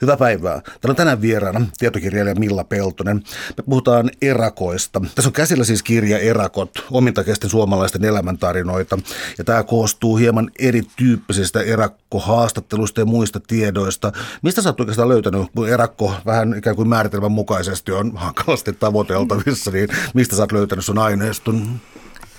Hyvää 0.00 0.16
päivää. 0.16 0.60
Täällä 0.60 0.92
on 0.92 0.96
tänään 0.96 1.22
vieraana 1.22 1.66
tietokirjailija 1.78 2.34
Milla 2.34 2.64
Peltonen. 2.64 3.16
Me 3.56 3.62
puhutaan 3.68 4.10
erakoista. 4.22 5.00
Tässä 5.14 5.28
on 5.28 5.32
käsillä 5.32 5.64
siis 5.64 5.82
kirja 5.82 6.18
Erakot, 6.18 6.70
omintakeisten 6.90 7.50
suomalaisten 7.50 8.04
elämäntarinoita. 8.04 8.98
Ja 9.38 9.44
tämä 9.44 9.62
koostuu 9.62 10.16
hieman 10.16 10.50
erityyppisistä 10.58 11.62
erakkohaastatteluista 11.62 13.00
ja 13.00 13.06
muista 13.06 13.40
tiedoista. 13.40 14.12
Mistä 14.42 14.62
sä 14.62 14.68
oot 14.68 14.80
oikeastaan 14.80 15.08
löytänyt, 15.08 15.46
kun 15.54 15.68
erakko 15.68 16.14
vähän 16.26 16.54
ikään 16.58 16.76
kuin 16.76 16.88
määritelmän 16.88 17.32
mukaisesti 17.32 17.92
on 17.92 18.12
hankalasti 18.16 18.72
tavoiteltavissa, 18.72 19.70
niin 19.70 19.88
mistä 20.14 20.36
sä 20.36 20.42
oot 20.42 20.52
löytänyt 20.52 20.84
sun 20.84 20.98
aineiston? 20.98 21.80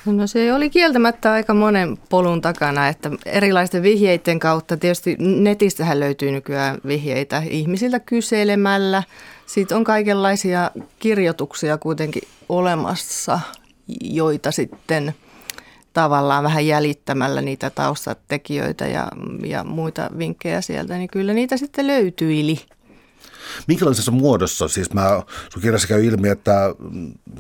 No 0.06 0.28
se 0.28 0.54
oli 0.54 0.70
kieltämättä 0.70 1.32
aika 1.32 1.54
monen 1.54 1.98
polun 2.10 2.42
takana, 2.42 2.88
että 2.88 3.12
erilaisten 3.26 3.84
vihjeiden 3.84 4.40
kautta, 4.40 4.78
tietysti 4.78 5.16
netistähän 5.20 6.00
löytyy 6.00 6.32
nykyään 6.32 6.78
vihjeitä 6.88 7.44
ihmisiltä 7.50 8.00
kyselemällä. 8.00 9.04
Siitä 9.46 9.76
on 9.76 9.84
kaikenlaisia 9.84 10.72
kirjoituksia 11.00 11.78
kuitenkin 11.78 12.24
olemassa, 12.50 13.40
joita 14.02 14.52
sitten 14.52 15.14
tavallaan 15.94 16.44
vähän 16.44 16.68
jäljittämällä 16.68 17.42
niitä 17.42 17.70
taustatekijöitä 17.70 18.88
ja, 18.88 19.08
ja 19.46 19.64
muita 19.64 20.10
vinkkejä 20.18 20.62
sieltä, 20.62 20.98
niin 20.98 21.10
kyllä 21.10 21.34
niitä 21.34 21.58
sitten 21.58 21.88
löytyili. 21.88 22.60
Minkälaisessa 23.68 24.12
muodossa, 24.12 24.68
siis 24.68 24.94
mä, 24.94 25.24
sun 25.54 25.62
kirjassa 25.62 25.88
käy 25.88 26.06
ilmi, 26.06 26.30
että 26.30 26.76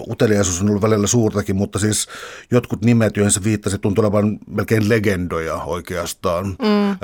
uteliaisuus 0.09 0.61
on 0.61 0.69
ollut 0.69 0.81
välillä 0.81 1.07
suurtakin, 1.07 1.55
mutta 1.55 1.79
siis 1.79 2.07
jotkut 2.51 2.85
nimet, 2.85 3.17
joihin 3.17 3.31
sä 3.31 3.43
viittasit, 3.43 3.81
tuntuu 3.81 4.03
olevan 4.03 4.39
melkein 4.47 4.89
legendoja 4.89 5.55
oikeastaan. 5.55 6.45
Mm. 6.45 6.89
Äh, 6.89 6.97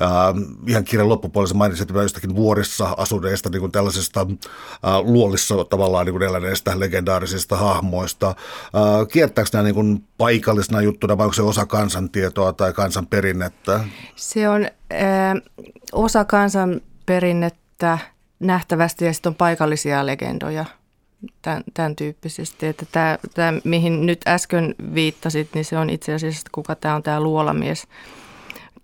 ihan 0.68 0.84
kirjan 0.84 1.10
loppupuolella 1.10 1.54
mainitsit 1.54 1.90
jostakin 1.90 2.36
vuorissa 2.36 2.96
asuneista 2.98 3.50
niin 3.50 3.60
kuin 3.60 3.72
tällaisesta 3.72 4.22
äh, 4.22 5.00
luolissa 5.02 5.64
tavallaan 5.64 6.06
niin 6.06 6.14
kuin 6.14 6.24
eläneistä 6.24 6.80
legendaarisista 6.80 7.58
hahmoista. 7.58 8.28
Äh, 8.28 9.08
kiertääkö 9.12 9.50
nämä 9.54 9.64
niin 9.64 9.76
kuin 9.76 10.04
paikallisena 10.18 10.82
juttuna 10.82 11.18
vai 11.18 11.26
onko 11.26 11.34
se 11.34 11.42
osa 11.42 11.66
kansantietoa 11.66 12.54
tai 12.54 12.74
kansanperinnettä? 12.74 13.80
Se 14.16 14.50
on 14.50 14.66
äh, 14.94 15.36
osa 15.92 16.26
kansanperinnettä 16.26 18.00
nähtävästi 18.40 19.06
ja 19.06 19.14
sitten 19.14 19.30
on 19.30 19.36
paikallisia 19.36 20.06
legendoja 20.06 20.66
tämän, 21.42 21.64
tämän 21.74 21.96
tyyppisesti. 21.96 22.66
Että 22.66 22.86
tämä, 22.92 23.18
tämä, 23.34 23.54
mihin 23.64 24.06
nyt 24.06 24.22
äsken 24.28 24.76
viittasit, 24.94 25.50
niin 25.54 25.66
se 25.66 25.78
on 25.78 25.90
itse 25.90 26.14
asiassa, 26.14 26.50
kuka 26.52 26.76
tämä 26.76 26.96
on 26.96 27.04
tämä 27.04 27.22
luolamies, 27.22 27.88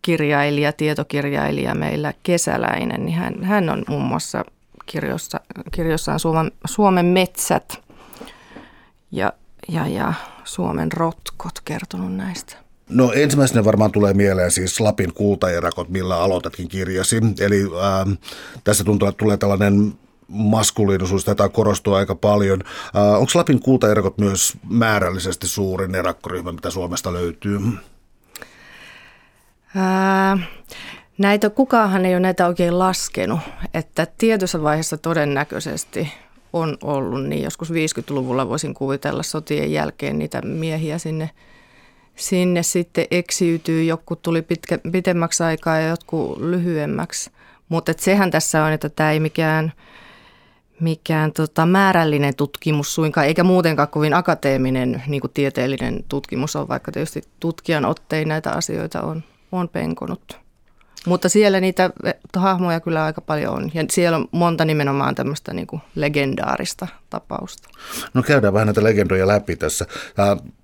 kirjailija, 0.02 0.74
tietokirjailija 0.74 1.76
meillä 1.76 2.14
Kesäläinen, 2.24 3.06
niin 3.06 3.18
hän, 3.18 3.44
hän 3.44 3.70
on 3.70 3.84
muun 3.88 4.04
muassa 4.04 4.46
kirjossa, 4.86 5.40
kirjossaan 5.72 6.20
Suomen, 6.20 6.52
Suomen 6.66 7.06
metsät 7.06 7.82
ja, 9.12 9.34
ja, 9.70 9.88
ja 9.88 10.14
Suomen 10.44 10.92
rotkot 10.92 11.60
kertonut 11.66 12.16
näistä. 12.16 12.63
No 12.90 13.12
ensimmäisenä 13.14 13.66
varmaan 13.66 13.92
tulee 13.92 14.14
mieleen 14.14 14.52
siis 14.52 14.80
Lapin 14.80 15.14
kultaerakot, 15.14 15.90
millä 15.90 16.18
aloitatkin 16.18 16.68
kirjasi. 16.68 17.22
Eli 17.40 17.62
ähm, 17.62 18.12
tässä 18.64 18.84
tuntuu, 18.84 19.08
että 19.08 19.18
tulee 19.18 19.38
tällainen 19.38 19.94
maskuliinisuus, 20.28 21.26
tätä 21.26 21.50
korostuu 21.50 21.94
aika 21.94 22.16
paljon. 22.16 22.64
Äh, 22.96 23.14
onko 23.14 23.32
Lapin 23.36 23.60
kultaerakot 23.60 24.18
myös 24.18 24.54
määrällisesti 24.70 25.48
suurin 25.48 25.96
erakkoryhmä, 25.96 26.52
mitä 26.52 26.70
Suomesta 26.70 27.14
löytyy? 27.14 27.60
Ää, 29.76 30.38
näitä, 31.18 31.50
kukaanhan 31.50 32.06
ei 32.06 32.14
ole 32.14 32.20
näitä 32.20 32.48
oikein 32.48 32.80
laskenut, 32.80 33.40
että 33.74 34.08
tietyssä 34.18 34.62
vaiheessa 34.62 34.98
todennäköisesti 34.98 36.14
on 36.54 36.78
ollut, 36.82 37.24
niin 37.24 37.44
joskus 37.44 37.72
50-luvulla 37.72 38.50
voisin 38.50 38.74
kuvitella 38.74 39.24
sotien 39.24 39.72
jälkeen 39.72 40.20
niitä 40.20 40.42
miehiä 40.42 40.98
sinne– 40.98 41.30
sinne 42.16 42.64
sitten 42.64 43.08
eksiytyy, 43.12 43.84
joku 43.84 44.16
tuli 44.16 44.42
pitkä, 44.42 44.80
pitemmäksi 44.92 45.44
aikaa 45.44 45.80
ja 45.80 45.88
jotkut 45.88 46.38
lyhyemmäksi. 46.38 47.32
Mutta 47.70 47.94
sehän 47.98 48.32
tässä 48.32 48.64
on, 48.64 48.72
että 48.72 48.90
tämä 48.90 49.12
ei 49.12 49.20
mikään, 49.20 49.74
mikään 50.80 51.32
tota 51.32 51.66
määrällinen 51.66 52.36
tutkimus 52.36 52.96
suinkaan, 52.96 53.28
eikä 53.28 53.44
muutenkaan 53.44 53.88
kovin 53.88 54.14
akateeminen 54.14 55.04
niin 55.08 55.22
tieteellinen 55.34 56.04
tutkimus 56.10 56.56
on, 56.56 56.68
vaikka 56.68 56.92
tietysti 56.92 57.22
tutkijan 57.40 57.86
ottein 57.86 58.28
näitä 58.28 58.52
asioita 58.52 59.02
on, 59.02 59.24
on 59.52 59.70
penkonut. 59.70 60.43
Mutta 61.06 61.30
siellä 61.30 61.60
niitä 61.60 61.90
hahmoja 62.38 62.80
kyllä 62.80 63.06
aika 63.06 63.22
paljon 63.22 63.54
on. 63.54 63.72
Ja 63.74 63.86
siellä 63.92 64.18
on 64.18 64.28
monta 64.32 64.66
nimenomaan 64.66 65.16
tämmöistä 65.16 65.54
niin 65.54 65.68
kuin 65.68 65.82
legendaarista 65.96 66.88
tapausta. 67.10 67.70
No 68.14 68.24
käydään 68.24 68.54
vähän 68.54 68.68
näitä 68.68 68.84
legendoja 68.84 69.28
läpi 69.28 69.56
tässä. 69.56 69.86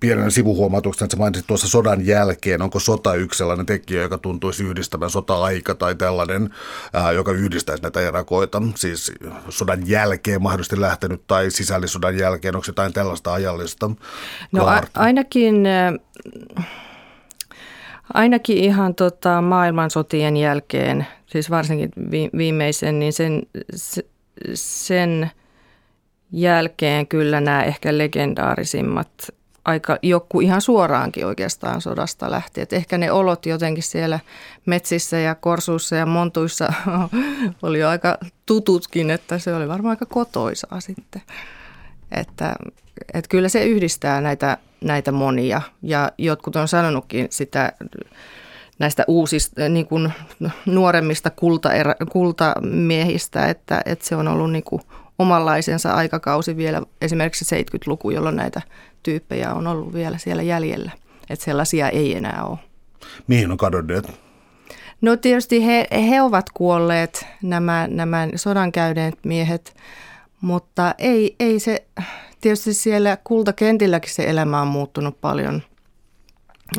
Pienen 0.00 0.30
sivuhuomautuksena, 0.30 1.04
että 1.04 1.16
mainitsit 1.16 1.46
tuossa 1.46 1.68
sodan 1.68 2.06
jälkeen. 2.06 2.62
Onko 2.62 2.80
sota 2.80 3.14
yksi 3.14 3.38
sellainen 3.38 3.66
tekijä, 3.66 4.02
joka 4.02 4.18
tuntuisi 4.18 4.64
yhdistävän 4.64 5.10
sota-aika 5.10 5.74
tai 5.74 5.94
tällainen, 5.94 6.50
joka 7.14 7.32
yhdistäisi 7.32 7.82
näitä 7.82 8.00
erakoita? 8.00 8.62
Siis 8.74 9.12
sodan 9.48 9.88
jälkeen 9.88 10.42
mahdollisesti 10.42 10.80
lähtenyt 10.80 11.26
tai 11.26 11.50
sisällissodan 11.50 12.18
jälkeen. 12.18 12.56
Onko 12.56 12.64
jotain 12.66 12.92
tällaista 12.92 13.32
ajallista? 13.32 13.90
No 14.52 14.66
a- 14.66 14.82
ainakin... 14.94 15.66
Äh, 15.66 16.66
Ainakin 18.14 18.58
ihan 18.58 18.94
tota 18.94 19.42
maailmansotien 19.42 20.36
jälkeen, 20.36 21.06
siis 21.26 21.50
varsinkin 21.50 21.90
viimeisen, 22.36 22.98
niin 22.98 23.12
sen, 23.12 23.42
sen 24.54 25.30
jälkeen 26.32 27.06
kyllä 27.06 27.40
nämä 27.40 27.62
ehkä 27.62 27.98
legendaarisimmat 27.98 29.08
aika 29.64 29.98
joku 30.02 30.40
ihan 30.40 30.60
suoraankin 30.60 31.26
oikeastaan 31.26 31.80
sodasta 31.80 32.30
lähti. 32.30 32.60
Et 32.60 32.72
ehkä 32.72 32.98
ne 32.98 33.12
olot 33.12 33.46
jotenkin 33.46 33.82
siellä 33.82 34.20
metsissä 34.66 35.18
ja 35.18 35.34
korsuissa 35.34 35.96
ja 35.96 36.06
montuissa 36.06 36.72
oli 37.62 37.78
jo 37.78 37.88
aika 37.88 38.18
tututkin, 38.46 39.10
että 39.10 39.38
se 39.38 39.54
oli 39.54 39.68
varmaan 39.68 39.90
aika 39.90 40.06
kotoisaa 40.06 40.80
sitten. 40.80 41.22
Että, 42.12 42.56
että 43.14 43.28
kyllä 43.28 43.48
se 43.48 43.64
yhdistää 43.64 44.20
näitä 44.20 44.58
näitä 44.80 45.12
monia. 45.12 45.62
Ja 45.82 46.12
jotkut 46.18 46.56
on 46.56 46.68
sanonutkin 46.68 47.26
sitä 47.30 47.72
näistä 48.78 49.04
uusista, 49.08 49.68
niin 49.68 49.86
kuin 49.86 50.12
nuoremmista 50.66 51.30
kultaerä, 51.30 51.94
kultamiehistä, 52.12 53.46
että, 53.46 53.82
että 53.86 54.06
se 54.06 54.16
on 54.16 54.28
ollut 54.28 54.52
niin 54.52 54.64
kuin 54.64 54.82
omanlaisensa 55.18 55.92
aikakausi 55.92 56.56
vielä 56.56 56.82
esimerkiksi 57.00 57.56
70-luku, 57.56 58.10
jolloin 58.10 58.36
näitä 58.36 58.62
tyyppejä 59.02 59.54
on 59.54 59.66
ollut 59.66 59.94
vielä 59.94 60.18
siellä 60.18 60.42
jäljellä. 60.42 60.90
Että 61.30 61.44
sellaisia 61.44 61.88
ei 61.88 62.16
enää 62.16 62.44
ole. 62.44 62.58
Mihin 63.26 63.50
on 63.50 63.56
kadonneet? 63.56 64.12
No 65.00 65.16
tietysti 65.16 65.66
he, 65.66 65.88
he 66.08 66.22
ovat 66.22 66.46
kuolleet, 66.54 67.26
nämä, 67.42 67.88
nämä 67.90 68.28
sodan 68.36 68.72
käyneet 68.72 69.14
miehet, 69.24 69.76
mutta 70.40 70.94
ei, 70.98 71.36
ei 71.40 71.60
se, 71.60 71.84
tietysti 72.40 72.74
siellä 72.74 73.18
kultakentilläkin 73.24 74.14
se 74.14 74.30
elämä 74.30 74.60
on 74.60 74.68
muuttunut 74.68 75.20
paljon. 75.20 75.62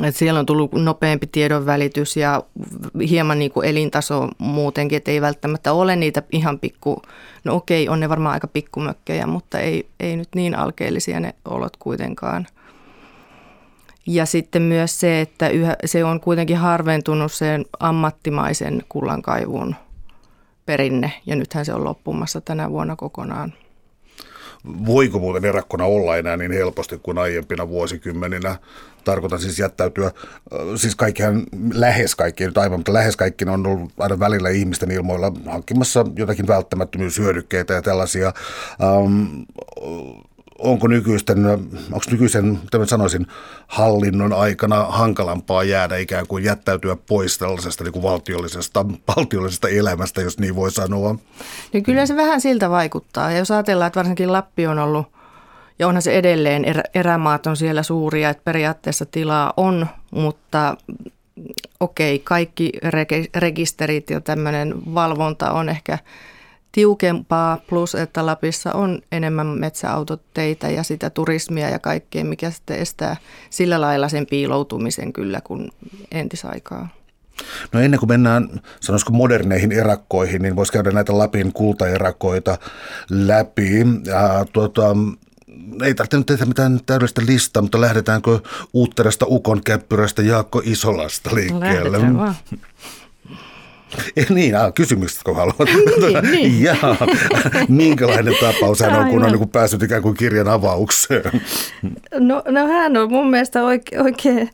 Et 0.02 0.16
siellä 0.16 0.40
on 0.40 0.46
tullut 0.46 0.72
nopeampi 0.72 1.26
tiedon 1.26 1.66
välitys 1.66 2.16
ja 2.16 2.42
hieman 3.08 3.38
niin 3.38 3.50
kuin 3.50 3.68
elintaso 3.68 4.28
muutenkin, 4.38 4.96
että 4.96 5.10
ei 5.10 5.20
välttämättä 5.20 5.72
ole 5.72 5.96
niitä 5.96 6.22
ihan 6.32 6.58
pikku, 6.58 7.02
no 7.44 7.54
okei, 7.54 7.88
on 7.88 8.00
ne 8.00 8.08
varmaan 8.08 8.34
aika 8.34 8.46
pikkumökkejä, 8.46 9.26
mutta 9.26 9.58
ei, 9.58 9.88
ei 10.00 10.16
nyt 10.16 10.28
niin 10.34 10.54
alkeellisia 10.54 11.20
ne 11.20 11.34
olot 11.44 11.76
kuitenkaan. 11.76 12.46
Ja 14.06 14.26
sitten 14.26 14.62
myös 14.62 15.00
se, 15.00 15.20
että 15.20 15.48
yhä, 15.48 15.76
se 15.84 16.04
on 16.04 16.20
kuitenkin 16.20 16.56
harventunut 16.56 17.32
sen 17.32 17.64
ammattimaisen 17.80 18.82
kullankaivun 18.88 19.74
perinne, 20.66 21.12
ja 21.26 21.36
nythän 21.36 21.64
se 21.64 21.74
on 21.74 21.84
loppumassa 21.84 22.40
tänä 22.40 22.70
vuonna 22.70 22.96
kokonaan 22.96 23.52
voiko 24.64 25.18
muuten 25.18 25.44
erakkona 25.44 25.84
olla 25.84 26.16
enää 26.16 26.36
niin 26.36 26.52
helposti 26.52 26.98
kuin 26.98 27.18
aiempina 27.18 27.68
vuosikymmeninä. 27.68 28.56
Tarkoitan 29.04 29.40
siis 29.40 29.58
jättäytyä, 29.58 30.10
siis 30.76 30.96
kaikkihan, 30.96 31.42
lähes 31.74 32.16
kaikki, 32.16 32.46
nyt 32.46 32.58
aivan, 32.58 32.78
mutta 32.78 32.92
lähes 32.92 33.16
kaikki 33.16 33.44
on 33.44 33.66
ollut 33.66 33.92
aina 33.98 34.18
välillä 34.18 34.48
ihmisten 34.48 34.90
ilmoilla 34.90 35.32
hankkimassa 35.46 36.04
jotakin 36.16 36.46
välttämättömyyshyödykkeitä 36.46 37.74
ja 37.74 37.82
tällaisia. 37.82 38.32
Um, 38.82 39.46
onko 40.62 40.88
nykyisten, 40.88 41.46
onko 41.92 42.04
nykyisen, 42.10 42.44
mitä 42.44 42.86
sanoisin, 42.86 43.26
hallinnon 43.66 44.32
aikana 44.32 44.84
hankalampaa 44.84 45.62
jäädä 45.62 45.96
ikään 45.96 46.26
kuin 46.26 46.44
jättäytyä 46.44 46.96
pois 46.96 47.38
tällaisesta 47.38 47.84
niin 47.84 47.92
kuin 47.92 48.02
valtiollisesta, 48.02 48.86
valtiollisesta 49.16 49.68
elämästä, 49.68 50.22
jos 50.22 50.38
niin 50.38 50.56
voi 50.56 50.70
sanoa? 50.70 51.16
No 51.72 51.80
kyllä 51.84 52.06
se 52.06 52.16
vähän 52.16 52.40
siltä 52.40 52.70
vaikuttaa. 52.70 53.30
Ja 53.30 53.38
jos 53.38 53.50
ajatellaan, 53.50 53.86
että 53.86 53.98
varsinkin 53.98 54.32
Lappi 54.32 54.66
on 54.66 54.78
ollut, 54.78 55.06
ja 55.78 55.88
onhan 55.88 56.02
se 56.02 56.18
edelleen, 56.18 56.64
erä, 56.64 56.82
erämaat 56.94 57.46
on 57.46 57.56
siellä 57.56 57.82
suuria, 57.82 58.30
että 58.30 58.44
periaatteessa 58.44 59.06
tilaa 59.06 59.52
on, 59.56 59.86
mutta 60.10 60.76
okei, 61.80 62.18
kaikki 62.18 62.72
rekisterit 63.34 64.10
ja 64.10 64.20
tämmöinen 64.20 64.74
valvonta 64.94 65.50
on 65.50 65.68
ehkä 65.68 65.98
tiukempaa, 66.72 67.58
plus 67.68 67.94
että 67.94 68.26
Lapissa 68.26 68.72
on 68.72 69.02
enemmän 69.12 69.46
metsäautoteitä 69.46 70.70
ja 70.70 70.82
sitä 70.82 71.10
turismia 71.10 71.70
ja 71.70 71.78
kaikkea, 71.78 72.24
mikä 72.24 72.50
sitten 72.50 72.78
estää 72.78 73.16
sillä 73.50 73.80
lailla 73.80 74.08
sen 74.08 74.26
piiloutumisen 74.26 75.12
kyllä 75.12 75.40
kuin 75.40 75.70
entisaikaa. 76.12 76.88
No 77.72 77.80
ennen 77.80 78.00
kuin 78.00 78.08
mennään, 78.08 78.60
sanoisiko 78.80 79.12
moderneihin 79.12 79.72
erakkoihin, 79.72 80.42
niin 80.42 80.56
voisi 80.56 80.72
käydä 80.72 80.90
näitä 80.90 81.18
Lapin 81.18 81.52
kultaerakoita 81.52 82.58
läpi. 83.10 83.78
Ja, 84.04 84.46
tuota, 84.52 84.96
ei 85.84 85.94
tarvitse 85.94 86.16
nyt 86.16 86.26
tehdä 86.26 86.44
mitään 86.44 86.80
täydellistä 86.86 87.22
listaa, 87.26 87.62
mutta 87.62 87.80
lähdetäänkö 87.80 88.40
uutterasta 88.72 89.26
Ukon 89.28 89.62
käppyrästä 89.64 90.22
Jaakko 90.22 90.62
Isolasta 90.64 91.34
liikkeelle? 91.34 91.92
Lähdetään 91.92 92.18
vaan. 92.18 92.34
Eh, 94.16 94.26
niin, 94.30 94.56
ah, 94.56 94.74
kysymykset 94.74 95.22
kun 95.22 95.36
haluat. 95.36 95.56
Niin, 96.00 96.30
niin. 96.32 96.62
Jaa, 96.62 96.96
minkälainen 97.68 98.34
tapaus 98.40 98.80
hän 98.80 98.94
on, 98.94 99.10
kun 99.10 99.24
on 99.24 99.32
niin 99.32 99.48
päässyt 99.48 99.82
ikään 99.82 100.02
kuin 100.02 100.16
kirjan 100.16 100.48
avaukseen? 100.48 101.22
No, 102.18 102.42
no 102.48 102.66
hän 102.68 102.96
on 102.96 103.10
mun 103.12 103.30
mielestä 103.30 103.62
oikein, 103.64 104.02
oikein 104.02 104.50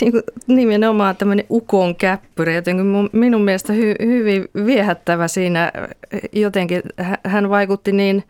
niin 0.00 0.12
kuin 0.12 0.22
nimenomaan 0.46 1.16
tämmöinen 1.16 1.46
ukon 1.50 1.96
käppyrä, 1.96 2.52
jotenkin 2.52 2.86
mun, 2.86 3.10
minun 3.12 3.42
mielestä 3.44 3.72
hy, 3.72 3.94
hyvin 4.02 4.44
viehättävä 4.66 5.28
siinä 5.28 5.72
jotenkin. 6.32 6.82
hä- 7.00 7.18
Hän 7.26 7.50
vaikutti 7.50 7.92
niin, 7.92 8.24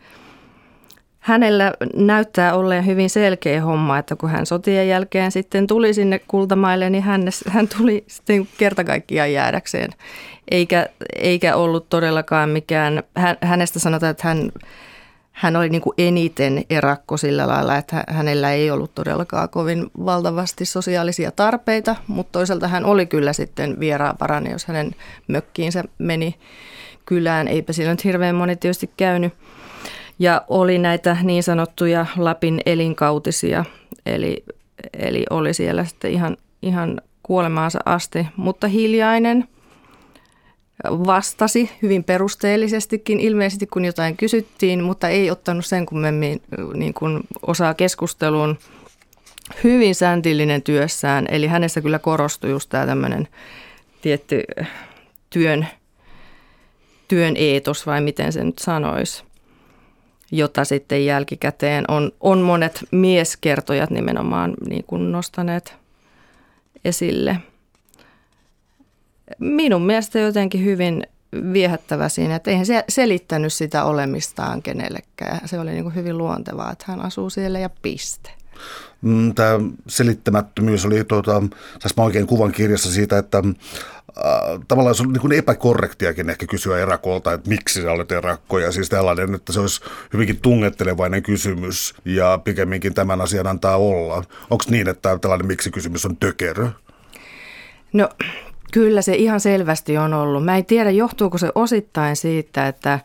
hänellä 1.25 1.73
näyttää 1.95 2.55
olleen 2.55 2.85
hyvin 2.85 3.09
selkeä 3.09 3.61
homma, 3.61 3.97
että 3.97 4.15
kun 4.15 4.29
hän 4.29 4.45
sotien 4.45 4.89
jälkeen 4.89 5.31
sitten 5.31 5.67
tuli 5.67 5.93
sinne 5.93 6.19
kultamaille, 6.27 6.89
niin 6.89 7.03
hän, 7.03 7.21
hän 7.47 7.67
tuli 7.77 8.03
sitten 8.07 8.47
kerta 8.57 8.83
kaikkiaan 8.83 9.33
jäädäkseen. 9.33 9.91
Eikä, 10.51 10.89
eikä 11.15 11.55
ollut 11.55 11.89
todellakaan 11.89 12.49
mikään, 12.49 13.03
hän, 13.15 13.37
hänestä 13.41 13.79
sanotaan, 13.79 14.11
että 14.11 14.27
hän, 14.27 14.51
hän 15.31 15.55
oli 15.55 15.69
niin 15.69 15.81
kuin 15.81 15.93
eniten 15.97 16.63
erakko 16.69 17.17
sillä 17.17 17.47
lailla, 17.47 17.77
että 17.77 17.95
hä- 17.95 18.03
hänellä 18.07 18.51
ei 18.51 18.71
ollut 18.71 18.95
todellakaan 18.95 19.49
kovin 19.49 19.91
valtavasti 20.05 20.65
sosiaalisia 20.65 21.31
tarpeita, 21.31 21.95
mutta 22.07 22.31
toisaalta 22.31 22.67
hän 22.67 22.85
oli 22.85 23.05
kyllä 23.05 23.33
sitten 23.33 23.79
vieraanvarainen, 23.79 24.51
jos 24.51 24.65
hänen 24.65 24.95
mökkiinsä 25.27 25.83
meni 25.97 26.35
kylään. 27.05 27.47
Eipä 27.47 27.73
sillä 27.73 27.91
nyt 27.91 28.03
hirveän 28.03 28.35
moni 28.35 28.55
tietysti 28.55 28.89
käynyt. 28.97 29.33
Ja 30.19 30.41
oli 30.47 30.77
näitä 30.77 31.17
niin 31.23 31.43
sanottuja 31.43 32.05
Lapin 32.17 32.61
elinkautisia, 32.65 33.65
eli, 34.05 34.43
eli 34.93 35.25
oli 35.29 35.53
siellä 35.53 35.85
sitten 35.85 36.11
ihan, 36.11 36.37
ihan 36.61 37.01
kuolemaansa 37.23 37.79
asti, 37.85 38.27
mutta 38.37 38.67
hiljainen– 38.67 39.47
vastasi 40.83 41.71
hyvin 41.81 42.03
perusteellisestikin, 42.03 43.19
ilmeisesti 43.19 43.67
kun 43.67 43.85
jotain 43.85 44.17
kysyttiin, 44.17 44.83
mutta 44.83 45.09
ei 45.09 45.31
ottanut 45.31 45.65
sen 45.65 45.85
kummemmin 45.85 46.41
niin 46.73 46.93
kuin 46.93 47.19
osaa 47.41 47.73
keskusteluun. 47.73 48.57
Hyvin 49.63 49.95
säntillinen 49.95 50.61
työssään, 50.61 51.25
eli 51.29 51.47
hänessä 51.47 51.81
kyllä 51.81 51.99
korostui 51.99 52.49
just 52.49 52.69
tämä 52.69 52.85
tämmöinen 52.85 53.27
tietty 54.01 54.43
työn, 55.29 55.67
työn 57.07 57.33
eetos, 57.37 57.85
vai 57.85 58.01
miten 58.01 58.33
se 58.33 58.43
nyt 58.43 58.59
sanoisi, 58.59 59.23
jota 60.37 60.65
sitten 60.65 61.05
jälkikäteen 61.05 61.85
on, 61.87 62.11
on 62.19 62.41
monet 62.41 62.79
mieskertojat 62.91 63.89
nimenomaan 63.89 64.53
niin 64.69 64.83
kuin 64.83 65.11
nostaneet 65.11 65.75
esille– 66.85 67.37
minun 69.39 69.81
mielestä 69.81 70.19
jotenkin 70.19 70.65
hyvin 70.65 71.03
viehättävä 71.53 72.09
siinä, 72.09 72.35
että 72.35 72.51
eihän 72.51 72.65
se 72.65 72.83
selittänyt 72.89 73.53
sitä 73.53 73.83
olemistaan 73.83 74.61
kenellekään. 74.61 75.47
Se 75.47 75.59
oli 75.59 75.71
niin 75.71 75.83
kuin 75.83 75.95
hyvin 75.95 76.17
luontevaa, 76.17 76.71
että 76.71 76.85
hän 76.87 77.01
asuu 77.01 77.29
siellä 77.29 77.59
ja 77.59 77.69
piste. 77.81 78.29
Mm, 79.01 79.33
Tämä 79.33 79.59
selittämättömyys 79.87 80.85
oli, 80.85 81.03
tuota, 81.03 81.43
sais 81.79 81.97
mä 81.97 82.03
oikein 82.03 82.27
kuvan 82.27 82.51
kirjassa 82.51 82.91
siitä, 82.91 83.17
että 83.17 83.43
äh, 84.17 84.59
tavallaan 84.67 84.95
se 84.95 85.03
on 85.03 85.13
niin 85.13 85.39
epäkorrektiakin 85.39 86.29
ehkä 86.29 86.45
kysyä 86.47 86.79
erakolta, 86.79 87.33
että 87.33 87.49
miksi 87.49 87.81
sä 87.81 87.91
olet 87.91 88.11
erakko. 88.11 88.59
Ja 88.59 88.71
siis 88.71 88.89
tällainen, 88.89 89.35
että 89.35 89.53
se 89.53 89.59
olisi 89.59 89.81
hyvinkin 90.13 90.39
tungettelevainen 90.41 91.23
kysymys 91.23 91.95
ja 92.05 92.39
pikemminkin 92.43 92.93
tämän 92.93 93.21
asian 93.21 93.47
antaa 93.47 93.77
olla. 93.77 94.23
Onko 94.49 94.63
niin, 94.69 94.87
että 94.87 95.17
tällainen 95.17 95.47
miksi-kysymys 95.47 96.05
on 96.05 96.17
tökerö? 96.17 96.67
No 97.93 98.09
kyllä 98.71 99.01
se 99.01 99.15
ihan 99.15 99.39
selvästi 99.39 99.97
on 99.97 100.13
ollut. 100.13 100.45
Mä 100.45 100.57
en 100.57 100.65
tiedä, 100.65 100.91
johtuuko 100.91 101.37
se 101.37 101.51
osittain 101.55 102.15
siitä, 102.15 102.67
että 102.67 102.99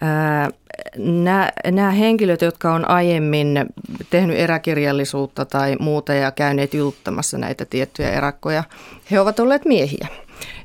ää, 0.00 0.50
nämä, 0.96 1.52
nämä 1.66 1.90
henkilöt, 1.90 2.42
jotka 2.42 2.74
on 2.74 2.90
aiemmin 2.90 3.64
tehnyt 4.10 4.38
eräkirjallisuutta 4.38 5.44
tai 5.44 5.76
muuta 5.80 6.14
ja 6.14 6.30
käyneet 6.30 6.74
juttamassa 6.74 7.38
näitä 7.38 7.64
tiettyjä 7.64 8.10
erakkoja, 8.10 8.64
he 9.10 9.20
ovat 9.20 9.40
olleet 9.40 9.64
miehiä. 9.64 10.08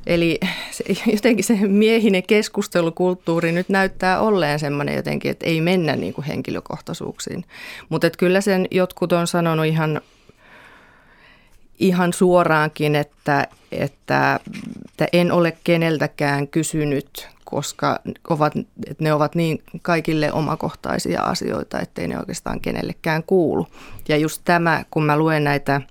Eli 0.08 0.40
se, 0.72 0.84
jotenkin 1.14 1.44
se 1.44 1.54
miehinen 1.68 2.24
keskustelukulttuuri 2.24 3.52
nyt 3.52 3.70
näyttää 3.70 4.20
olleen 4.20 4.60
semmoinen 4.60 4.96
jotenkin, 4.96 5.32
että 5.32 5.46
ei 5.46 5.62
mennä 5.62 5.96
niin 5.96 6.14
kuin 6.14 6.26
henkilökohtaisuuksiin. 6.26 7.46
Mutta 7.90 8.10
kyllä 8.10 8.42
sen 8.42 8.68
jotkut 8.72 9.12
on 9.12 9.28
sanonut 9.28 9.66
ihan 9.66 10.02
ihan 11.80 12.14
suoraankin, 12.14 12.96
että, 12.96 13.48
että, 13.72 14.40
että 14.90 15.08
en 15.14 15.31
ole 15.31 15.58
keneltäkään 15.64 16.48
kysynyt, 16.48 17.28
koska 17.46 18.00
ovat, 18.30 18.54
että 18.88 19.04
ne 19.04 19.14
ovat 19.14 19.36
niin 19.36 19.64
kaikille 19.81 20.34
omakohtaisia 20.34 21.22
asioita, 21.22 21.80
ettei 21.80 22.08
ne 22.08 22.20
oikeastaan 22.20 22.60
kenellekään 22.60 23.24
kuulu. 23.24 23.68
Ja 24.08 24.18
just 24.18 24.42
tämä, 24.46 24.86
kun 24.92 25.04
mä 25.04 25.18
luen 25.18 25.44
näitä 25.44 25.81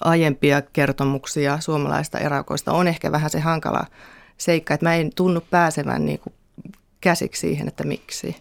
aiempia 0.00 0.62
kertomuksia 0.62 1.60
suomalaista 1.60 2.18
erakoista, 2.18 2.72
on 2.72 2.88
ehkä 2.88 3.12
vähän 3.12 3.30
se 3.30 3.40
hankala 3.40 3.86
seikka, 4.38 4.74
että 4.74 4.86
mä 4.86 4.94
en 4.94 5.10
tunnu 5.14 5.40
pääsevän 5.50 6.06
niin 6.06 6.18
kuin 6.18 6.34
käsiksi 7.00 7.40
siihen, 7.40 7.68
että 7.68 7.84
miksi. 7.84 8.36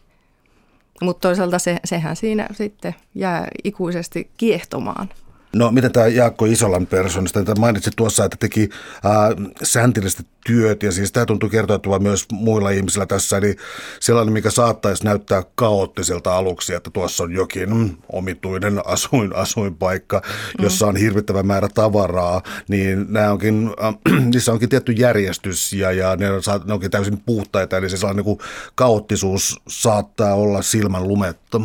Mutta 1.01 1.28
toisaalta 1.28 1.60
se, 1.60 1.80
sehän 1.86 2.16
siinä 2.16 2.48
sitten 2.51 2.95
jää 3.16 3.48
ikuisesti 3.63 4.30
kiehtomaan. 4.38 5.10
No 5.56 5.72
miten 5.72 5.92
tämä 5.92 6.08
Jaakko 6.08 6.46
Isolan 6.46 6.88
persoonasta, 6.88 7.40
että 7.40 7.56
mainitsit 7.56 7.94
tuossa, 7.96 8.26
että 8.26 8.38
teki 8.40 8.70
äh, 9.06 9.52
säntillistä 9.64 10.24
työt 10.46 10.84
ja 10.84 10.92
siis 10.92 11.12
tämä 11.12 11.26
tuntuu 11.26 11.50
kertoutuva 11.50 12.00
myös 12.00 12.26
muilla 12.32 12.70
ihmisillä 12.70 13.06
tässä, 13.06 13.38
eli 13.38 13.56
sellainen, 14.00 14.33
mikä 14.33 14.52
saattaisi 14.52 15.06
näyttää 15.06 15.44
kaoottiselta 15.56 16.38
aluksi, 16.38 16.74
että 16.74 16.90
tuossa 16.90 17.24
on 17.24 17.31
jokin 17.31 17.76
mm, 17.76 17.90
omituinen 18.12 18.81
asuin, 18.94 19.36
asuinpaikka, 19.36 20.22
jossa 20.60 20.88
on 20.88 20.95
hirvittävä 20.95 21.44
määrä 21.44 21.69
tavaraa, 21.74 22.42
niin 22.68 23.06
nämä 23.10 23.31
onkin, 23.31 23.72
äh, 23.83 24.26
niissä 24.31 24.52
onkin 24.52 24.69
tietty 24.69 24.92
järjestys 24.92 25.74
ja, 25.74 25.92
ja 25.92 26.16
ne, 26.16 26.31
on, 26.31 26.42
ne 26.66 26.74
onkin 26.74 26.92
täysin 26.92 27.24
puhtaita, 27.26 27.78
eli 27.78 27.90
se 27.90 27.98
sellainen 27.98 28.26
niin 28.26 28.38
kuin 28.38 28.50
kaoottisuus 28.76 29.62
saattaa 29.68 30.33
olla 30.33 30.62
silmän 30.62 31.07
lumetta. 31.07 31.62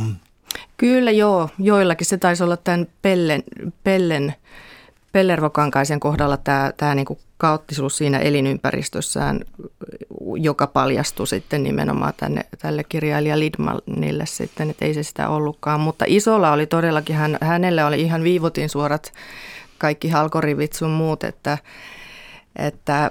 Kyllä 0.77 1.11
joo, 1.11 1.49
joillakin 1.59 2.07
se 2.07 2.19
taisi 2.19 2.45
olla 2.45 2.57
tämän 2.57 2.87
Pellen, 3.03 3.43
Pellen 3.85 4.35
Pellervokankaisen 5.13 6.01
kohdalla 6.01 6.37
tämä, 6.37 6.73
tämä 6.77 6.95
niin 6.95 7.07
kuin 7.07 7.19
kaoottisuus 7.39 7.97
siinä 7.97 8.19
elinympäristössään, 8.19 9.41
joka 10.37 10.67
paljastui 10.67 11.27
sitten 11.27 11.63
nimenomaan 11.63 12.13
tänne, 12.17 12.41
tälle 12.59 12.85
kirjailija 12.85 13.39
Lidmanille 13.39 14.27
sitten, 14.27 14.71
että 14.71 14.85
ei 14.85 14.95
se 14.95 15.03
sitä 15.03 15.29
ollutkaan. 15.29 15.81
Mutta 15.81 16.05
isolla 16.09 16.53
oli 16.53 16.67
todellakin, 16.67 17.17
hän, 17.17 17.39
hänellä 17.41 17.87
oli 17.87 18.01
ihan 18.01 18.23
viivotin 18.23 18.69
suorat 18.69 19.13
kaikki 19.79 20.09
halkorivit 20.09 20.73
sun 20.73 20.91
muut, 20.91 21.25
että, 21.25 21.59
että 22.57 23.11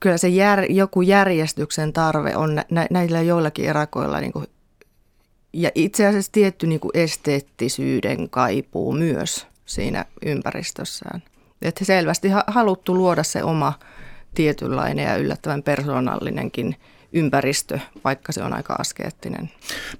kyllä 0.00 0.16
se 0.16 0.28
jär, 0.28 0.64
joku 0.72 1.02
järjestyksen 1.02 1.92
tarve 1.92 2.36
on 2.36 2.60
nä, 2.70 2.86
näillä 2.90 3.22
joillakin 3.22 3.68
erakoilla 3.68 4.20
niin 4.20 4.32
kuin 4.32 4.46
ja 5.56 5.70
itse 5.74 6.06
asiassa 6.06 6.32
tietty 6.32 6.66
niin 6.66 6.80
kuin 6.80 6.90
esteettisyyden 6.94 8.30
kaipuu 8.30 8.92
myös 8.92 9.46
siinä 9.66 10.04
ympäristössään. 10.26 11.22
Että 11.62 11.84
selvästi 11.84 12.28
haluttu 12.46 12.94
luoda 12.94 13.22
se 13.22 13.42
oma 13.42 13.72
tietynlainen 14.34 15.04
ja 15.04 15.16
yllättävän 15.16 15.62
persoonallinenkin 15.62 16.76
ympäristö, 17.12 17.78
vaikka 18.04 18.32
se 18.32 18.42
on 18.42 18.52
aika 18.52 18.74
askeettinen. 18.78 19.50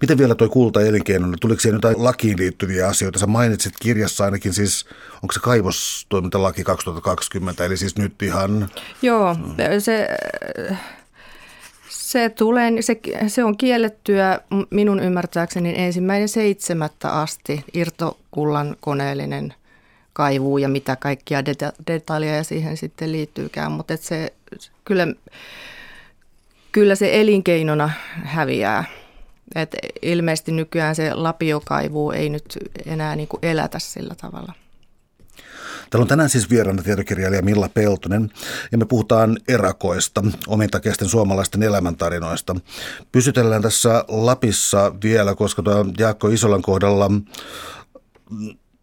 Miten 0.01 0.19
vielä 0.19 0.35
tuo 0.35 0.49
kulta 0.49 0.83
elinkeino, 0.83 1.37
tuliko 1.41 1.61
siihen 1.61 1.77
jotain 1.77 2.05
lakiin 2.05 2.39
liittyviä 2.39 2.89
asioita? 2.89 3.19
Sä 3.19 3.27
mainitsit 3.27 3.75
kirjassa 3.83 4.25
ainakin 4.25 4.55
siis, 4.55 4.87
onko 5.23 5.33
se 5.33 5.41
kaivostoimintalaki 5.41 6.65
2020, 6.65 7.65
eli 7.65 7.77
siis 7.77 7.97
nyt 7.97 8.23
ihan... 8.23 8.69
Joo, 9.03 9.37
se 9.79 10.09
se, 12.07 12.29
tulee, 12.29 12.83
se, 12.83 13.01
se 13.29 13.45
on 13.45 13.57
kiellettyä 13.57 14.41
minun 14.71 15.01
ymmärtääkseni 15.01 15.75
ensimmäinen 15.77 16.29
seitsemättä 16.29 17.11
asti 17.11 17.65
irtokullan 17.75 18.77
koneellinen 18.81 19.55
kaivuu 20.13 20.59
ja 20.59 20.69
mitä 20.69 20.97
kaikkia 20.97 21.41
deta- 21.41 21.83
detaljeja 21.87 22.45
siihen 22.45 22.77
sitten 22.77 23.13
liittyykään. 23.13 23.73
Mutta 23.73 23.97
se 23.97 24.33
kyllä, 24.85 25.07
kyllä 26.73 26.95
se 26.95 27.21
elinkeinona 27.21 27.91
häviää. 28.25 28.85
Et 29.55 29.77
ilmeisesti 30.03 30.53
nykyään 30.53 30.95
se 30.95 31.15
lapiokaivu 31.15 32.11
ei 32.11 32.29
nyt 32.29 32.59
enää 32.87 33.17
niin 33.17 33.29
kuin 33.29 33.41
elätä 33.43 33.79
sillä 33.79 34.15
tavalla. 34.21 34.53
Täällä 35.91 36.03
on 36.03 36.09
tänään 36.09 36.31
siis 36.31 36.51
vieraana 36.51 36.83
tietokirjailija 36.83 37.43
Milla 37.43 37.69
Peltonen 37.69 38.31
ja 38.73 38.79
me 38.79 38.85
puhutaan 38.85 39.39
erakoista, 39.49 40.23
omintakeisten 40.47 41.09
suomalaisten 41.09 41.63
elämäntarinoista. 41.63 42.57
Pysytellään 43.13 43.63
tässä 43.63 44.05
Lapissa 44.09 44.95
vielä, 45.03 45.35
koska 45.35 45.63
tuo 45.63 45.87
Jaakko 45.99 46.29
Isolan 46.29 46.63
kohdalla 46.63 47.11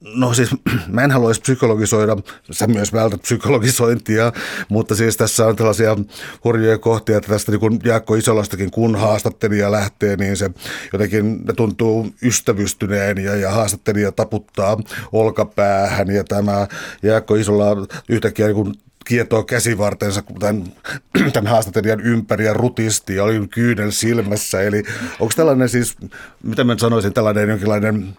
No 0.03 0.33
siis 0.33 0.49
mä 0.87 1.03
en 1.03 1.11
haluaisi 1.11 1.41
psykologisoida, 1.41 2.17
sä 2.51 2.67
myös 2.67 2.93
vältät 2.93 3.21
psykologisointia, 3.21 4.31
mutta 4.69 4.95
siis 4.95 5.17
tässä 5.17 5.47
on 5.47 5.55
tällaisia 5.55 5.97
hurjoja 6.43 6.77
kohtia, 6.77 7.17
että 7.17 7.29
tästä 7.29 7.51
niin 7.51 7.59
kun 7.59 7.79
Jaakko 7.83 8.15
Isolastakin 8.15 8.71
kun 8.71 8.95
haastattelija 8.95 9.71
lähtee, 9.71 10.15
niin 10.15 10.37
se 10.37 10.49
jotenkin 10.93 11.41
tuntuu 11.55 12.07
ystävystyneen 12.21 13.17
ja, 13.17 13.35
ja 13.35 13.51
haastattelija 13.51 14.11
taputtaa 14.11 14.77
olkapäähän 15.11 16.07
ja 16.11 16.23
tämä 16.23 16.67
Jaakko 17.03 17.35
Isola 17.35 17.87
yhtäkkiä 18.09 18.45
niin 18.45 18.55
kun 18.55 18.75
kietoo 19.05 19.43
käsivartensa 19.43 20.23
tämän, 20.39 20.63
tämän 21.33 21.51
haastattelijan 21.51 22.01
ympäri 22.01 22.45
ja 22.45 22.53
rutisti 22.53 23.15
ja 23.15 23.23
oli 23.23 23.47
kyynel 23.47 23.91
silmässä. 23.91 24.61
Eli 24.61 24.83
onko 25.19 25.33
tällainen 25.35 25.69
siis, 25.69 25.95
mitä 26.43 26.63
mä 26.63 26.77
sanoisin, 26.77 27.13
tällainen 27.13 27.49
jonkinlainen 27.49 28.17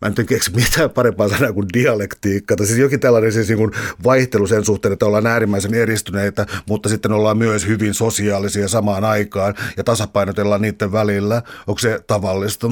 mä 0.00 0.12
en 0.18 0.26
keksi 0.26 0.54
mitään 0.54 0.90
parempaa 0.90 1.28
sanaa 1.28 1.52
kuin 1.52 1.66
dialektiikka, 1.74 2.56
tai 2.56 2.66
siis 2.66 2.78
jokin 2.78 3.00
tällainen 3.00 3.32
siis 3.32 3.48
niin 3.48 3.70
vaihtelu 4.04 4.46
sen 4.46 4.64
suhteen, 4.64 4.92
että 4.92 5.06
ollaan 5.06 5.26
äärimmäisen 5.26 5.74
eristyneitä, 5.74 6.46
mutta 6.68 6.88
sitten 6.88 7.12
ollaan 7.12 7.38
myös 7.38 7.66
hyvin 7.66 7.94
sosiaalisia 7.94 8.68
samaan 8.68 9.04
aikaan 9.04 9.54
ja 9.76 9.84
tasapainotellaan 9.84 10.62
niiden 10.62 10.92
välillä. 10.92 11.42
Onko 11.66 11.78
se 11.78 12.00
tavallista? 12.06 12.66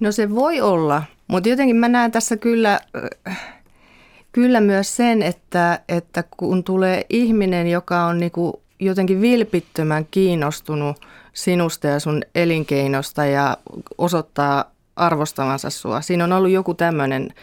No 0.00 0.12
se 0.12 0.30
voi 0.30 0.60
olla, 0.60 1.02
mutta 1.28 1.48
jotenkin 1.48 1.76
mä 1.76 1.88
näen 1.88 2.12
tässä 2.12 2.36
kyllä, 2.36 2.80
kyllä 4.32 4.60
myös 4.60 4.96
sen, 4.96 5.22
että, 5.22 5.80
että 5.88 6.24
kun 6.36 6.64
tulee 6.64 7.06
ihminen, 7.10 7.66
joka 7.66 8.04
on 8.04 8.18
niin 8.18 8.32
kuin 8.32 8.52
jotenkin 8.80 9.20
vilpittömän 9.20 10.06
kiinnostunut 10.10 10.96
sinusta 11.32 11.86
ja 11.86 12.00
sun 12.00 12.22
elinkeinosta 12.34 13.24
ja 13.24 13.56
osoittaa 13.98 14.71
arvostavansa 14.96 15.70
sua. 15.70 16.00
Siinä 16.00 16.24
on 16.24 16.32
ollut 16.32 16.50
joku 16.50 16.74
tämmöinen 16.74 17.34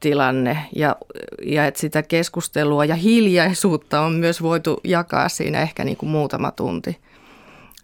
tilanne 0.00 0.58
ja, 0.76 0.96
ja 1.42 1.66
että 1.66 1.80
sitä 1.80 2.02
keskustelua 2.02 2.84
ja 2.84 2.94
hiljaisuutta 2.94 4.00
on 4.00 4.12
myös 4.12 4.42
voitu 4.42 4.80
jakaa 4.84 5.28
siinä 5.28 5.62
ehkä 5.62 5.84
niin 5.84 5.96
kuin 5.96 6.10
muutama 6.10 6.50
tunti. 6.50 6.98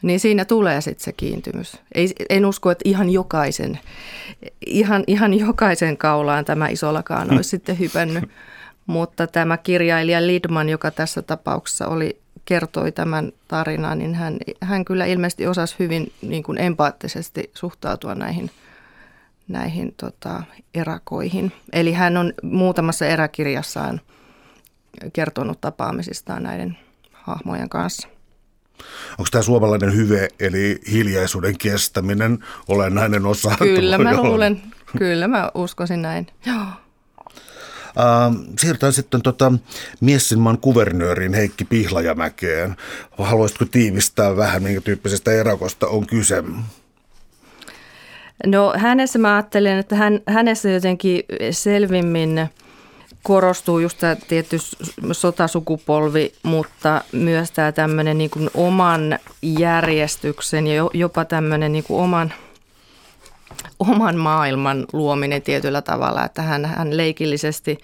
Niin 0.03 0.21
siinä 0.21 0.45
tulee 0.45 0.81
sitten 0.81 1.05
se 1.05 1.13
kiintymys. 1.13 1.77
Ei, 1.95 2.09
en 2.31 2.47
usko, 2.47 2.71
että 2.71 2.89
ihan 2.89 3.11
jokaisen, 3.11 3.79
ihan, 4.67 5.05
ihan 5.07 5.35
jokaisen 5.35 5.97
kaulaan 5.97 6.45
tämä 6.45 6.69
isolakaan 6.69 7.33
olisi 7.33 7.51
sitten 7.57 7.79
hypännyt. 7.79 8.25
Mutta 8.87 9.27
tämä 9.27 9.57
kirjailija 9.57 10.27
Lidman, 10.27 10.69
joka 10.69 10.91
tässä 10.91 11.23
tapauksessa 11.23 11.87
oli 11.87 12.21
kertoi 12.47 12.93
tämän 12.93 13.33
tarinan, 13.49 13.99
niin 13.99 14.15
hän, 14.15 14.37
hän 14.61 14.85
kyllä 14.85 15.07
ilmeisesti 15.07 15.47
osasi 15.47 15.77
hyvin 15.79 16.13
niin 16.23 16.43
kuin 16.43 16.59
empaattisesti 16.59 17.51
suhtautua 17.55 18.15
näihin, 18.15 18.51
näihin 19.49 19.95
tota, 19.97 20.43
erakoihin. 20.75 21.53
Eli 21.73 21.93
hän 21.93 22.17
on 22.17 22.33
muutamassa 22.43 23.07
eräkirjassaan 23.07 24.01
kertonut 25.13 25.61
tapaamisistaan 25.61 26.43
näiden 26.43 26.79
hahmojen 27.13 27.69
kanssa. 27.69 28.09
Onko 29.11 29.29
tämä 29.31 29.43
suomalainen 29.43 29.95
hyve, 29.95 30.29
eli 30.41 30.81
hiljaisuuden 30.93 31.59
kestäminen, 31.59 32.39
olennainen 32.69 33.27
osa? 33.27 33.57
Kyllä, 33.59 33.99
mä 33.99 34.17
luulen, 34.17 34.63
kyllä 34.99 35.29
mä 35.29 35.51
uskoisin 35.55 36.03
näin. 36.03 36.27
Joo. 36.47 36.86
Uh, 37.97 38.55
siirrytään 38.59 38.93
sitten 38.93 39.23
tota, 39.23 39.53
Miessinmaan 40.01 40.59
kuvernööriin 40.59 41.35
Heikki 41.35 41.65
Pihlajamäkeen. 41.65 42.77
Haluaisitko 43.19 43.65
tiivistää 43.65 44.37
vähän, 44.37 44.63
minkä 44.63 44.81
tyyppisestä 44.81 45.33
erakosta 45.33 45.87
on 45.87 46.07
kyse? 46.07 46.45
No 48.47 48.75
hänessä 48.77 49.19
mä 49.19 49.35
ajattelen, 49.35 49.79
että 49.79 49.97
hän, 49.97 50.21
hänessä 50.27 50.71
jotenkin 50.71 51.23
selvimmin 51.51 52.49
korostuu 53.23 53.79
just 53.79 53.99
tämä 53.99 54.17
tietty 54.29 54.57
sotasukupolvi, 55.13 56.33
mutta 56.43 57.05
myös 57.13 57.51
tämä 57.51 57.73
tämmöinen 57.73 58.19
niin 58.19 58.31
oman 58.55 59.19
järjestyksen 59.43 60.67
ja 60.67 60.91
jopa 60.95 61.25
tämmöinen 61.25 61.73
niin 61.73 61.85
oman– 61.89 62.33
oman 63.79 64.17
maailman 64.17 64.87
luominen 64.93 65.43
tietyllä 65.43 65.83
tavalla, 65.83 66.25
että 66.25 66.43
hän, 66.43 66.65
hän 66.65 66.97
leikillisesti 66.97 67.79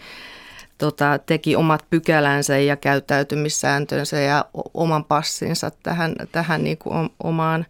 tota, 0.79 1.19
teki 1.27 1.57
omat 1.57 1.85
pykälänsä 1.91 2.59
ja 2.59 2.77
käyttäytymissääntönsä 2.77 4.21
ja 4.21 4.45
oman 4.75 5.05
passinsa 5.05 5.71
tähän, 5.83 6.15
tähän 6.33 6.65
niin 6.65 6.79
kuin 6.79 7.11
omaan 7.23 7.67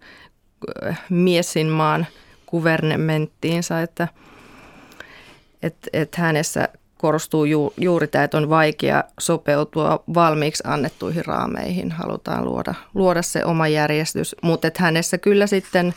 äh, 0.86 1.00
miesinmaan 1.10 2.06
kuvernementtiinsa, 2.46 3.80
että 3.80 4.08
et, 5.62 5.76
et 5.92 6.14
hänessä 6.14 6.68
korostuu 6.98 7.44
ju, 7.44 7.72
juuri 7.76 8.06
tämä, 8.06 8.24
että 8.24 8.36
on 8.36 8.50
vaikea 8.50 9.04
sopeutua 9.20 10.04
valmiiksi 10.14 10.62
annettuihin 10.66 11.26
raameihin. 11.26 11.92
Halutaan 11.92 12.44
luoda, 12.44 12.74
luoda 12.94 13.22
se 13.22 13.44
oma 13.44 13.68
järjestys, 13.68 14.36
mutta 14.42 14.68
hänessä 14.78 15.18
kyllä 15.18 15.46
sitten– 15.46 15.94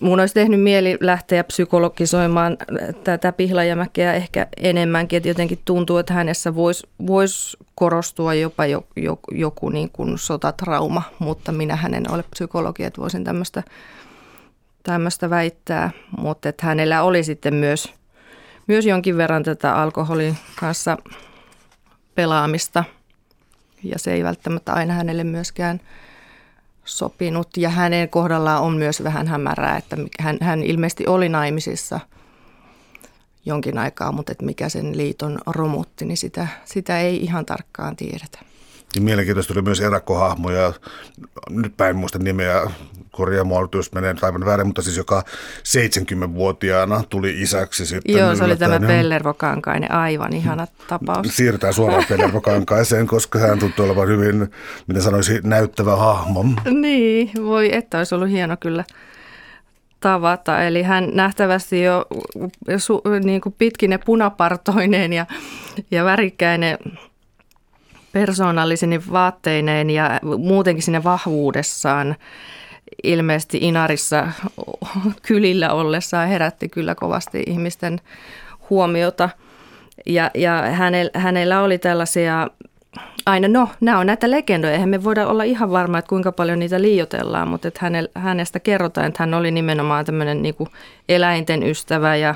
mun 0.00 0.20
olisi 0.20 0.34
tehnyt 0.34 0.60
mieli 0.62 0.98
lähteä 1.00 1.44
psykologisoimaan 1.44 2.56
tätä 3.04 3.32
Pihlajamäkeä 3.32 4.14
ehkä 4.14 4.46
enemmänkin, 4.56 5.16
että 5.16 5.28
jotenkin 5.28 5.58
tuntuu, 5.64 5.98
että 5.98 6.14
hänessä 6.14 6.54
voisi 6.54 6.86
vois 7.06 7.56
korostua 7.74 8.34
jopa 8.34 8.66
jo, 8.66 8.86
jo, 8.96 9.18
joku 9.30 9.68
niin 9.68 9.90
kuin 9.90 10.18
sotatrauma, 10.18 11.02
mutta 11.18 11.52
minä 11.52 11.76
hänen 11.76 12.10
ole 12.10 12.24
psykologi, 12.30 12.84
että 12.84 13.00
voisin 13.00 13.24
tämmöistä, 13.24 13.62
tämmöistä 14.82 15.30
väittää, 15.30 15.90
mutta 16.18 16.48
että 16.48 16.66
hänellä 16.66 17.02
oli 17.02 17.24
sitten 17.24 17.54
myös, 17.54 17.94
myös 18.66 18.86
jonkin 18.86 19.16
verran 19.16 19.42
tätä 19.42 19.76
alkoholin 19.76 20.36
kanssa 20.60 20.98
pelaamista. 22.14 22.84
Ja 23.82 23.98
se 23.98 24.12
ei 24.12 24.24
välttämättä 24.24 24.72
aina 24.72 24.94
hänelle 24.94 25.24
myöskään– 25.24 25.80
sopinut 26.84 27.56
ja 27.56 27.68
hänen 27.68 28.08
kohdallaan 28.08 28.62
on 28.62 28.76
myös 28.76 29.02
vähän 29.04 29.26
hämärää, 29.26 29.76
että 29.76 29.96
hän, 30.20 30.38
hän 30.40 30.62
ilmeisesti 30.62 31.06
oli 31.06 31.28
naimisissa 31.28 32.00
jonkin 33.46 33.78
aikaa, 33.78 34.12
mutta 34.12 34.32
että 34.32 34.44
mikä 34.44 34.68
sen 34.68 34.96
liiton 34.96 35.38
romutti, 35.46 36.04
niin 36.04 36.16
sitä, 36.16 36.48
sitä 36.64 37.00
ei 37.00 37.22
ihan 37.22 37.46
tarkkaan 37.46 37.96
tiedetä. 37.96 38.38
Mielenkiintoista 39.00 39.54
oli 39.54 39.62
myös 39.62 39.80
erakkohahmoja, 39.80 40.72
nyt 41.50 41.76
päin 41.76 41.96
muista 41.96 42.18
nimeä, 42.18 42.70
korjaa 43.14 43.44
mua, 43.44 43.68
jos 43.74 43.92
menee 43.92 44.14
aivan 44.22 44.44
väärin, 44.44 44.66
mutta 44.66 44.82
siis 44.82 44.96
joka 44.96 45.22
70-vuotiaana 45.58 47.02
tuli 47.08 47.42
isäksi 47.42 47.86
sitten. 47.86 48.16
Joo, 48.16 48.34
se 48.34 48.44
oli 48.44 48.56
tämä 48.56 48.80
Pellervo 48.80 49.34
Kankainen, 49.34 49.92
aivan 49.92 50.32
ihana 50.32 50.66
tapaus. 50.88 51.26
Siirrytään 51.36 51.74
suoraan 51.74 52.04
Pellervo 52.08 52.40
Kankaiseen, 52.40 53.06
koska 53.06 53.38
hän 53.38 53.58
tuntuu 53.58 53.84
olevan 53.84 54.08
hyvin, 54.08 54.50
mitä 54.86 55.00
sanoisi, 55.00 55.40
näyttävä 55.44 55.96
hahmo. 55.96 56.44
Niin, 56.80 57.30
voi 57.44 57.74
että 57.74 57.98
olisi 57.98 58.14
ollut 58.14 58.30
hieno 58.30 58.56
kyllä 58.60 58.84
tavata. 60.00 60.62
Eli 60.62 60.82
hän 60.82 61.10
nähtävästi 61.12 61.82
jo 61.82 62.06
su, 62.78 63.02
niin 63.24 63.40
kuin 63.40 63.54
pitkine 63.58 63.98
punapartoineen 63.98 65.12
ja, 65.12 65.26
ja 65.90 66.04
värikkäinen 66.04 66.78
persoonallisine 68.12 69.00
vaatteineen 69.12 69.90
ja 69.90 70.20
muutenkin 70.38 70.82
sinne 70.82 71.04
vahvuudessaan 71.04 72.16
ilmeisesti 73.02 73.58
Inarissa 73.60 74.28
kylillä 75.22 75.72
ollessaan 75.72 76.28
herätti 76.28 76.68
kyllä 76.68 76.94
kovasti 76.94 77.42
ihmisten 77.46 78.00
huomiota. 78.70 79.28
Ja, 80.06 80.30
ja 80.34 80.62
hänellä, 80.62 81.10
hänellä 81.14 81.60
oli 81.60 81.78
tällaisia, 81.78 82.48
aina 83.26 83.48
no, 83.48 83.68
nämä 83.80 83.98
on 83.98 84.06
näitä 84.06 84.30
legendoja, 84.30 84.72
eihän 84.72 84.88
me 84.88 85.04
voida 85.04 85.26
olla 85.26 85.42
ihan 85.42 85.70
varma, 85.70 85.98
että 85.98 86.08
kuinka 86.08 86.32
paljon 86.32 86.58
niitä 86.58 86.82
liiotellaan, 86.82 87.48
mutta 87.48 87.68
että 87.68 87.90
hänestä 88.14 88.60
kerrotaan, 88.60 89.06
että 89.06 89.22
hän 89.22 89.34
oli 89.34 89.50
nimenomaan 89.50 90.04
tämmöinen 90.04 90.42
niin 90.42 90.54
eläinten 91.08 91.62
ystävä 91.62 92.16
ja 92.16 92.34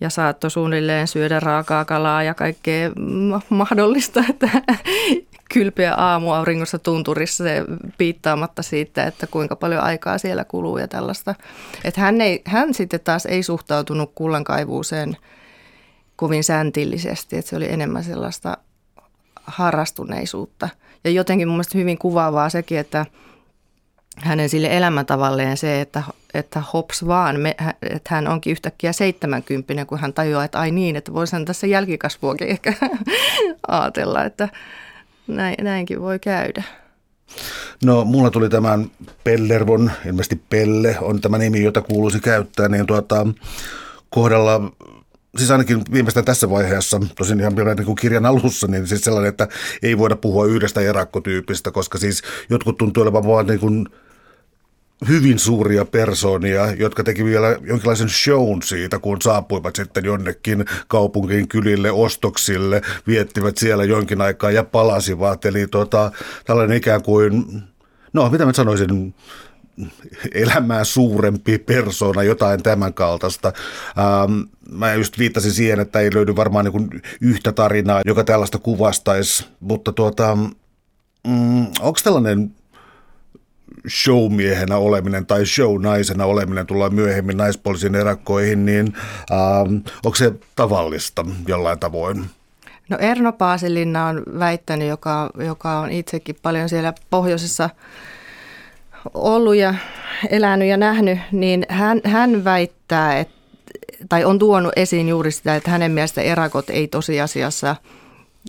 ja 0.00 0.10
saattoi 0.10 0.50
suunnilleen 0.50 1.08
syödä 1.08 1.40
raakaa 1.40 1.84
kalaa 1.84 2.22
ja 2.22 2.34
kaikkea 2.34 2.90
mahdollista, 3.48 4.24
että 4.30 4.48
kylpeä 5.52 5.94
aamuauringossa 5.94 6.78
tunturissa 6.78 7.44
se 7.44 7.64
piittaamatta 7.98 8.62
siitä, 8.62 9.04
että 9.04 9.26
kuinka 9.26 9.56
paljon 9.56 9.82
aikaa 9.82 10.18
siellä 10.18 10.44
kuluu 10.44 10.78
ja 10.78 10.88
tällaista. 10.88 11.34
Että 11.84 12.00
hän, 12.00 12.20
ei, 12.20 12.42
hän 12.44 12.74
sitten 12.74 13.00
taas 13.00 13.26
ei 13.26 13.42
suhtautunut 13.42 14.12
kullankaivuuseen 14.14 15.16
kovin 16.16 16.44
säntillisesti, 16.44 17.36
että 17.36 17.48
se 17.48 17.56
oli 17.56 17.72
enemmän 17.72 18.04
sellaista 18.04 18.56
harrastuneisuutta. 19.44 20.68
Ja 21.04 21.10
jotenkin 21.10 21.48
mun 21.48 21.56
mielestä 21.56 21.78
hyvin 21.78 21.98
kuvaavaa 21.98 22.48
sekin, 22.48 22.78
että 22.78 23.06
hänen 24.16 24.48
sille 24.48 24.76
elämäntavalleen 24.76 25.56
se, 25.56 25.80
että, 25.80 26.02
että 26.34 26.62
hops 26.72 27.06
vaan, 27.06 27.40
me, 27.40 27.56
että 27.82 28.14
hän 28.14 28.28
onkin 28.28 28.50
yhtäkkiä 28.50 28.92
70, 28.92 29.84
kun 29.84 29.98
hän 29.98 30.12
tajuaa, 30.12 30.44
että 30.44 30.60
ai 30.60 30.70
niin, 30.70 30.96
että 30.96 31.14
voisihan 31.14 31.44
tässä 31.44 31.66
jälkikasvuakin 31.66 32.48
ehkä 32.48 32.74
ajatella, 33.68 34.24
että 34.24 34.48
näin, 35.26 35.56
näinkin 35.60 36.00
voi 36.00 36.18
käydä. 36.18 36.62
No, 37.84 38.04
mulla 38.04 38.30
tuli 38.30 38.48
tämän 38.48 38.90
Pellervon, 39.24 39.90
ilmeisesti 40.06 40.42
Pelle 40.50 40.96
on 41.00 41.20
tämä 41.20 41.38
nimi, 41.38 41.62
jota 41.62 41.80
kuuluisi 41.80 42.20
käyttää, 42.20 42.68
niin 42.68 42.86
tuota, 42.86 43.26
kohdalla 44.10 44.72
siis 45.38 45.50
ainakin 45.50 45.82
viimeistään 45.92 46.24
tässä 46.24 46.50
vaiheessa, 46.50 47.00
tosin 47.16 47.40
ihan 47.40 47.56
vielä 47.56 47.74
niin 47.74 47.86
kuin 47.86 47.96
kirjan 47.96 48.26
alussa, 48.26 48.66
niin 48.66 48.86
siis 48.86 49.00
sellainen, 49.00 49.28
että 49.28 49.48
ei 49.82 49.98
voida 49.98 50.16
puhua 50.16 50.46
yhdestä 50.46 50.80
erakkotyypistä, 50.80 51.70
koska 51.70 51.98
siis 51.98 52.22
jotkut 52.50 52.78
tuntuu 52.78 53.02
olevan 53.02 53.26
vaan 53.26 53.46
niin 53.46 53.60
kuin 53.60 53.88
hyvin 55.08 55.38
suuria 55.38 55.84
persoonia, 55.84 56.72
jotka 56.72 57.04
teki 57.04 57.24
vielä 57.24 57.58
jonkinlaisen 57.62 58.08
shown 58.08 58.62
siitä, 58.62 58.98
kun 58.98 59.22
saapuivat 59.22 59.76
sitten 59.76 60.04
jonnekin 60.04 60.64
kaupunkiin 60.88 61.48
kylille 61.48 61.90
ostoksille, 61.90 62.82
viettivät 63.06 63.58
siellä 63.58 63.84
jonkin 63.84 64.20
aikaa 64.20 64.50
ja 64.50 64.64
palasivat. 64.64 65.44
Eli 65.44 65.66
tota, 65.66 66.12
tällainen 66.44 66.76
ikään 66.76 67.02
kuin, 67.02 67.62
no 68.12 68.30
mitä 68.30 68.46
mä 68.46 68.52
sanoisin, 68.52 69.14
elämää 70.34 70.84
suurempi 70.84 71.58
persona, 71.58 72.22
jotain 72.22 72.62
tämän 72.62 72.94
kaltaista. 72.94 73.52
Ähm, 73.98 74.40
mä 74.70 74.94
just 74.94 75.18
viittasin 75.18 75.52
siihen, 75.52 75.80
että 75.80 76.00
ei 76.00 76.14
löydy 76.14 76.36
varmaan 76.36 76.64
niin 76.64 77.02
yhtä 77.20 77.52
tarinaa, 77.52 78.02
joka 78.04 78.24
tällaista 78.24 78.58
kuvastaisi, 78.58 79.46
mutta 79.60 79.92
tuota, 79.92 80.36
mm, 81.26 81.66
onko 81.80 81.98
tällainen 82.04 82.54
showmiehenä 83.88 84.76
oleminen 84.76 85.26
tai 85.26 85.46
shownaisena 85.46 86.24
oleminen 86.24 86.66
tullaan 86.66 86.94
myöhemmin 86.94 87.36
naispoliisin 87.36 87.94
erakkoihin, 87.94 88.66
niin 88.66 88.92
ähm, 89.32 89.74
onko 90.04 90.14
se 90.14 90.32
tavallista 90.56 91.26
jollain 91.48 91.78
tavoin? 91.78 92.24
No 92.88 92.98
Erno 93.00 93.32
Paasilinna 93.32 94.06
on 94.06 94.22
väittänyt, 94.38 94.88
joka, 94.88 95.30
joka 95.46 95.78
on 95.78 95.90
itsekin 95.90 96.36
paljon 96.42 96.68
siellä 96.68 96.92
pohjoisessa 97.10 97.70
ollut 99.14 99.56
ja 99.56 99.74
elänyt 100.30 100.68
ja 100.68 100.76
nähnyt, 100.76 101.18
niin 101.32 101.66
hän, 101.68 102.00
hän 102.04 102.44
väittää, 102.44 103.18
että, 103.18 103.34
tai 104.08 104.24
on 104.24 104.38
tuonut 104.38 104.72
esiin 104.76 105.08
juuri 105.08 105.32
sitä, 105.32 105.56
että 105.56 105.70
hänen 105.70 105.92
mielestä 105.92 106.20
erakot 106.22 106.70
ei 106.70 106.88
tosiasiassa, 106.88 107.76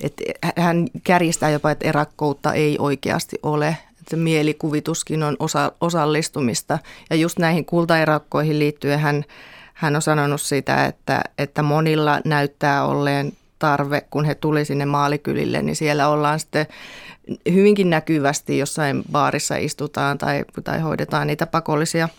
että 0.02 0.24
hän 0.58 0.88
kärjistää 1.04 1.50
jopa, 1.50 1.72
että 1.72 1.88
erakkoutta 1.88 2.54
ei 2.54 2.76
oikeasti 2.80 3.36
ole, 3.44 3.78
että 4.04 4.16
mielikuvituskin 4.16 5.24
on 5.24 5.36
osa, 5.40 5.72
osallistumista. 5.82 6.80
Ja 7.10 7.16
just 7.16 7.40
näihin 7.40 7.66
kultaerakkoihin 7.66 8.60
liittyen 8.60 9.00
hän, 9.00 9.24
hän 9.74 9.96
on 9.96 10.02
sanonut 10.02 10.42
sitä, 10.42 10.86
että, 10.86 11.22
että 11.38 11.64
monilla 11.64 12.22
näyttää 12.26 12.86
olleen 12.86 13.34
tarve, 13.60 14.02
kun 14.02 14.26
he 14.26 14.36
tuli 14.36 14.66
sinne 14.66 14.86
maalikylille, 14.86 15.62
niin 15.62 15.76
siellä 15.76 16.08
ollaan 16.08 16.40
sitten 16.40 16.66
hyvinkin 17.54 17.90
näkyvästi 17.90 18.58
jossain 18.58 19.04
baarissa 19.12 19.56
istutaan 19.56 20.18
tai, 20.18 20.46
tai 20.64 20.80
hoidetaan 20.80 21.28
niitä 21.28 21.48
pakollisia 21.48 22.10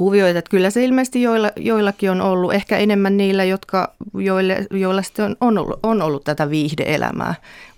kuvioita. 0.00 0.38
Että 0.38 0.50
kyllä 0.50 0.70
se 0.70 0.84
ilmeisesti 0.84 1.22
joilla, 1.22 1.50
joillakin 1.56 2.10
on 2.10 2.20
ollut, 2.20 2.54
ehkä 2.54 2.78
enemmän 2.78 3.16
niillä, 3.16 3.44
jotka, 3.44 3.94
joille, 4.14 4.66
joilla 4.70 5.02
sitten 5.02 5.24
on, 5.24 5.36
on, 5.40 5.58
ollut, 5.58 5.80
on 5.82 6.02
ollut 6.02 6.24
tätä 6.24 6.50
viihdeelämää. 6.50 7.34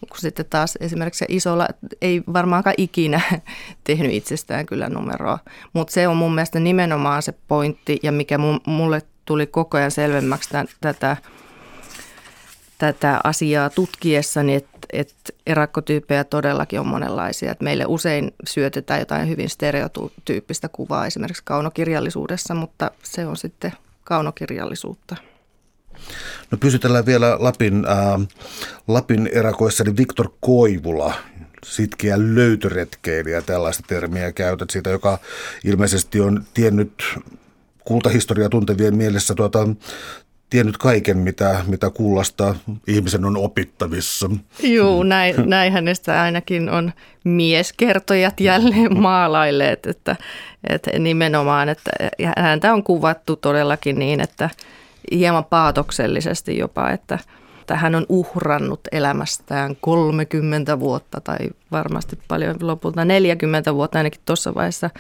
Kun 0.09 0.19
sitten 0.19 0.47
taas 0.51 0.79
esimerkiksi 0.81 1.25
isolla 1.29 1.69
ei 2.03 2.23
varmaankaan 2.33 2.75
ikinä 2.79 3.21
tehnyt 3.85 4.13
itsestään 4.13 4.67
kyllä 4.67 4.89
numeroa. 4.89 5.39
Mutta 5.73 5.93
se 5.93 6.09
on 6.09 6.17
mun 6.17 6.35
mielestä 6.35 6.61
nimenomaan 6.61 7.23
se 7.23 7.35
pointti 7.49 7.99
ja 8.03 8.13
mikä 8.13 8.39
mulle 8.67 9.03
tuli 9.25 9.47
koko 9.47 9.77
ajan 9.77 9.91
selvemmäksi 9.91 10.51
tämän, 10.51 10.67
tätä 10.81 11.17
tätä 12.79 13.21
asiaa 13.25 13.71
tutkiessani, 13.71 14.55
että, 14.55 14.72
että 14.93 15.33
erakkotyyppejä 15.47 16.25
todellakin 16.25 16.81
on 16.81 16.87
monenlaisia. 16.87 17.53
Että 17.53 17.65
meille 17.65 17.85
usein 17.87 18.35
syötetään 18.49 19.01
jotain 19.01 19.29
hyvin 19.29 19.49
stereotyyppistä 19.49 20.69
kuvaa 20.69 21.07
esimerkiksi 21.07 21.43
kaunokirjallisuudessa, 21.45 22.55
mutta 22.55 22.91
se 23.03 23.27
on 23.27 23.37
sitten 23.37 23.73
kaunokirjallisuutta. 24.05 25.17
No 26.51 26.59
pysytellään 26.59 27.07
vielä 27.07 27.37
Lapin, 27.39 27.87
äh, 27.89 28.29
Lapin 28.89 29.31
erakoissa, 29.33 29.85
niin 29.85 29.97
Viktor 29.97 30.29
Koivula, 30.41 31.15
sitkeä 31.65 32.17
löytöretkeilijä, 32.19 33.43
tällaista 33.43 33.83
termiä 33.87 34.33
käytät 34.33 34.71
siitä, 34.71 34.91
joka 34.91 35.19
ilmeisesti 35.65 36.21
on 36.21 36.45
tiennyt 36.55 37.03
kultahistoriaa 37.85 38.49
tuntevien 38.49 38.97
mielessä 38.97 39.35
tuota, 39.35 39.69
tiennyt 40.53 40.77
kaiken, 40.77 41.19
mitä, 41.19 41.65
mitä 41.67 41.91
kullasta 41.91 42.55
ihmisen 42.87 43.25
on 43.25 43.37
opittavissa. 43.37 44.31
Joo, 44.63 45.03
näin, 45.03 45.35
näin 45.45 45.73
hänestä 45.73 46.23
ainakin 46.23 46.71
on 46.71 46.93
mieskertojat 47.25 48.41
jälleen 48.41 49.01
maalailleet, 49.09 49.87
että, 49.87 50.17
että 50.69 50.99
nimenomaan, 50.99 51.69
että 51.69 51.91
häntä 52.37 52.73
on 52.73 52.83
kuvattu 52.83 53.37
todellakin 53.37 53.99
niin, 53.99 54.21
että 54.21 54.51
hieman 55.13 55.45
paatoksellisesti 55.45 56.59
jopa, 56.59 56.91
että, 56.91 57.19
että 57.61 57.77
hän 57.77 57.95
on 57.95 58.07
uhrannut 58.09 58.81
elämästään 58.93 59.77
30 59.81 60.81
vuotta 60.81 61.21
tai 61.21 61.39
varmasti 61.71 62.19
paljon 62.29 62.57
lopulta 62.61 63.05
40 63.05 63.75
vuotta 63.75 63.99
ainakin 63.99 64.21
tuossa 64.27 64.55
vaiheessa, 64.55 64.91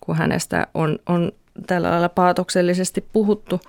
kun 0.00 0.16
hänestä 0.16 0.66
on, 0.74 0.98
on 1.06 1.32
tällä 1.66 1.90
lailla 1.90 2.08
paatoksellisesti 2.08 3.04
puhuttu 3.12 3.60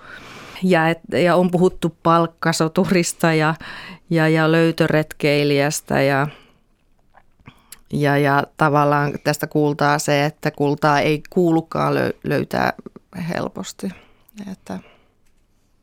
ja, 0.62 0.88
et, 0.88 0.98
ja 1.22 1.36
on 1.36 1.50
puhuttu 1.50 1.96
palkkasoturista 2.02 3.32
ja, 3.32 3.54
ja, 4.10 4.28
ja 4.28 4.52
löytöretkeilijästä 4.52 6.02
ja, 6.02 6.26
ja, 7.92 8.18
ja 8.18 8.44
tavallaan 8.56 9.12
tästä 9.24 9.46
kuultaa 9.46 9.98
se, 9.98 10.24
että 10.24 10.50
kultaa 10.50 11.00
ei 11.00 11.22
kuulukaan 11.30 11.94
löytää 12.24 12.72
helposti. 13.34 13.90
Että, 14.52 14.78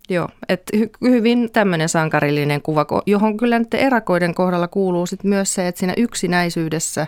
joo, 0.10 0.30
että 0.50 0.78
hy, 0.78 0.90
hyvin 1.02 1.50
tämmöinen 1.52 1.90
sankarillinen 1.90 2.62
kuva, 2.62 2.86
johon 3.06 3.38
kyllä 3.38 3.60
nyt 3.60 3.74
erakoiden 3.74 4.36
kohdalla 4.36 4.68
kuuluu 4.68 5.06
sit 5.06 5.24
myös 5.24 5.54
se, 5.54 5.68
että 5.68 5.80
siinä 5.80 5.94
yksinäisyydessä 5.98 7.08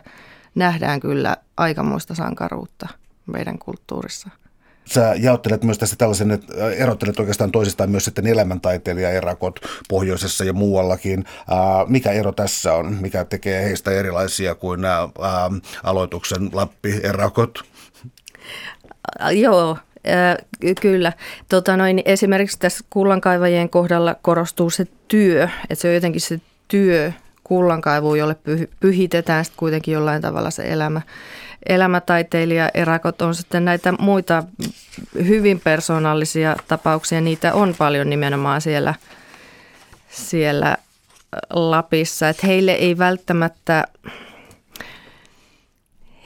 nähdään 0.56 1.00
kyllä 1.00 1.38
aikamoista 1.58 2.16
sankaruutta 2.16 2.88
meidän 3.26 3.60
kulttuurissa– 3.60 4.30
Sä 4.86 5.16
jaottelet 5.18 5.64
myös 5.64 5.78
tässä 5.78 5.96
tällaisen, 5.96 6.32
että 6.32 6.70
erottelet 6.70 7.20
oikeastaan 7.20 7.52
toisistaan 7.52 7.90
myös 7.90 8.06
sitten 8.06 8.28
elämäntaiteilijaerakot 8.28 9.60
pohjoisessa 9.90 10.44
ja 10.44 10.54
muuallakin. 10.54 11.26
mikä 11.88 12.12
ero 12.12 12.32
tässä 12.32 12.74
on? 12.74 12.98
Mikä 13.02 13.26
tekee 13.26 13.64
heistä 13.64 13.92
erilaisia 13.92 14.56
kuin 14.56 14.82
nämä 14.82 15.10
aloituksen 15.84 16.50
Lappi-erakot? 16.54 17.64
Joo, 19.32 19.78
Kyllä. 20.82 21.14
Tota 21.50 21.78
noin, 21.78 22.02
esimerkiksi 22.06 22.60
tässä 22.60 22.86
kullankaivajien 22.90 23.70
kohdalla 23.70 24.16
korostuu 24.22 24.70
se 24.70 24.88
työ, 25.08 25.50
että 25.70 25.82
se 25.82 25.88
on 25.88 25.94
jotenkin 25.94 26.22
se 26.22 26.42
työ 26.68 27.12
kullankaivuun, 27.44 28.20
jolle 28.20 28.36
pyhitetään 28.80 29.46
sitten 29.46 29.60
kuitenkin 29.60 29.94
jollain 29.94 30.22
tavalla 30.22 30.52
se 30.52 30.64
elämä 30.74 31.02
elämätaiteilija 31.66 32.70
erakot 32.74 33.22
on 33.22 33.36
sitten 33.36 33.66
näitä 33.66 33.94
muita 34.00 34.44
hyvin 35.28 35.60
persoonallisia 35.60 36.56
tapauksia. 36.68 37.22
Niitä 37.22 37.54
on 37.54 37.76
paljon 37.78 38.10
nimenomaan 38.10 38.62
siellä, 38.62 38.94
siellä 40.10 40.78
Lapissa. 41.50 42.30
Että 42.30 42.48
heille 42.48 42.72
ei 42.72 42.98
välttämättä, 42.98 43.84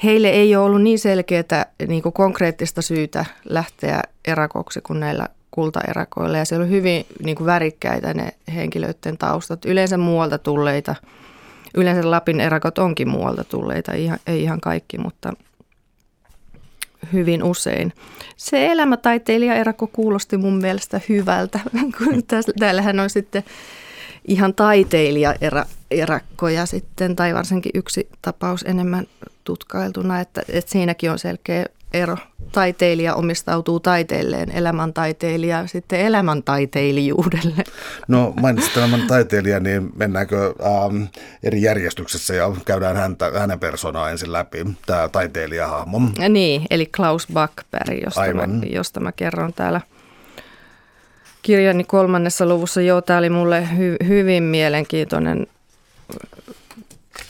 heille 0.04 0.30
ei 0.30 0.56
ole 0.56 0.66
ollut 0.66 0.82
niin 0.82 1.00
selkeää 1.00 1.66
niin 1.88 2.04
konkreettista 2.14 2.82
syytä 2.82 3.26
lähteä 3.46 4.02
erakoksi 4.26 4.82
kuin 4.82 5.00
näillä 5.00 5.28
kultaerakoilla. 5.52 6.38
Ja 6.38 6.46
siellä 6.46 6.64
on 6.64 6.70
hyvin 6.70 7.06
niin 7.24 7.36
kuin 7.36 7.46
värikkäitä 7.46 8.14
ne 8.14 8.32
henkilöiden 8.54 9.18
taustat. 9.18 9.66
Yleensä 9.66 9.98
muualta 9.98 10.38
tulleita– 10.38 10.96
Yleensä 11.76 12.12
Lapin 12.12 12.40
erakot 12.40 12.78
onkin 12.78 13.10
muualta 13.10 13.44
tulleita, 13.44 13.92
ei 14.28 14.44
ihan 14.44 14.62
kaikki, 14.62 14.98
mutta 14.98 15.34
hyvin 17.14 17.44
usein. 17.44 17.94
Se 18.38 18.68
elämätaiteilija 18.72 19.56
erakko 19.56 19.88
kuulosti 19.88 20.38
mun 20.38 20.58
mielestä 20.58 21.02
hyvältä, 21.10 21.60
kun 21.98 22.24
täällähän 22.60 23.00
on 23.00 23.10
sitten 23.10 23.44
ihan 24.28 24.54
taiteilija 24.54 25.36
erakkoja 25.92 26.66
sitten, 26.66 27.16
tai 27.16 27.34
varsinkin 27.34 27.72
yksi 27.76 28.10
tapaus 28.22 28.64
enemmän 28.68 29.08
tutkailtuna, 29.44 30.20
että, 30.20 30.42
että 30.50 30.72
siinäkin 30.72 31.12
on 31.12 31.20
selkeä 31.20 31.66
ero. 31.94 32.18
Taiteilija 32.52 33.16
omistautuu 33.16 33.80
taiteelleen, 33.80 34.52
elämäntaiteilija 34.52 35.68
sitten 35.68 36.00
elämäntaiteilijuudelle. 36.00 37.64
No 38.08 38.34
mainitsit 38.42 38.74
tämän 38.74 39.08
taiteilijan, 39.08 39.64
niin 39.64 39.90
mennäänkö 39.96 40.54
ähm, 40.66 41.04
eri 41.44 41.62
järjestyksessä 41.62 42.34
ja 42.34 42.52
käydään 42.66 42.96
häntä, 42.96 43.32
hänen 43.40 43.60
persoonaa 43.60 44.12
ensin 44.12 44.34
läpi, 44.34 44.66
tämä 44.86 45.08
taiteilijahahmo. 45.08 46.02
Niin, 46.30 46.66
eli 46.70 46.86
Klaus 46.86 47.28
Backberg, 47.34 48.04
josta, 48.04 48.34
mä, 48.34 48.48
josta 48.70 49.00
mä 49.00 49.12
kerron 49.12 49.54
täällä 49.54 49.82
kirjani 51.42 51.84
kolmannessa 51.84 52.46
luvussa. 52.46 52.82
Joo, 52.82 53.02
tämä 53.02 53.20
oli 53.20 53.30
mulle 53.30 53.68
hy- 53.74 54.08
hyvin 54.08 54.44
mielenkiintoinen 54.44 55.48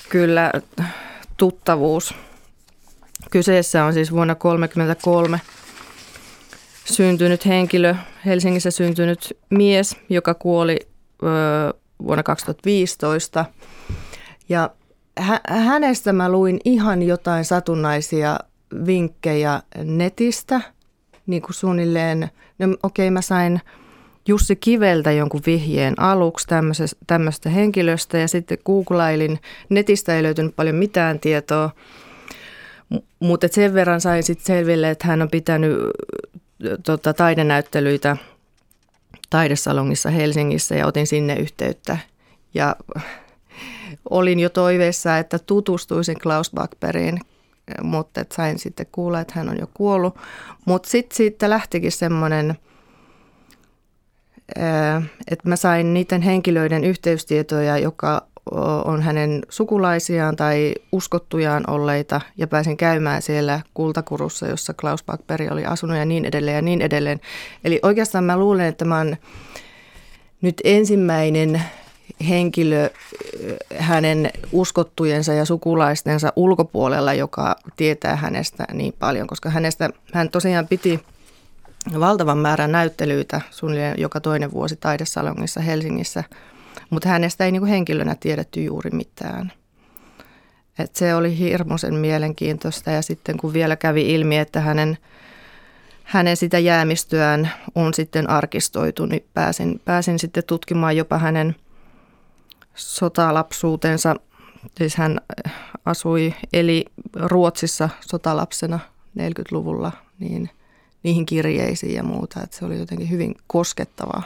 kyllä 0.10 0.52
tuttavuus. 1.38 2.16
Kyseessä 3.30 3.86
on 3.86 3.94
siis 3.94 4.12
vuonna 4.12 4.36
1933 4.36 5.42
syntynyt 6.86 7.46
henkilö, 7.46 7.96
Helsingissä 8.26 8.72
syntynyt 8.72 9.38
mies, 9.50 9.98
joka 10.10 10.34
kuoli 10.34 10.80
ö, 11.24 11.28
vuonna 12.04 12.24
2015. 12.24 13.46
Ja 14.50 14.70
hä- 15.20 15.42
hänestä 15.50 16.14
mä 16.14 16.32
luin 16.32 16.60
ihan 16.66 17.04
jotain 17.04 17.46
satunnaisia 17.46 18.40
vinkkejä 18.86 19.62
netistä, 19.84 20.62
niin 21.28 21.42
kuin 21.42 21.54
suunnilleen, 21.54 22.30
no 22.60 22.68
okei 22.84 23.08
okay, 23.08 23.14
mä 23.14 23.22
sain 23.22 23.62
Jussi 24.28 24.56
Kiveltä 24.56 25.12
jonkun 25.12 25.42
vihjeen 25.46 26.00
aluksi 26.00 26.48
tämmöistä 27.08 27.50
henkilöstä 27.50 28.18
ja 28.18 28.28
sitten 28.28 28.58
googlailin, 28.66 29.40
netistä 29.70 30.16
ei 30.16 30.24
löytynyt 30.24 30.56
paljon 30.56 30.76
mitään 30.76 31.20
tietoa, 31.20 31.70
mutta 33.20 33.48
sen 33.52 33.74
verran 33.74 34.02
sain 34.02 34.24
sitten 34.24 34.46
selville, 34.46 34.90
että 34.90 35.08
hän 35.08 35.22
on 35.22 35.30
pitänyt 35.30 35.78
tota, 36.86 37.14
taidenäyttelyitä 37.14 38.18
taidesalongissa 39.30 40.10
Helsingissä 40.10 40.76
ja 40.76 40.88
otin 40.88 41.08
sinne 41.08 41.36
yhteyttä. 41.36 41.98
Ja 42.54 42.76
olin 44.10 44.40
jo 44.40 44.50
toiveessa, 44.50 45.18
että 45.18 45.40
tutustuisin 45.40 46.20
Klaus 46.20 46.52
Backbergiin, 46.52 47.20
mutta 47.84 48.26
sain 48.34 48.60
sitten 48.60 48.86
kuulla, 48.92 49.20
että 49.20 49.34
hän 49.36 49.50
on 49.50 49.60
jo 49.60 49.68
kuollut. 49.74 50.18
Mutta 50.66 50.90
sitten 50.90 51.18
siitä 51.18 51.50
lähtikin 51.50 51.92
semmoinen, 51.92 52.56
että 55.28 55.50
mä 55.50 55.56
sain 55.56 55.94
niiden 55.94 56.22
henkilöiden 56.22 56.84
yhteystietoja, 56.84 57.78
joka 57.78 58.28
on 58.86 59.02
hänen 59.02 59.42
sukulaisiaan 59.50 60.36
tai 60.36 60.76
uskottujaan 60.92 61.64
olleita 61.68 62.22
ja 62.38 62.48
pääsin 62.48 62.78
käymään 62.78 63.22
siellä 63.22 63.62
Kultakurussa, 63.74 64.48
jossa 64.48 64.74
Klaus 64.74 65.04
Backberg 65.04 65.52
oli 65.52 65.66
asunut 65.66 65.98
ja 65.98 66.06
niin 66.06 66.26
edelleen 66.26 66.56
ja 66.56 66.62
niin 66.62 66.82
edelleen. 66.82 67.22
Eli 67.64 67.80
oikeastaan 67.84 68.24
mä 68.24 68.38
luulen, 68.38 68.66
että 68.66 68.86
mä 68.86 68.98
oon 68.98 69.18
nyt 70.42 70.62
ensimmäinen 70.64 71.62
henkilö 72.30 72.90
hänen 73.78 74.32
uskottujensa 74.52 75.34
ja 75.34 75.46
sukulaistensa 75.46 76.34
ulkopuolella, 76.36 77.14
joka 77.14 77.56
tietää 77.78 78.16
hänestä 78.16 78.66
niin 78.74 78.94
paljon, 79.00 79.28
koska 79.28 79.50
hänestä 79.50 79.90
hän 80.14 80.30
tosiaan 80.30 80.68
piti 80.68 81.00
valtavan 82.00 82.38
määrän 82.38 82.72
näyttelyitä 82.72 83.42
suunnilleen 83.52 83.96
joka 83.98 84.22
toinen 84.22 84.52
vuosi 84.52 84.76
taidesalongissa 84.76 85.62
Helsingissä– 85.62 86.24
mutta 86.90 87.10
hänestä 87.10 87.46
ei 87.46 87.52
niin 87.52 87.62
kuin 87.62 87.70
henkilönä 87.70 88.16
tiedetty 88.20 88.64
juuri 88.64 88.90
mitään. 88.92 89.52
Et 90.80 90.96
se 90.96 91.16
oli 91.16 91.38
hirmuisen 91.38 91.94
mielenkiintoista 91.94 92.92
ja 92.92 93.02
sitten 93.02 93.38
kun 93.38 93.54
vielä 93.54 93.76
kävi 93.76 94.14
ilmi, 94.14 94.38
että 94.38 94.62
hänen, 94.62 94.98
hänen 96.04 96.38
sitä 96.38 96.60
jäämistyään 96.60 97.52
on 97.76 97.94
sitten 97.94 98.30
arkistoitu, 98.30 99.06
niin 99.06 99.26
pääsin, 99.34 99.82
pääsin 99.86 100.20
sitten 100.20 100.44
tutkimaan 100.48 100.98
jopa 100.98 101.18
hänen 101.18 101.56
sotalapsuutensa. 102.76 104.16
Siis 104.78 104.96
hän 104.96 105.22
asui, 105.86 106.34
eli 106.54 106.86
Ruotsissa 107.16 107.90
sotalapsena 108.02 108.80
40-luvulla, 109.20 109.92
niin 110.20 110.50
niihin 111.04 111.26
kirjeisiin 111.26 111.96
ja 111.96 112.04
muuta. 112.04 112.44
Että 112.44 112.58
se 112.58 112.66
oli 112.66 112.80
jotenkin 112.80 113.10
hyvin 113.10 113.36
koskettavaa. 113.48 114.24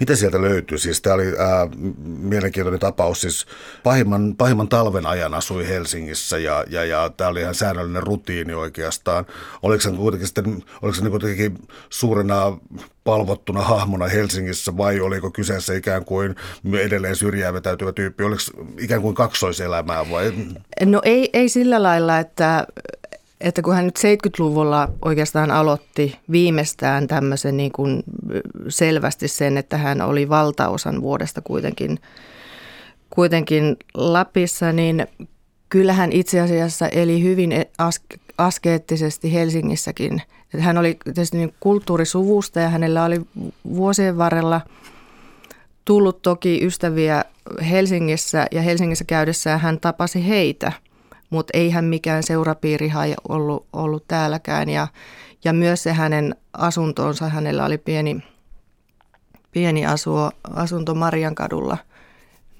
Mitä 0.00 0.16
sieltä 0.16 0.42
löytyy? 0.42 0.78
Siis 0.78 1.02
tämä 1.02 1.14
oli 1.14 1.26
ää, 1.38 1.68
mielenkiintoinen 2.06 2.80
tapaus. 2.80 3.20
Siis 3.20 3.46
pahimman, 3.82 4.34
pahimman 4.38 4.68
talven 4.68 5.06
ajan 5.06 5.34
asui 5.34 5.68
Helsingissä 5.68 6.38
ja, 6.38 6.64
ja, 6.70 6.84
ja 6.84 7.10
tämä 7.16 7.30
oli 7.30 7.40
ihan 7.40 7.54
säännöllinen 7.54 8.02
rutiini 8.02 8.54
oikeastaan. 8.54 9.26
Oliko 9.62 9.80
se 9.80 9.90
kuitenkin, 9.90 10.26
sitten, 10.26 10.64
oliko 10.82 10.98
niin 11.00 11.10
kuitenkin 11.10 11.58
suurena 11.90 12.58
palvottuna 13.04 13.62
hahmona 13.62 14.06
Helsingissä 14.06 14.76
vai 14.76 15.00
oliko 15.00 15.30
kyseessä 15.30 15.74
ikään 15.74 16.04
kuin 16.04 16.36
edelleen 16.80 17.16
syrjään 17.16 17.54
vetäytyvä 17.54 17.92
tyyppi? 17.92 18.24
Oliko 18.24 18.42
ikään 18.78 19.02
kuin 19.02 19.14
kaksoiselämää 19.14 20.10
vai? 20.10 20.32
No 20.84 21.00
ei, 21.04 21.30
ei 21.32 21.48
sillä 21.48 21.82
lailla, 21.82 22.18
että 22.18 22.66
että 23.40 23.62
kun 23.62 23.74
hän 23.74 23.84
nyt 23.84 23.98
70-luvulla 23.98 24.88
oikeastaan 25.02 25.50
aloitti 25.50 26.18
viimeistään 26.30 27.06
tämmöisen 27.06 27.56
niin 27.56 27.72
kuin 27.72 28.02
selvästi 28.68 29.28
sen, 29.28 29.56
että 29.56 29.76
hän 29.76 30.02
oli 30.02 30.28
valtaosan 30.28 31.02
vuodesta 31.02 31.40
kuitenkin, 31.40 31.98
kuitenkin 33.10 33.76
Lapissa, 33.94 34.72
niin 34.72 35.06
kyllähän 35.68 36.12
itse 36.12 36.40
asiassa 36.40 36.88
eli 36.88 37.22
hyvin 37.22 37.52
e-, 37.52 37.70
askeettisesti 38.38 39.32
Helsingissäkin. 39.32 40.22
Hän 40.58 40.78
oli 40.78 40.98
tietysti 41.04 41.36
niin 41.36 41.54
kulttuurisuvusta 41.60 42.60
ja 42.60 42.68
hänellä 42.68 43.04
oli 43.04 43.20
vuosien 43.74 44.18
varrella 44.18 44.60
tullut 45.84 46.22
toki 46.22 46.66
ystäviä 46.66 47.24
Helsingissä 47.70 48.46
ja 48.52 48.62
Helsingissä 48.62 49.04
käydessään 49.04 49.60
hän 49.60 49.80
tapasi 49.80 50.28
heitä– 50.28 50.72
mutta 51.30 51.50
eihän 51.58 51.84
mikään 51.84 52.22
seurapiirihaja 52.22 53.16
ollut, 53.28 53.66
ollut 53.72 54.04
täälläkään. 54.08 54.68
Ja, 54.68 54.88
ja 55.44 55.52
myös 55.52 55.82
se 55.82 55.92
hänen 55.92 56.36
asuntonsa, 56.52 57.28
hänellä 57.28 57.64
oli 57.64 57.78
pieni, 57.78 58.22
pieni 59.52 59.86
asuo, 59.86 60.30
asunto 60.54 60.94
Mariankadulla 60.94 61.76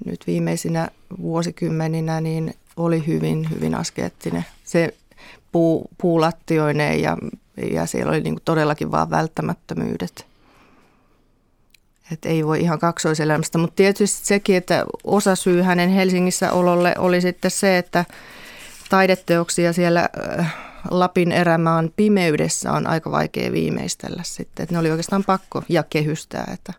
nyt 0.05 0.27
viimeisinä 0.27 0.89
vuosikymmeninä, 1.21 2.21
niin 2.21 2.55
oli 2.77 3.07
hyvin, 3.07 3.51
hyvin 3.51 3.75
askeettinen. 3.75 4.45
Se 4.65 4.95
puu, 5.53 5.91
puulattioineen 5.99 7.03
ja, 7.03 7.17
ja 7.73 7.87
siellä 7.87 8.11
oli 8.11 8.21
niin 8.21 8.41
todellakin 8.45 8.91
vaan 8.91 9.11
välttämättömyydet. 9.11 10.27
Et 12.13 12.25
ei 12.25 12.47
voi 12.47 12.61
ihan 12.61 12.79
kaksoiselämästä, 12.79 13.59
mutta 13.59 13.77
tietysti 13.77 14.27
sekin, 14.27 14.57
että 14.57 14.85
osa 15.05 15.37
syy 15.37 15.63
hänen 15.63 15.91
Helsingissä 15.91 16.53
ololle 16.53 16.95
oli 16.99 17.21
sitten 17.21 17.51
se, 17.51 17.79
että 17.79 18.05
taideteoksia 18.91 19.73
siellä 19.73 20.09
äh, 20.39 20.55
Lapin 20.91 21.33
erämaan 21.33 21.93
pimeydessä 21.97 22.73
on 22.73 22.87
aika 22.87 23.11
vaikea 23.11 23.53
viimeistellä 23.53 24.23
sitten. 24.23 24.63
Että 24.63 24.75
ne 24.75 24.79
oli 24.79 24.91
oikeastaan 24.91 25.25
pakko 25.25 25.63
ja 25.69 25.83
kehystää, 25.83 26.51
että 26.55 26.73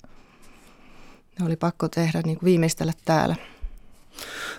ne 1.39 1.45
oli 1.45 1.55
pakko 1.55 1.87
tehdä 1.87 2.21
niin 2.25 2.37
kuin 2.37 2.45
viimeistellä 2.45 2.93
täällä. 3.05 3.35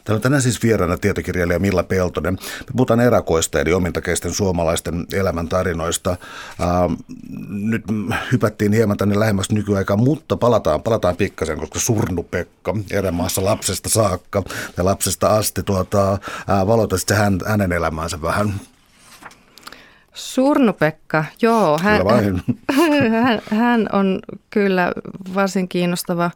Täällä 0.04 0.18
on 0.18 0.22
tänään 0.22 0.42
siis 0.42 0.62
vieraana 0.62 0.96
tietokirjailija 0.96 1.58
Milla 1.58 1.82
Peltonen. 1.82 2.34
Me 2.34 2.72
puhutaan 2.76 3.00
erakoista 3.00 3.60
eli 3.60 3.72
omintakeisten 3.72 4.34
suomalaisten 4.34 5.06
elämäntarinoista. 5.12 6.16
Ähm, 6.60 6.92
nyt 7.48 7.84
hypättiin 8.32 8.72
hieman 8.72 8.96
tänne 8.96 9.18
lähemmäs 9.18 9.50
nykyaikaan, 9.50 10.00
mutta 10.00 10.36
palataan, 10.36 10.82
palataan 10.82 11.16
pikkasen, 11.16 11.58
koska 11.58 11.78
Surnu-Pekka 11.78 12.76
erämaassa 12.90 13.44
lapsesta 13.44 13.88
saakka 13.88 14.42
ja 14.76 14.84
lapsesta 14.84 15.28
asti 15.28 15.62
tuota, 15.62 16.12
äh, 16.12 16.66
valoita 16.66 16.98
sitten 16.98 17.16
hän, 17.16 17.38
hänen 17.46 17.72
elämäänsä 17.72 18.22
vähän. 18.22 18.54
Surnu-Pekka, 20.14 21.24
joo. 21.42 21.78
Hän, 21.78 22.02
hän, 23.22 23.42
hän 23.50 23.88
on 23.92 24.20
kyllä 24.50 24.92
varsin 25.34 25.68
kiinnostava 25.68 26.30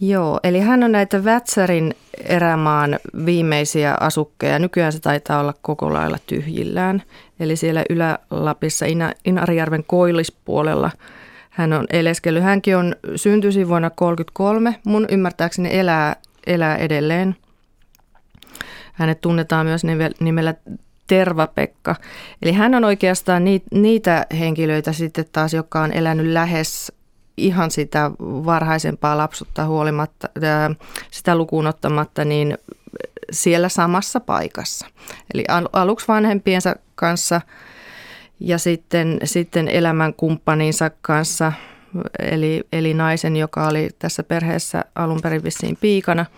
Joo, 0.00 0.40
eli 0.44 0.60
hän 0.60 0.82
on 0.82 0.92
näitä 0.92 1.24
Vätsärin 1.24 1.94
erämaan 2.24 2.98
viimeisiä 3.26 3.96
asukkeja. 4.00 4.58
Nykyään 4.58 4.92
se 4.92 5.00
taitaa 5.00 5.40
olla 5.40 5.54
koko 5.62 5.92
lailla 5.92 6.18
tyhjillään. 6.26 7.02
Eli 7.40 7.56
siellä 7.56 7.84
Ylä-Lapissa 7.90 8.86
Inarijärven 9.24 9.84
koillispuolella 9.86 10.90
hän 11.50 11.72
on 11.72 11.86
eleskellyt. 11.90 12.42
Hänkin 12.42 12.76
on 12.76 12.96
syntyisin 13.16 13.68
vuonna 13.68 13.90
1933. 13.90 14.80
Mun 14.84 15.06
ymmärtääkseni 15.10 15.78
elää, 15.78 16.16
elää 16.46 16.76
edelleen. 16.76 17.36
Hänet 18.92 19.20
tunnetaan 19.20 19.66
myös 19.66 19.82
nimellä 20.20 20.54
Terva-Pekka. 21.06 21.96
Eli 22.42 22.52
hän 22.52 22.74
on 22.74 22.84
oikeastaan 22.84 23.42
niitä 23.74 24.26
henkilöitä 24.38 24.92
sitten 24.92 25.24
taas, 25.32 25.54
jotka 25.54 25.80
on 25.80 25.92
elänyt 25.92 26.26
lähes 26.26 26.92
ihan 27.38 27.70
sitä 27.70 28.10
varhaisempaa 28.20 29.18
lapsutta 29.18 29.66
huolimatta, 29.66 30.28
sitä 31.10 31.36
lukuun 31.36 31.66
ottamatta, 31.66 32.24
niin 32.24 32.58
siellä 33.30 33.68
samassa 33.68 34.20
paikassa. 34.20 34.86
Eli 35.34 35.44
aluksi 35.72 36.08
vanhempiensa 36.08 36.76
kanssa 36.94 37.40
ja 38.40 38.58
sitten, 38.58 39.18
sitten 39.24 39.68
elämän 39.68 40.14
kumppaninsa 40.14 40.90
kanssa, 41.02 41.52
eli, 42.18 42.64
eli 42.72 42.94
naisen, 42.94 43.36
joka 43.36 43.68
oli 43.68 43.90
tässä 43.98 44.22
perheessä 44.22 44.84
alun 44.94 45.20
perin 45.22 45.44
vissiin 45.44 45.78
piikana– 45.80 46.26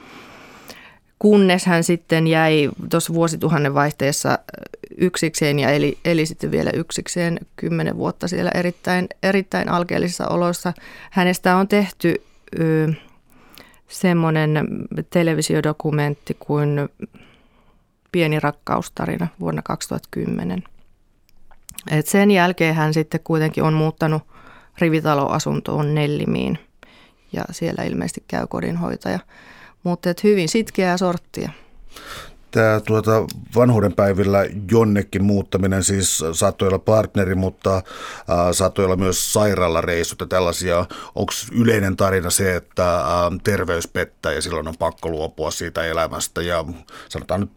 kunnes 1.20 1.66
hän 1.66 1.84
sitten 1.84 2.26
jäi 2.26 2.70
tuossa 2.90 3.14
vuosituhannen 3.14 3.74
vaihteessa 3.74 4.38
yksikseen 4.98 5.58
ja 5.58 5.70
eli, 5.70 5.98
eli 6.04 6.26
sitten 6.26 6.50
vielä 6.50 6.70
yksikseen 6.74 7.38
kymmenen 7.56 7.96
vuotta 7.96 8.28
siellä 8.28 8.50
erittäin, 8.54 9.08
erittäin 9.22 9.68
alkeellisissa 9.68 10.28
oloissa. 10.28 10.72
Hänestä 11.10 11.56
on 11.56 11.68
tehty 11.68 12.22
semmoinen 13.88 14.60
televisiodokumentti 15.10 16.36
kuin 16.40 16.88
Pieni 18.12 18.40
rakkaustarina 18.40 19.28
vuonna 19.40 19.62
2010. 19.62 20.62
Et 21.90 22.06
sen 22.06 22.30
jälkeen 22.30 22.74
hän 22.74 22.94
sitten 22.94 23.20
kuitenkin 23.24 23.62
on 23.62 23.72
muuttanut 23.72 24.22
rivitaloasuntoon 24.78 25.94
Nellimiin 25.94 26.58
ja 27.32 27.44
siellä 27.50 27.84
ilmeisesti 27.84 28.24
käy 28.28 28.46
kodinhoitaja– 28.46 29.18
mutta 29.82 30.08
hyvin 30.24 30.48
sitkeää 30.48 30.96
sorttia. 30.96 31.50
Tämä 32.50 32.80
tuota, 32.80 33.10
vanhuuden 33.56 33.92
päivillä 33.92 34.46
jonnekin 34.70 35.24
muuttaminen 35.24 35.84
siis 35.84 36.24
saattoi 36.32 36.68
olla 36.68 36.78
partneri, 36.78 37.34
mutta 37.34 37.76
äh, 37.76 37.82
saattoi 38.52 38.84
olla 38.84 38.96
myös 38.96 39.32
sairaalareissut 39.32 40.20
ja 40.20 40.26
tällaisia. 40.26 40.86
Onko 41.14 41.32
yleinen 41.52 41.96
tarina 41.96 42.30
se, 42.30 42.56
että 42.56 43.00
äh, 43.00 43.06
terveys 43.44 43.88
pettää 43.88 44.32
ja 44.32 44.42
silloin 44.42 44.68
on 44.68 44.74
pakko 44.78 45.08
luopua 45.08 45.50
siitä 45.50 45.84
elämästä 45.84 46.42
ja 46.42 46.64
sanotaan 47.08 47.40
nyt 47.40 47.50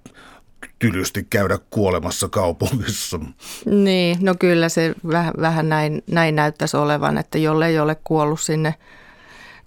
tylysti 0.79 1.27
käydä 1.29 1.59
kuolemassa 1.69 2.29
kaupungissa. 2.29 3.19
Niin, 3.65 4.17
no 4.21 4.35
kyllä 4.39 4.69
se 4.69 4.95
vähän, 5.07 5.33
vähän 5.41 5.69
näin, 5.69 6.03
näin 6.11 6.35
näyttäisi 6.35 6.77
olevan, 6.77 7.17
että 7.17 7.37
jolle 7.37 7.67
ei 7.67 7.79
ole 7.79 7.97
kuollut 8.03 8.41
sinne. 8.41 8.75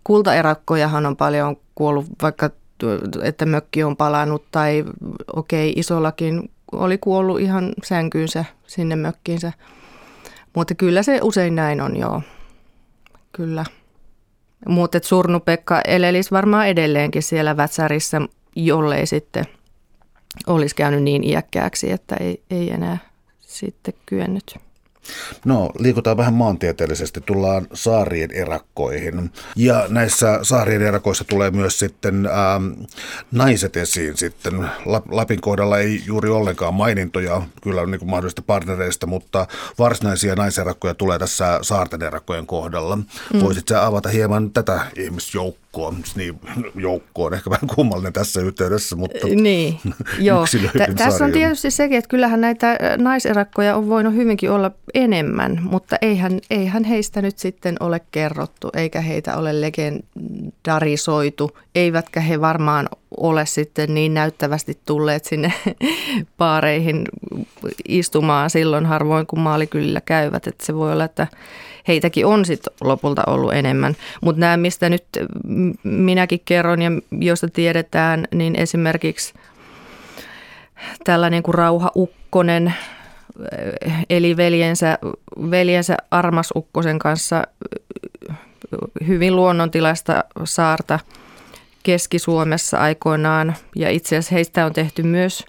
Kultaerakkojahan 0.06 1.06
on 1.06 1.16
paljon 1.16 1.56
kuollut, 1.74 2.06
vaikka 2.22 2.50
että 3.22 3.46
mökki 3.46 3.84
on 3.84 3.96
palannut 3.96 4.44
tai 4.50 4.84
okei, 5.36 5.70
okay, 5.70 5.80
isollakin 5.80 6.50
oli 6.72 6.98
kuollut 6.98 7.40
ihan 7.40 7.72
sänkyynsä 7.84 8.44
sinne 8.66 8.96
mökkiinsä. 8.96 9.52
Mutta 10.54 10.74
kyllä 10.74 11.02
se 11.02 11.18
usein 11.22 11.54
näin 11.54 11.80
on, 11.80 11.96
joo. 11.96 12.22
Kyllä. 13.32 13.64
Mutta 14.68 14.98
Surnu-Pekka 15.02 15.80
elelisi 15.84 16.30
varmaan 16.30 16.68
edelleenkin 16.68 17.22
siellä 17.22 17.56
Vätsärissä, 17.56 18.20
jollei 18.56 19.06
sitten 19.06 19.44
olisi 20.46 20.74
käynyt 20.74 21.02
niin 21.02 21.24
iäkkääksi, 21.24 21.90
että 21.90 22.16
ei, 22.20 22.42
ei 22.50 22.70
enää 22.70 22.98
sitten 23.40 23.94
kyennyt. 24.06 24.65
No, 25.44 25.70
liikutaan 25.78 26.16
vähän 26.16 26.34
maantieteellisesti, 26.34 27.20
tullaan 27.20 27.66
saarien 27.72 28.30
erakkoihin. 28.32 29.30
Ja 29.56 29.86
näissä 29.88 30.38
saarien 30.42 30.82
erakoissa 30.82 31.24
tulee 31.24 31.50
myös 31.50 31.78
sitten 31.78 32.26
ähm, 32.26 32.82
naiset 33.32 33.76
esiin 33.76 34.16
sitten. 34.16 34.68
Lapin 35.10 35.40
kohdalla 35.40 35.78
ei 35.78 36.02
juuri 36.06 36.28
ollenkaan 36.28 36.74
mainintoja, 36.74 37.42
kyllä 37.62 37.80
on 37.80 37.90
niin 37.90 37.98
kuin 37.98 38.10
mahdollista 38.10 38.42
partnereista, 38.42 39.06
mutta 39.06 39.46
varsinaisia 39.78 40.34
naiserakkoja 40.34 40.94
tulee 40.94 41.18
tässä 41.18 41.58
saarten 41.62 42.02
erakkojen 42.02 42.46
kohdalla. 42.46 42.96
Mm. 42.96 43.40
Voisitko 43.40 43.74
avata 43.76 44.08
hieman 44.08 44.50
tätä 44.50 44.86
ihmisjoukkoa? 44.96 45.65
Joukkoon, 45.76 45.96
niin 46.16 46.40
joukkoon 46.74 47.34
ehkä 47.34 47.50
vähän 47.50 47.68
kummallinen 47.74 48.12
tässä 48.12 48.40
yhteydessä, 48.40 48.96
mutta 48.96 49.26
niin, 49.26 49.78
joo. 50.18 50.44
T- 50.46 50.96
tässä 50.96 51.24
on 51.24 51.32
tietysti 51.32 51.70
sekin, 51.70 51.98
että 51.98 52.08
kyllähän 52.08 52.40
näitä 52.40 52.78
naiserakkoja 52.96 53.76
on 53.76 53.88
voinut 53.88 54.14
hyvinkin 54.14 54.50
olla 54.50 54.70
enemmän, 54.94 55.58
mutta 55.62 55.96
eihän, 56.02 56.40
eihän 56.50 56.84
heistä 56.84 57.22
nyt 57.22 57.38
sitten 57.38 57.76
ole 57.80 58.00
kerrottu, 58.10 58.70
eikä 58.74 59.00
heitä 59.00 59.36
ole 59.36 59.60
legendarisoitu, 59.60 61.56
eivätkä 61.74 62.20
he 62.20 62.40
varmaan 62.40 62.88
ole 63.16 63.46
sitten 63.46 63.94
niin 63.94 64.14
näyttävästi 64.14 64.78
tulleet 64.84 65.24
sinne 65.24 65.52
paareihin 66.38 67.04
istumaan 67.88 68.50
silloin 68.50 68.86
harvoin, 68.86 69.26
kun 69.26 69.40
maalikylillä 69.40 70.00
käyvät, 70.00 70.46
että 70.46 70.66
se 70.66 70.74
voi 70.74 70.92
olla, 70.92 71.04
että 71.04 71.26
heitäkin 71.88 72.26
on 72.26 72.44
sitten 72.44 72.72
lopulta 72.80 73.22
ollut 73.26 73.54
enemmän. 73.54 73.96
Mutta 74.20 74.40
nämä, 74.40 74.56
mistä 74.56 74.88
nyt 74.88 75.04
minäkin 75.82 76.40
kerron 76.44 76.82
ja 76.82 76.90
josta 77.20 77.48
tiedetään, 77.48 78.28
niin 78.34 78.56
esimerkiksi 78.56 79.34
tällainen 81.04 81.42
kuin 81.42 81.54
Rauha 81.54 81.90
Ukkonen, 81.96 82.74
eli 84.10 84.36
veljensä, 84.36 84.98
veljensä 85.50 85.96
Armas 86.10 86.48
Ukkosen 86.56 86.98
kanssa 86.98 87.42
hyvin 89.06 89.36
luonnontilaista 89.36 90.24
saarta 90.44 90.98
Keski-Suomessa 91.82 92.78
aikoinaan. 92.78 93.54
Ja 93.76 93.90
itse 93.90 94.16
asiassa 94.16 94.34
heistä 94.34 94.66
on 94.66 94.72
tehty 94.72 95.02
myös 95.02 95.44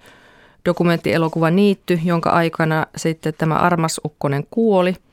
dokumenttielokuva 0.65 1.49
Niitty, 1.49 1.99
jonka 2.03 2.29
aikana 2.29 2.85
sitten 2.95 3.33
tämä 3.37 3.55
Armas 3.55 4.01
Ukkonen 4.05 4.47
kuoli– 4.51 4.95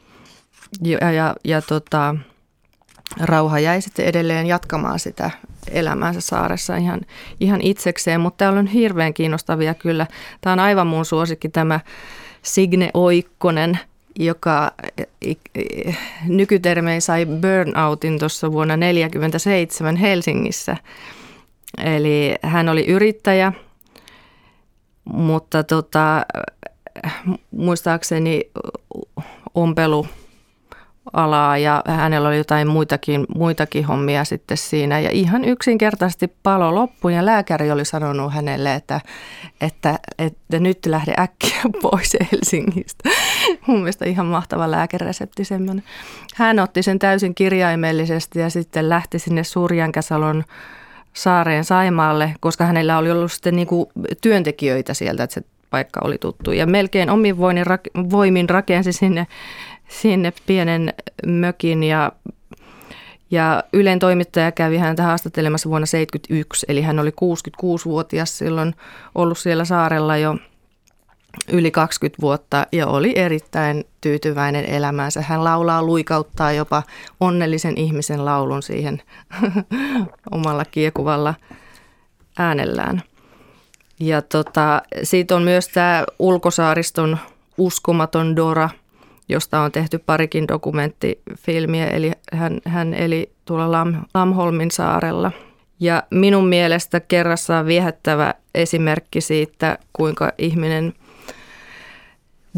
ja, 0.82 1.12
ja, 1.12 1.34
ja 1.44 1.62
tota, 1.62 2.14
Rauha 3.20 3.58
jäi 3.58 3.80
sitten 3.80 4.06
edelleen 4.06 4.46
jatkamaan 4.46 4.98
sitä 4.98 5.30
elämäänsä 5.70 6.20
saaressa 6.20 6.76
ihan, 6.76 7.00
ihan 7.40 7.60
itsekseen, 7.60 8.20
mutta 8.20 8.36
täällä 8.38 8.58
on 8.58 8.66
hirveän 8.66 9.14
kiinnostavia 9.14 9.74
kyllä. 9.74 10.06
Tämä 10.40 10.52
on 10.52 10.60
aivan 10.60 10.86
mun 10.86 11.04
suosikki 11.04 11.48
tämä 11.48 11.80
Signe 12.42 12.90
Oikkonen, 12.94 13.78
joka 14.18 14.72
nykytermein 16.26 17.02
sai 17.02 17.26
burnoutin 17.26 18.18
tuossa 18.18 18.52
vuonna 18.52 18.74
1947 18.74 19.96
Helsingissä. 19.96 20.76
Eli 21.84 22.34
hän 22.42 22.68
oli 22.68 22.86
yrittäjä, 22.86 23.52
mutta 25.04 25.64
tota, 25.64 26.26
muistaakseni 27.50 28.50
ompelu– 29.54 30.06
alaa 31.12 31.58
ja 31.58 31.82
hänellä 31.86 32.28
oli 32.28 32.36
jotain 32.36 32.68
muitakin, 32.68 33.26
muitakin 33.34 33.84
hommia 33.84 34.24
sitten 34.24 34.56
siinä. 34.56 35.00
Ja 35.00 35.10
ihan 35.10 35.44
yksinkertaisesti 35.44 36.32
palo 36.42 36.74
loppu 36.74 37.08
ja 37.08 37.26
lääkäri 37.26 37.70
oli 37.70 37.84
sanonut 37.84 38.32
hänelle, 38.32 38.74
että, 38.74 39.00
että, 39.60 39.98
että 40.18 40.58
nyt 40.60 40.86
lähde 40.86 41.14
äkkiä 41.18 41.62
pois 41.82 42.16
Helsingistä. 42.32 43.08
Mun 43.66 43.78
mielestä 43.78 44.04
ihan 44.04 44.26
mahtava 44.26 44.70
lääkeresepti 44.70 45.44
semmoinen. 45.44 45.84
Hän 46.34 46.58
otti 46.58 46.82
sen 46.82 46.98
täysin 46.98 47.34
kirjaimellisesti 47.34 48.38
ja 48.38 48.50
sitten 48.50 48.88
lähti 48.88 49.18
sinne 49.18 49.44
Surjankäsalon 49.44 50.44
saareen 51.12 51.64
Saimaalle, 51.64 52.34
koska 52.40 52.64
hänellä 52.64 52.98
oli 52.98 53.10
ollut 53.10 53.32
sitten 53.32 53.56
niin 53.56 53.66
kuin 53.66 53.86
työntekijöitä 54.20 54.94
sieltä, 54.94 55.22
että 55.22 55.34
se 55.34 55.42
paikka 55.70 56.00
oli 56.04 56.18
tuttu. 56.18 56.52
Ja 56.52 56.66
melkein 56.66 57.10
omin 57.10 57.38
voimin 58.10 58.50
rakensi 58.50 58.92
sinne 58.92 59.26
sinne 59.88 60.32
pienen 60.46 60.94
mökin 61.26 61.82
ja, 61.82 62.12
ja 63.30 63.64
Ylen 63.72 63.98
toimittaja 63.98 64.52
kävi 64.52 64.76
häntä 64.76 65.02
haastattelemassa 65.02 65.68
vuonna 65.68 65.86
1971, 65.86 66.66
eli 66.68 66.82
hän 66.82 66.98
oli 66.98 67.10
66-vuotias 67.10 68.38
silloin 68.38 68.74
ollut 69.14 69.38
siellä 69.38 69.64
saarella 69.64 70.16
jo 70.16 70.36
yli 71.52 71.70
20 71.70 72.22
vuotta 72.22 72.66
ja 72.72 72.86
oli 72.86 73.12
erittäin 73.16 73.84
tyytyväinen 74.00 74.64
elämäänsä. 74.64 75.22
Hän 75.22 75.44
laulaa, 75.44 75.82
luikauttaa 75.82 76.52
jopa 76.52 76.82
onnellisen 77.20 77.78
ihmisen 77.78 78.24
laulun 78.24 78.62
siihen 78.62 79.02
omalla 80.30 80.64
kiekuvalla 80.64 81.34
äänellään. 82.38 83.02
Ja 84.00 84.22
tota, 84.22 84.82
siitä 85.02 85.36
on 85.36 85.42
myös 85.42 85.68
tämä 85.68 86.04
ulkosaariston 86.18 87.18
uskomaton 87.58 88.36
Dora– 88.36 88.70
josta 89.28 89.60
on 89.60 89.72
tehty 89.72 89.98
parikin 89.98 90.48
dokumenttifilmiä, 90.48 91.86
eli 91.86 92.12
hän, 92.32 92.60
hän 92.64 92.94
eli 92.94 93.32
tuolla 93.44 93.72
Lam, 93.72 93.94
Lamholmin 94.14 94.70
saarella. 94.70 95.32
Ja 95.80 96.02
minun 96.10 96.46
mielestä 96.46 97.00
kerrassaan 97.00 97.66
viehättävä 97.66 98.34
esimerkki 98.54 99.20
siitä, 99.20 99.78
kuinka 99.92 100.32
ihminen 100.38 100.94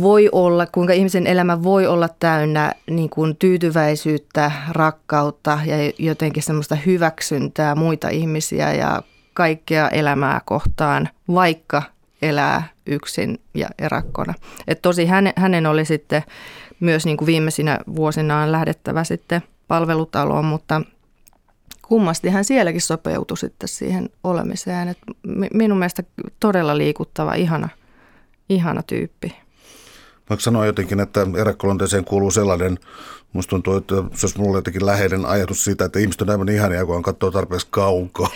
voi 0.00 0.28
olla, 0.32 0.66
kuinka 0.66 0.92
ihmisen 0.92 1.26
elämä 1.26 1.62
voi 1.62 1.86
olla 1.86 2.08
täynnä 2.20 2.72
niin 2.90 3.10
kuin 3.10 3.36
tyytyväisyyttä, 3.36 4.52
rakkautta 4.70 5.58
ja 5.66 5.76
jotenkin 5.98 6.42
semmoista 6.42 6.74
hyväksyntää 6.74 7.74
muita 7.74 8.08
ihmisiä 8.08 8.72
ja 8.72 9.02
kaikkea 9.34 9.88
elämää 9.88 10.40
kohtaan, 10.44 11.08
vaikka 11.34 11.82
elää 12.28 12.68
yksin 12.86 13.40
ja 13.54 13.68
erakkona. 13.78 14.34
Et 14.68 14.82
tosi 14.82 15.06
hänen, 15.06 15.32
hänen 15.36 15.66
oli 15.66 15.84
sitten 15.84 16.22
myös 16.80 17.04
niin 17.04 17.16
kuin 17.16 17.26
viimeisinä 17.26 17.78
vuosinaan 17.96 18.52
lähdettävä 18.52 19.04
sitten 19.04 19.42
palvelutaloon, 19.68 20.44
mutta 20.44 20.82
kummasti 21.88 22.28
hän 22.28 22.44
sielläkin 22.44 22.80
sopeutui 22.80 23.36
sitten 23.36 23.68
siihen 23.68 24.10
olemiseen. 24.24 24.88
Et 24.88 24.98
minun 25.54 25.78
mielestä 25.78 26.02
todella 26.40 26.78
liikuttava, 26.78 27.34
ihana, 27.34 27.68
ihana 28.48 28.82
tyyppi. 28.82 29.45
Vaikka 30.30 30.42
sanoa 30.42 30.66
jotenkin, 30.66 31.00
että 31.00 31.26
eräkkolonteeseen 31.36 32.04
kuuluu 32.04 32.30
sellainen, 32.30 32.78
musta 33.32 33.50
tuntuu, 33.50 33.76
että 33.76 33.94
se 33.94 34.26
olisi 34.26 34.38
mulle 34.38 34.58
jotenkin 34.58 34.86
läheinen 34.86 35.26
ajatus 35.26 35.64
siitä, 35.64 35.84
että 35.84 35.98
ihmiset 35.98 36.22
on 36.22 36.30
aivan 36.30 36.48
ihania, 36.48 36.86
kun 36.86 36.96
on 36.96 37.02
katsoo 37.02 37.30
tarpeeksi 37.30 37.66
kaukaa. 37.70 38.28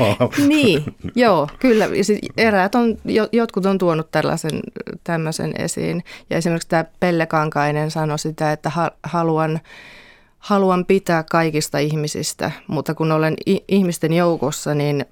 Niin, 0.47 0.85
joo, 1.15 1.49
kyllä. 1.59 1.89
Eräät 2.37 2.75
on, 2.75 2.97
jotkut 3.33 3.67
on 3.67 3.79
tuonut 3.79 4.11
tällaisen, 4.11 4.61
tämmöisen 5.05 5.53
esiin. 5.59 6.05
Ja 6.31 6.37
esimerkiksi 6.37 6.69
tämä 6.69 6.85
Pelle 7.01 7.27
Kankainen 7.27 7.91
sanoi 7.91 8.19
sitä, 8.19 8.53
että 8.53 8.73
haluan, 9.03 9.61
haluan 10.39 10.85
pitää 10.85 11.25
kaikista 11.31 11.79
ihmisistä, 11.79 12.51
mutta 12.67 12.95
kun 12.95 13.13
olen 13.13 13.35
ihmisten 13.69 14.13
joukossa, 14.13 14.75
niin 14.75 15.05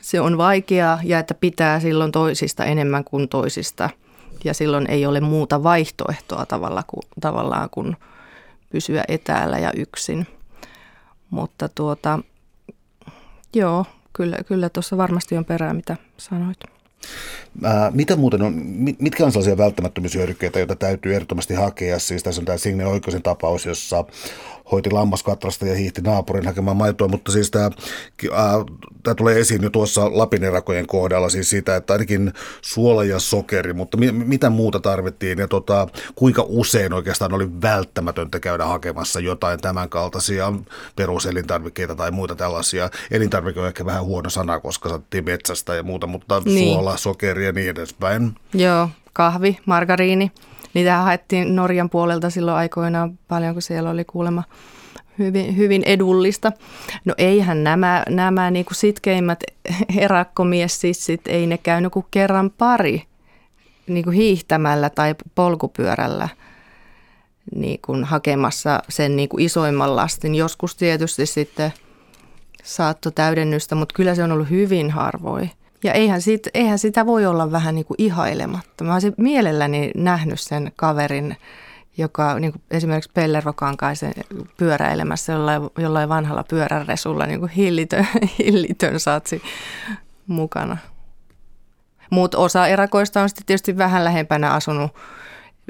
se 0.00 0.20
on 0.20 0.38
vaikeaa 0.38 0.98
ja 1.04 1.18
että 1.18 1.34
pitää 1.34 1.80
silloin 1.80 2.12
toisista 2.12 2.64
enemmän 2.64 3.04
kuin 3.04 3.28
toisista– 3.28 3.90
ja 4.44 4.54
silloin 4.54 4.90
ei 4.90 5.06
ole 5.06 5.20
muuta 5.20 5.62
vaihtoehtoa 5.62 6.46
tavalla 6.46 6.82
kuin, 6.86 7.02
tavallaan 7.20 7.70
kuin 7.70 7.96
pysyä 8.70 9.04
etäällä 9.08 9.58
ja 9.58 9.72
yksin. 9.76 10.26
Mutta 11.30 11.68
tuota, 11.68 12.18
joo, 13.54 13.84
kyllä, 14.12 14.36
kyllä 14.46 14.68
tuossa 14.68 14.96
varmasti 14.96 15.36
on 15.36 15.44
perää, 15.44 15.74
mitä 15.74 15.96
sanoit. 16.16 16.58
Ää, 17.64 17.90
mitä 17.90 18.16
muuten 18.16 18.42
on, 18.42 18.54
mitkä 18.98 19.24
on 19.24 19.32
sellaisia 19.32 19.56
välttämättömyyshyödykkeitä, 19.56 20.58
joita 20.58 20.76
täytyy 20.76 21.14
ehdottomasti 21.14 21.54
hakea? 21.54 21.98
Siis 21.98 22.22
tässä 22.22 22.40
on 22.40 22.44
tämä 22.44 22.58
Signe 22.58 22.86
Oikosen 22.86 23.22
tapaus, 23.22 23.66
jossa 23.66 24.04
hoiti 24.72 24.90
lammaskatrasta 24.90 25.66
ja 25.66 25.74
hiihti 25.74 26.00
naapurin 26.00 26.46
hakemaan 26.46 26.76
maitoa, 26.76 27.08
mutta 27.08 27.32
siis 27.32 27.50
tämä, 27.50 27.70
tämä 29.02 29.14
tulee 29.14 29.40
esiin 29.40 29.62
jo 29.62 29.70
tuossa 29.70 30.18
lapinerakojen 30.18 30.86
kohdalla, 30.86 31.28
siis 31.28 31.50
siitä, 31.50 31.76
että 31.76 31.92
ainakin 31.92 32.32
suola 32.62 33.04
ja 33.04 33.18
sokeri, 33.18 33.72
mutta 33.72 33.96
mi, 33.96 34.12
mitä 34.12 34.50
muuta 34.50 34.80
tarvittiin 34.80 35.38
ja 35.38 35.48
tota, 35.48 35.88
kuinka 36.14 36.44
usein 36.48 36.92
oikeastaan 36.92 37.32
oli 37.32 37.48
välttämätöntä 37.62 38.40
käydä 38.40 38.64
hakemassa 38.64 39.20
jotain 39.20 39.60
tämän 39.60 39.88
kaltaisia 39.88 40.52
peruselintarvikkeita 40.96 41.94
tai 41.94 42.10
muita 42.10 42.36
tällaisia. 42.36 42.90
Elintarvike 43.10 43.60
on 43.60 43.66
ehkä 43.66 43.86
vähän 43.86 44.04
huono 44.04 44.30
sana, 44.30 44.60
koska 44.60 44.88
saattiin 44.88 45.24
metsästä 45.24 45.74
ja 45.74 45.82
muuta, 45.82 46.06
mutta 46.06 46.42
niin. 46.44 46.74
suola, 46.74 46.96
sokeri 46.96 47.46
ja 47.46 47.52
niin 47.52 47.70
edespäin. 47.70 48.34
Joo, 48.54 48.88
kahvi, 49.12 49.58
margariini. 49.66 50.32
Niitä 50.74 50.96
haettiin 50.96 51.56
Norjan 51.56 51.90
puolelta 51.90 52.30
silloin 52.30 52.56
aikoinaan 52.56 53.18
paljon, 53.28 53.52
kun 53.52 53.62
siellä 53.62 53.90
oli 53.90 54.04
kuulemma 54.04 54.42
hyvin, 55.18 55.56
hyvin 55.56 55.82
edullista. 55.86 56.52
No 57.04 57.14
eihän 57.18 57.64
nämä, 57.64 58.02
nämä 58.08 58.50
niin 58.50 58.64
kuin 58.64 58.76
sitkeimmät 58.76 59.44
erakkomiessissit, 59.96 61.20
ei 61.26 61.46
ne 61.46 61.58
käynyt 61.58 61.92
kuin 61.92 62.06
kerran 62.10 62.50
pari 62.50 63.02
niin 63.86 64.04
kuin 64.04 64.16
hiihtämällä 64.16 64.90
tai 64.90 65.14
polkupyörällä 65.34 66.28
niin 67.54 67.78
kuin 67.86 68.04
hakemassa 68.04 68.82
sen 68.88 69.16
niin 69.16 69.28
kuin 69.28 69.44
isoimman 69.44 69.96
lastin. 69.96 70.34
Joskus 70.34 70.76
tietysti 70.76 71.26
sitten 71.26 71.72
saatto 72.62 73.10
täydennystä, 73.10 73.74
mutta 73.74 73.94
kyllä 73.94 74.14
se 74.14 74.24
on 74.24 74.32
ollut 74.32 74.50
hyvin 74.50 74.90
harvoin. 74.90 75.50
Ja 75.84 75.92
eihän, 75.92 76.22
siitä, 76.22 76.50
eihän 76.54 76.78
sitä 76.78 77.06
voi 77.06 77.26
olla 77.26 77.52
vähän 77.52 77.74
niin 77.74 77.84
kuin 77.84 77.94
ihailematta. 77.98 78.84
Mä 78.84 78.92
olisin 78.92 79.14
mielelläni 79.16 79.90
nähnyt 79.96 80.40
sen 80.40 80.72
kaverin, 80.76 81.36
joka 81.98 82.38
niin 82.38 82.52
kuin 82.52 82.62
esimerkiksi 82.70 83.10
Pelle 83.14 83.40
Rokankaisen 83.44 84.12
pyöräilemässä 84.56 85.32
jollain, 85.32 85.62
jollain 85.78 86.08
vanhalla 86.08 86.44
pyöräresulla 86.48 87.26
niin 87.26 87.40
kuin 87.40 87.50
hillitön, 87.50 88.06
hillitön 88.38 89.00
satsi 89.00 89.42
mukana. 90.26 90.76
Mutta 92.10 92.38
osa 92.38 92.66
erakoista 92.66 93.22
on 93.22 93.28
sitten 93.28 93.46
tietysti 93.46 93.78
vähän 93.78 94.04
lähempänä 94.04 94.50
asunut. 94.50 94.90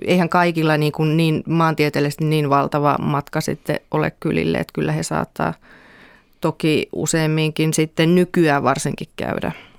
Eihän 0.07 0.29
kaikilla 0.29 0.77
niin, 0.77 0.93
kuin 0.93 1.17
niin 1.17 1.43
maantieteellisesti 1.47 2.25
niin 2.25 2.51
valtava 2.51 2.97
matka 2.99 3.41
sitten 3.41 3.81
ole 3.91 4.11
kylille, 4.11 4.59
että 4.59 4.73
kyllä 4.73 4.93
he 4.93 5.03
saattaa 5.03 5.55
toki 6.41 6.89
useamminkin 6.93 7.75
sitten 7.75 8.15
nykyään 8.15 8.63
varsinkin 8.63 9.09
käydä– 9.17 9.53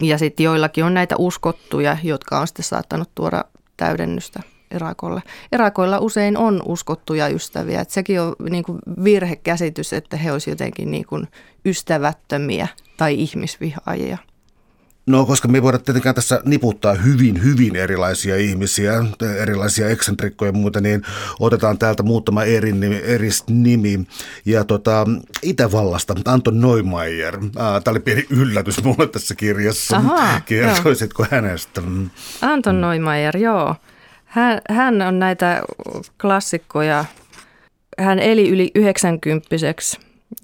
ja 0.00 0.18
sitten 0.18 0.44
joillakin 0.44 0.84
on 0.84 0.94
näitä 0.94 1.16
uskottuja, 1.18 1.96
jotka 2.02 2.40
on 2.40 2.46
sitten 2.46 2.64
saattanut 2.64 3.10
tuoda 3.14 3.44
täydennystä 3.76 4.40
erakolle. 4.70 5.22
Erakoilla 5.52 5.98
usein 5.98 6.36
on 6.36 6.62
uskottuja 6.66 7.28
ystäviä. 7.28 7.80
Et 7.80 7.90
sekin 7.90 8.20
on 8.20 8.34
niin 8.50 8.64
kuin 8.64 8.78
virhekäsitys, 9.04 9.92
että 9.92 10.16
he 10.16 10.32
olisivat 10.32 10.52
jotenkin 10.60 10.90
niin 10.90 11.06
kuin 11.06 11.28
ystävättömiä 11.64 12.68
tai 12.96 13.14
ihmisvihaajia. 13.14 14.18
No, 15.10 15.26
koska 15.26 15.48
me 15.48 15.62
voidaan 15.62 15.84
tietenkään 15.84 16.14
tässä 16.14 16.40
niputtaa 16.44 16.94
hyvin, 16.94 17.44
hyvin 17.44 17.76
erilaisia 17.76 18.36
ihmisiä, 18.36 18.92
erilaisia 19.42 19.88
eksentrikkoja 19.88 20.48
ja 20.48 20.52
muuta, 20.52 20.80
niin 20.80 21.02
otetaan 21.40 21.78
täältä 21.78 22.02
muutama 22.02 22.44
eri 22.44 22.72
nimi, 22.72 23.00
eri 23.04 23.28
nimi. 23.48 24.06
Ja 24.44 24.64
tota, 24.64 25.06
Itävallasta 25.42 26.14
Anton 26.24 26.60
Neumeier. 26.60 27.38
Tämä 27.84 27.90
oli 27.90 28.00
pieni 28.00 28.26
yllätys 28.30 28.84
mulle 28.84 29.06
tässä 29.06 29.34
kirjassa. 29.34 29.96
Aha, 29.96 30.40
Kertoisitko 30.40 31.22
joo. 31.22 31.28
hänestä? 31.30 31.82
Anton 32.42 32.80
Neumeier, 32.80 33.36
joo. 33.36 33.76
Hän, 34.24 34.60
hän 34.70 35.02
on 35.02 35.18
näitä 35.18 35.62
klassikkoja. 36.20 37.04
Hän 37.98 38.18
eli 38.18 38.48
yli 38.48 38.70
90 38.74 39.48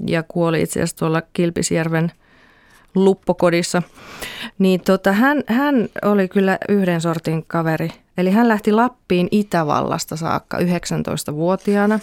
ja 0.07 0.23
kuoli 0.23 0.63
itse 0.63 0.81
asiassa 0.81 0.97
tuolla 0.97 1.23
Kilpisjärven– 1.33 2.13
luppokodissa, 2.97 3.83
niin 4.59 4.81
tota, 4.81 5.13
hän, 5.13 5.43
hän 5.47 5.89
oli 6.05 6.29
kyllä 6.29 6.59
yhden 6.69 7.01
sortin 7.01 7.45
kaveri. 7.47 7.91
Eli 8.19 8.31
hän 8.31 8.49
lähti 8.49 8.73
Lappiin 8.73 9.29
Itävallasta 9.31 10.17
saakka 10.17 10.59
19-vuotiaana 10.59 12.01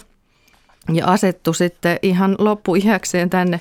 ja 0.92 1.06
asettu 1.06 1.52
sitten 1.52 1.98
ihan 2.02 2.36
loppuiäkseen 2.38 3.30
tänne 3.30 3.60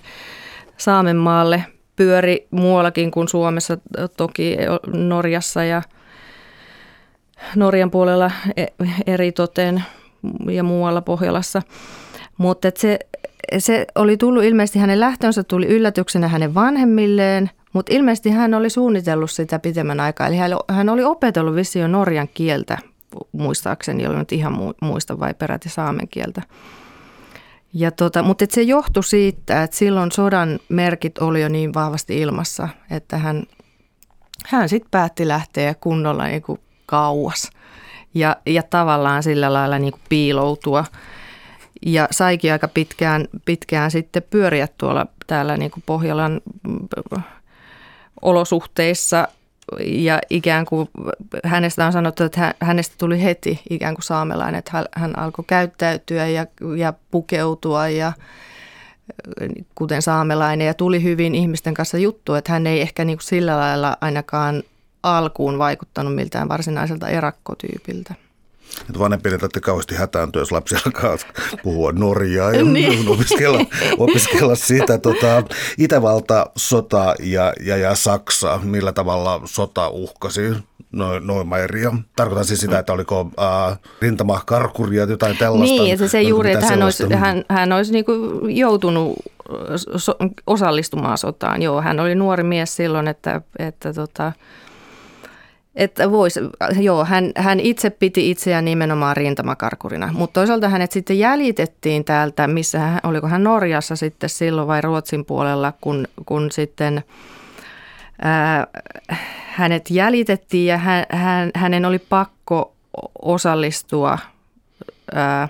Saamenmaalle. 0.78 1.63
Pyöri 1.96 2.48
muuallakin 2.52 3.12
kuin 3.12 3.28
Suomessa, 3.28 3.78
toki 4.17 4.58
Norjassa 4.88 5.63
ja 5.63 5.82
Norjan 7.56 7.91
puolella 7.91 8.32
e, 8.58 8.65
eri 9.08 9.32
toteen 9.32 9.84
ja 10.52 10.63
muualla 10.63 11.02
Pohjolassa. 11.02 11.62
Mutta 12.38 12.72
se 12.76 13.00
se 13.58 13.86
oli 13.95 14.17
tullut 14.17 14.43
ilmeisesti, 14.43 14.79
hänen 14.79 14.99
lähtönsä 14.99 15.43
tuli 15.43 15.67
yllätyksenä 15.67 16.27
hänen 16.27 16.53
vanhemmilleen, 16.53 17.49
mutta 17.73 17.93
ilmeisesti 17.93 18.29
hän 18.29 18.53
oli 18.53 18.69
suunnitellut 18.69 19.32
sitä 19.32 19.60
pitemmän 19.60 19.99
aikaa. 19.99 20.27
Eli 20.27 20.36
hän 20.69 20.89
oli 20.89 21.03
opetellut 21.03 21.56
vissi 21.56 21.79
jo 21.79 21.88
norjan 21.88 22.27
kieltä, 22.34 22.77
muistaakseni, 23.32 24.03
ei 24.03 24.10
nyt 24.10 24.32
ihan 24.32 24.73
muista 24.82 25.19
vai 25.19 25.34
peräti 25.34 25.69
saamen 25.69 26.08
kieltä. 26.08 26.41
Ja 27.73 27.91
tota, 27.91 28.23
mutta 28.23 28.45
se 28.49 28.62
johtui 28.62 29.03
siitä, 29.03 29.63
että 29.63 29.77
silloin 29.77 30.12
sodan 30.12 30.60
merkit 30.69 31.17
oli 31.17 31.41
jo 31.41 31.49
niin 31.49 31.73
vahvasti 31.73 32.19
ilmassa, 32.19 32.69
että 32.91 33.17
hän, 33.17 33.43
hän 34.45 34.69
sitten 34.69 34.91
päätti 34.91 35.27
lähteä 35.27 35.73
kunnolla 35.73 36.27
niin 36.27 36.43
kauas 36.86 37.49
ja, 38.13 38.38
ja 38.45 38.63
tavallaan 38.63 39.23
sillä 39.23 39.53
lailla 39.53 39.79
niin 39.79 39.93
piiloutua– 40.10 40.86
ja 41.86 42.08
saikin 42.12 42.52
aika 42.52 42.67
pitkään, 42.67 43.28
pitkään 43.46 43.91
sitten 43.91 44.24
pyöriä 44.30 44.67
tuolla 44.78 45.08
täällä 45.28 45.58
niin 45.58 45.72
kuin 45.72 45.84
Pohjolan 45.86 46.41
mm, 46.67 47.24
olosuhteissa 48.22 49.28
ja 49.86 50.19
ikään 50.30 50.65
kuin 50.65 50.89
hänestä 51.43 51.86
on 51.86 51.93
sanottu, 51.93 52.24
että 52.24 52.56
hänestä 52.60 52.96
tuli 52.98 53.24
heti 53.24 53.62
ikään 53.69 53.96
kuin 53.96 54.04
saamelainen, 54.04 54.60
että 54.60 54.86
hän 54.96 55.19
alkoi 55.19 55.46
käyttäytyä 55.48 56.28
ja, 56.28 56.46
ja 56.78 56.93
pukeutua 57.12 57.88
ja 57.88 58.13
kuten 59.76 60.02
saamelainen 60.02 60.67
ja 60.67 60.74
tuli 60.74 61.04
hyvin 61.04 61.36
ihmisten 61.36 61.74
kanssa 61.74 61.98
juttu, 61.98 62.34
että 62.34 62.52
hän 62.52 62.67
ei 62.67 62.82
ehkä 62.82 63.06
niin 63.06 63.17
kuin 63.17 63.26
sillä 63.26 63.58
lailla 63.58 63.98
ainakaan 64.02 64.63
alkuun 65.04 65.58
vaikuttanut 65.58 66.15
miltään 66.15 66.50
varsinaiselta 66.50 67.10
erakkotyypiltä. 67.10 68.13
Että 68.81 68.99
vanhempien 68.99 69.39
tarvitse 69.39 69.59
kauheasti 69.59 69.95
hätääntyä, 69.95 70.41
jos 70.41 70.51
lapsi 70.51 70.75
alkaa 70.86 71.17
puhua 71.63 71.91
Norjaa 71.91 72.53
ja 72.53 72.63
niin. 72.73 73.07
opiskella, 73.13 73.59
opiskella 73.98 74.56
sitä. 74.56 74.98
Tota, 74.98 75.43
Itävalta, 75.77 76.45
sota 76.58 77.15
ja, 77.19 77.54
ja, 77.62 77.77
ja 77.77 77.95
Saksa, 77.95 78.60
millä 78.63 78.91
tavalla 78.91 79.41
sota 79.45 79.89
uhkasi 79.89 80.41
Noimairia. 81.21 81.93
Tarkoitan 82.15 82.45
siis 82.45 82.60
sitä, 82.60 82.79
että 82.79 82.93
oliko 82.93 83.29
äh, 83.41 83.79
rintamakarkuria 84.02 85.06
tai 85.06 85.13
jotain 85.13 85.37
tällaista. 85.37 85.83
Niin, 85.83 85.98
se, 85.98 86.08
se 86.08 86.21
juuri, 86.21 86.52
että 86.52 86.65
hän 86.65 86.83
olisi, 86.83 87.13
hän, 87.13 87.45
hän 87.50 87.71
olisi 87.71 87.93
niin 87.93 88.06
joutunut 88.58 89.15
so, 89.98 90.15
osallistumaan 90.48 91.17
sotaan. 91.17 91.62
Joo, 91.62 91.81
hän 91.81 92.00
oli 92.00 92.15
nuori 92.15 92.43
mies 92.43 92.75
silloin, 92.75 93.08
että, 93.08 93.41
että 93.60 93.93
tota, 93.93 94.31
että 95.76 96.12
vois, 96.12 96.40
joo, 96.80 97.06
hän, 97.06 97.32
hän 97.36 97.60
itse 97.60 97.90
piti 97.90 98.32
itseään 98.32 98.65
nimenomaan 98.65 99.17
rintamakarkurina, 99.17 100.10
mutta 100.13 100.40
toisaalta 100.40 100.69
hänet 100.69 100.92
sitten 100.92 101.19
jäljitettiin 101.19 102.06
täältä, 102.06 102.48
missä 102.48 102.80
hän, 102.80 103.00
oliko 103.04 103.28
hän 103.28 103.44
Norjassa 103.44 103.96
sitten 103.96 104.30
silloin 104.30 104.67
vai 104.67 104.82
Ruotsin 104.82 105.26
puolella, 105.26 105.74
kun, 105.82 106.08
kun 106.26 106.52
sitten 106.52 107.04
ää, 108.21 108.67
hänet 109.50 109.90
jäljitettiin 109.90 110.67
ja 110.67 110.78
hän, 110.78 111.06
hän, 111.10 111.52
hänen 111.56 111.86
oli 111.86 112.00
pakko 112.00 112.74
osallistua 113.21 114.17
ää, 115.13 115.48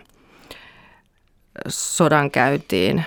sodankäyntiin. 1.67 3.05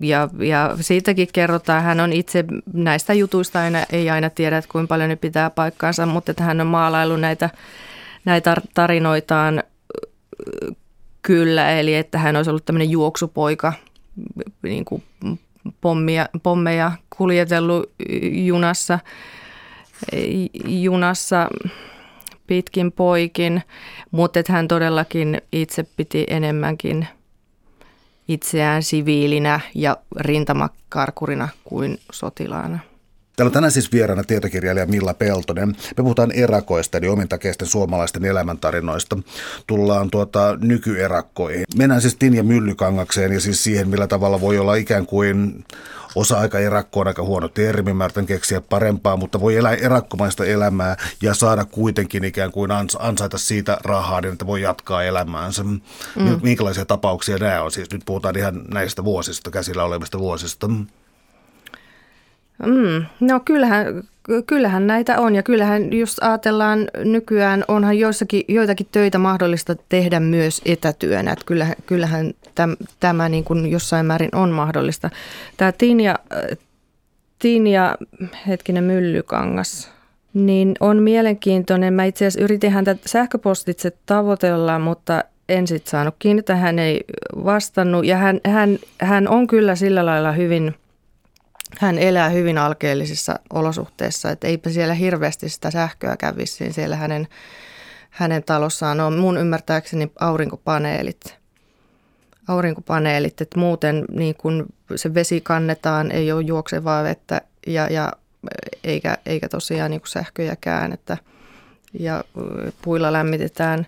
Ja, 0.00 0.28
ja 0.38 0.76
siitäkin 0.80 1.28
kerrotaan, 1.32 1.82
hän 1.82 2.00
on 2.00 2.12
itse 2.12 2.44
näistä 2.72 3.14
jutuista 3.14 3.60
aina, 3.60 3.78
ei 3.92 4.10
aina 4.10 4.30
tiedä, 4.30 4.58
että 4.58 4.72
kuinka 4.72 4.88
paljon 4.88 5.08
ne 5.08 5.16
pitää 5.16 5.50
paikkaansa, 5.50 6.06
mutta 6.06 6.30
että 6.30 6.44
hän 6.44 6.60
on 6.60 6.66
maalailu 6.66 7.16
näitä, 7.16 7.50
näitä 8.24 8.56
tarinoitaan 8.74 9.62
kyllä, 11.22 11.70
eli 11.70 11.94
että 11.94 12.18
hän 12.18 12.36
olisi 12.36 12.50
ollut 12.50 12.64
tämmöinen 12.64 12.90
juoksupoika, 12.90 13.72
niin 14.62 14.84
kuin 14.84 15.02
pommia, 15.80 16.28
pommeja 16.42 16.92
kuljetellut 17.16 17.90
junassa, 18.32 18.98
junassa 20.66 21.48
pitkin 22.46 22.92
poikin, 22.92 23.62
mutta 24.10 24.40
että 24.40 24.52
hän 24.52 24.68
todellakin 24.68 25.42
itse 25.52 25.86
piti 25.96 26.24
enemmänkin 26.28 27.08
itseään 28.28 28.82
siviilinä 28.82 29.60
ja 29.74 29.96
rintamakarkurina 30.16 31.48
kuin 31.64 31.98
sotilaana. 32.12 32.78
Täällä 33.36 33.48
on 33.48 33.52
tänään 33.52 33.72
siis 33.72 33.92
vieraana 33.92 34.24
tietokirjailija 34.24 34.86
Milla 34.86 35.14
Peltonen. 35.14 35.68
Me 35.68 36.02
puhutaan 36.02 36.32
erakoista, 36.32 36.98
eli 36.98 37.08
omintakeisten 37.08 37.68
suomalaisten 37.68 38.24
elämäntarinoista. 38.24 39.18
Tullaan 39.66 40.10
tuota 40.10 40.58
nykyerakkoihin. 40.60 41.64
Mennään 41.76 42.00
siis 42.00 42.16
Tinja 42.16 42.42
Myllykangakseen 42.42 43.32
ja 43.32 43.40
siis 43.40 43.64
siihen, 43.64 43.88
millä 43.88 44.06
tavalla 44.06 44.40
voi 44.40 44.58
olla 44.58 44.74
ikään 44.74 45.06
kuin 45.06 45.64
osa-aika 46.16 46.58
erakko 46.58 47.00
on 47.00 47.08
aika 47.08 47.22
huono 47.22 47.48
termi, 47.48 47.92
mä 47.92 48.08
keksiä 48.26 48.60
parempaa, 48.60 49.16
mutta 49.16 49.40
voi 49.40 49.56
elää 49.56 49.74
erakkomaista 49.74 50.44
elämää 50.44 50.96
ja 51.22 51.34
saada 51.34 51.64
kuitenkin 51.64 52.24
ikään 52.24 52.52
kuin 52.52 52.70
ansaita 52.98 53.38
siitä 53.38 53.78
rahaa, 53.84 54.20
niin 54.20 54.32
että 54.32 54.46
voi 54.46 54.62
jatkaa 54.62 55.04
elämäänsä. 55.04 55.62
Mm. 55.62 55.80
Minkälaisia 56.42 56.84
tapauksia 56.84 57.38
nämä 57.38 57.62
on? 57.62 57.72
Siis 57.72 57.90
nyt 57.92 58.02
puhutaan 58.06 58.38
ihan 58.38 58.62
näistä 58.68 59.04
vuosista, 59.04 59.50
käsillä 59.50 59.84
olevista 59.84 60.18
vuosista. 60.18 60.68
Mm, 62.64 63.06
no 63.20 63.40
kyllähän, 63.40 64.02
kyllähän 64.46 64.86
näitä 64.86 65.20
on 65.20 65.34
ja 65.34 65.42
kyllähän 65.42 65.92
jos 65.92 66.18
ajatellaan 66.18 66.88
nykyään 67.04 67.64
onhan 67.68 67.98
joissakin, 67.98 68.42
joitakin 68.48 68.86
töitä 68.92 69.18
mahdollista 69.18 69.76
tehdä 69.88 70.20
myös 70.20 70.62
etätyönä. 70.64 71.32
Että 71.32 71.44
kyllähän, 71.44 71.76
kyllähän 71.86 72.32
täm, 72.54 72.76
tämä 73.00 73.28
niin 73.28 73.44
kuin 73.44 73.70
jossain 73.70 74.06
määrin 74.06 74.34
on 74.34 74.50
mahdollista. 74.50 75.10
Tämä 75.56 75.72
Tinja, 75.72 76.18
Tinja 77.38 77.96
hetkinen 78.46 78.84
Myllykangas, 78.84 79.90
niin 80.34 80.74
on 80.80 81.02
mielenkiintoinen. 81.02 81.94
Mä 81.94 82.04
itse 82.04 82.26
asiassa 82.26 82.44
yritin 82.44 82.72
häntä 82.72 82.96
sähköpostitse 83.06 83.92
tavoitella, 84.06 84.78
mutta 84.78 85.24
en 85.48 85.66
sitten 85.66 85.90
saanut 85.90 86.14
kiinni, 86.18 86.42
hän 86.54 86.78
ei 86.78 87.04
vastannut. 87.44 88.06
Ja 88.06 88.16
hän, 88.16 88.40
hän, 88.46 88.78
hän 89.00 89.28
on 89.28 89.46
kyllä 89.46 89.74
sillä 89.74 90.06
lailla 90.06 90.32
hyvin– 90.32 90.74
hän 91.78 91.98
elää 91.98 92.28
hyvin 92.28 92.58
alkeellisissa 92.58 93.38
olosuhteissa, 93.52 94.30
että 94.30 94.46
eipä 94.46 94.70
siellä 94.70 94.94
hirveästi 94.94 95.48
sitä 95.48 95.70
sähköä 95.70 96.16
kävisi 96.16 96.72
siellä 96.72 96.96
hänen, 96.96 97.28
hänen 98.10 98.44
talossaan 98.44 99.00
on 99.00 99.18
mun 99.18 99.36
ymmärtääkseni 99.36 100.12
aurinkopaneelit. 100.20 101.36
Aurinkopaneelit, 102.48 103.40
että 103.40 103.58
muuten 103.58 104.04
niin 104.10 104.34
kun 104.34 104.66
se 104.96 105.14
vesi 105.14 105.40
kannetaan, 105.40 106.12
ei 106.12 106.32
ole 106.32 106.42
juoksevaa 106.42 107.04
vettä 107.04 107.40
ja, 107.66 107.86
ja 107.90 108.12
eikä, 108.84 109.18
eikä 109.26 109.48
tosiaan 109.48 109.90
niin 109.90 110.00
sähköjäkään, 110.06 110.92
että 110.92 111.16
ja 112.00 112.24
puilla 112.82 113.12
lämmitetään 113.12 113.86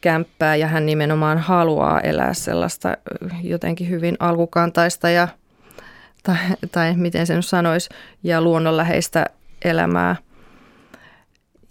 kämppää 0.00 0.56
ja 0.56 0.66
hän 0.66 0.86
nimenomaan 0.86 1.38
haluaa 1.38 2.00
elää 2.00 2.34
sellaista 2.34 2.96
jotenkin 3.42 3.90
hyvin 3.90 4.16
alkukantaista 4.18 5.10
ja 5.10 5.28
tai, 6.26 6.36
tai 6.72 6.94
miten 6.96 7.26
sen 7.26 7.42
sanoisi, 7.42 7.88
ja 8.22 8.40
luonnonläheistä 8.42 9.26
elämää. 9.64 10.16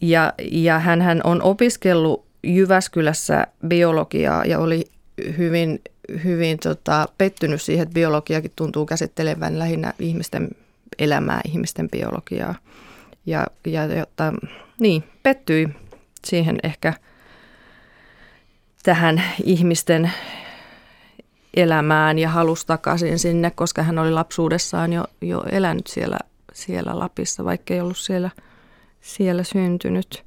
Ja, 0.01 0.33
ja 0.51 0.79
hän 0.79 1.21
on 1.23 1.41
opiskellut 1.41 2.25
Jyväskylässä 2.43 3.47
biologiaa 3.67 4.45
ja 4.45 4.59
oli 4.59 4.85
hyvin, 5.37 5.81
hyvin 6.23 6.59
tota, 6.59 7.07
pettynyt 7.17 7.61
siihen, 7.61 7.83
että 7.83 7.93
biologiakin 7.93 8.51
tuntuu 8.55 8.85
käsittelevän 8.85 9.59
lähinnä 9.59 9.93
ihmisten 9.99 10.49
elämää, 10.99 11.41
ihmisten 11.47 11.89
biologiaa. 11.89 12.55
Ja, 13.25 13.47
ja 13.65 13.85
jotta, 13.85 14.33
niin, 14.79 15.03
pettyi 15.23 15.69
siihen 16.25 16.57
ehkä 16.63 16.93
tähän 18.83 19.23
ihmisten 19.43 20.11
elämään 21.55 22.19
ja 22.19 22.29
halusi 22.29 22.67
takaisin 22.67 23.19
sinne, 23.19 23.51
koska 23.51 23.83
hän 23.83 23.99
oli 23.99 24.11
lapsuudessaan 24.11 24.93
jo, 24.93 25.03
jo 25.21 25.43
elänyt 25.51 25.87
siellä, 25.87 26.17
siellä 26.53 26.99
Lapissa, 26.99 27.45
vaikka 27.45 27.73
ei 27.73 27.81
ollut 27.81 27.97
siellä, 27.97 28.29
siellä 29.01 29.43
syntynyt. 29.43 30.23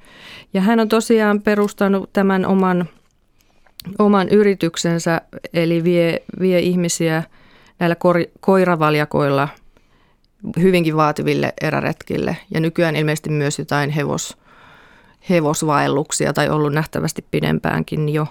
Ja 0.55 0.61
hän 0.61 0.81
on 0.81 0.89
tosiaan 0.89 1.43
perustanut 1.43 2.13
tämän 2.13 2.47
oman, 2.47 2.89
oman 3.99 4.29
yrityksensä, 4.29 5.21
eli 5.55 5.85
vie, 5.85 6.23
vie 6.41 6.61
ihmisiä 6.61 7.23
näillä 7.79 7.95
kor, 7.95 8.17
koiravaljakoilla 8.41 9.49
hyvinkin 10.61 10.97
vaativille 10.97 11.53
eräretkille. 11.61 12.37
Ja 12.55 12.61
nykyään 12.61 12.97
ilmeisesti 12.97 13.31
myös 13.31 13.59
jotain 13.59 13.91
hevos, 13.91 14.39
hevosvaelluksia 15.31 16.33
tai 16.33 16.49
ollut 16.49 16.73
nähtävästi 16.73 17.25
pidempäänkin 17.31 18.09
jo. 18.09 18.27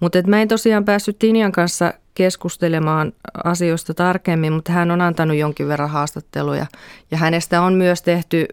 Mutta 0.00 0.18
mä 0.26 0.42
en 0.42 0.48
tosiaan 0.48 0.84
päässyt 0.84 1.18
Tinian 1.18 1.52
kanssa 1.52 1.94
keskustelemaan 2.14 3.12
asioista 3.44 3.94
tarkemmin, 3.94 4.52
mutta 4.52 4.72
hän 4.72 4.90
on 4.90 5.00
antanut 5.00 5.36
jonkin 5.36 5.68
verran 5.68 5.90
haastatteluja. 5.90 6.66
Ja 7.10 7.16
hänestä 7.16 7.62
on 7.62 7.74
myös 7.74 8.02
tehty 8.02 8.46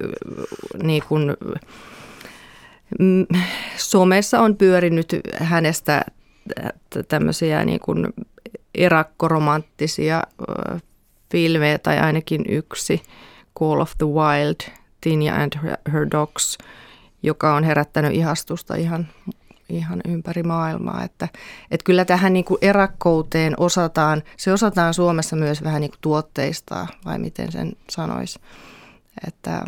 niin 0.83 1.03
kuin, 1.09 1.37
mm, 2.99 3.25
somessa 3.77 4.41
on 4.41 4.55
pyörinyt 4.55 5.07
hänestä 5.41 6.05
tämmöisiä 7.07 7.65
niin 7.65 7.79
kuin 7.79 8.07
erakkoromanttisia 8.75 10.23
filmejä, 11.31 11.77
tai 11.77 11.99
ainakin 11.99 12.45
yksi, 12.49 13.01
Call 13.59 13.81
of 13.81 13.91
the 13.97 14.07
Wild, 14.07 14.73
Tinia 15.01 15.35
and 15.35 15.53
Her 15.93 16.07
Dogs, 16.11 16.57
joka 17.23 17.55
on 17.55 17.63
herättänyt 17.63 18.13
ihastusta 18.13 18.75
ihan 18.75 19.07
ihan 19.69 20.01
ympäri 20.07 20.43
maailmaa. 20.43 21.03
Että, 21.03 21.27
että 21.71 21.83
kyllä 21.83 22.05
tähän 22.05 22.33
niin 22.33 22.45
kuin 22.45 22.57
erakkouteen 22.61 23.53
osataan, 23.57 24.23
se 24.37 24.53
osataan 24.53 24.93
Suomessa 24.93 25.35
myös 25.35 25.63
vähän 25.63 25.81
niin 25.81 25.91
kuin 25.91 26.01
tuotteistaa, 26.01 26.87
vai 27.05 27.19
miten 27.19 27.51
sen 27.51 27.73
sanoisi. 27.89 28.39
Että, 29.27 29.61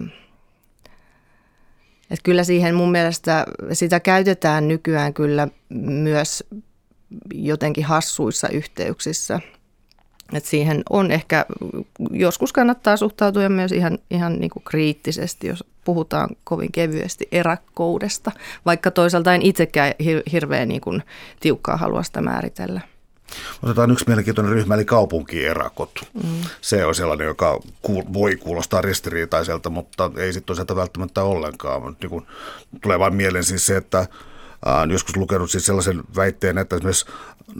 että 2.02 2.24
kyllä 2.24 2.43
siihen 2.43 2.76
mun 2.76 2.91
mielestä 2.91 3.45
sitä 3.74 4.00
käytetään 4.00 4.68
nykyään 4.68 5.14
kyllä 5.14 5.47
myös 5.70 6.43
jotenkin 7.34 7.86
hassuissa 7.86 8.50
yhteyksissä– 8.50 9.39
et 10.34 10.45
siihen 10.45 10.84
on 10.89 11.12
ehkä, 11.12 11.45
joskus 12.12 12.54
kannattaa 12.54 12.97
suhtautua 12.97 13.50
myös 13.50 13.72
ihan, 13.72 13.97
ihan 14.12 14.39
niin 14.39 14.50
kuin 14.50 14.64
kriittisesti, 14.64 15.47
jos 15.47 15.64
puhutaan 15.90 16.30
kovin 16.44 16.72
kevyesti 16.72 17.28
erakkoudesta, 17.32 18.32
vaikka 18.66 18.92
toisaalta 18.92 19.34
en 19.34 19.42
itsekään 19.42 19.94
hirveän 20.32 20.68
niin 20.68 20.82
kuin 20.82 21.04
tiukkaa 21.40 21.78
halua 21.78 22.04
sitä 22.04 22.22
määritellä. 22.22 22.82
Otetaan 23.64 23.92
yksi 23.92 24.06
mielenkiintoinen 24.08 24.54
ryhmä, 24.54 24.76
eli 24.76 24.86
kaupunkierakot. 24.86 25.92
Mm. 26.24 26.30
Se 26.62 26.86
on 26.86 26.96
sellainen, 26.96 27.28
joka 27.28 27.60
voi 28.14 28.36
kuulostaa 28.36 28.82
ristiriitaiselta, 28.82 29.70
mutta 29.70 30.12
ei 30.18 30.34
sitten 30.34 30.46
toisaalta 30.48 30.76
välttämättä 30.76 31.24
ollenkaan. 31.24 31.96
Niin 32.02 32.10
kuin, 32.10 32.26
tulee 32.82 33.00
vain 33.00 33.16
mieleen 33.16 33.44
siis 33.44 33.66
se, 33.66 33.78
että 33.78 34.08
olen 34.66 34.91
joskus 34.91 35.18
lukenut 35.18 35.51
siis 35.51 35.66
sellaisen 35.66 36.03
väitteen, 36.16 36.57
että 36.57 36.76
esimerkiksi 36.76 37.05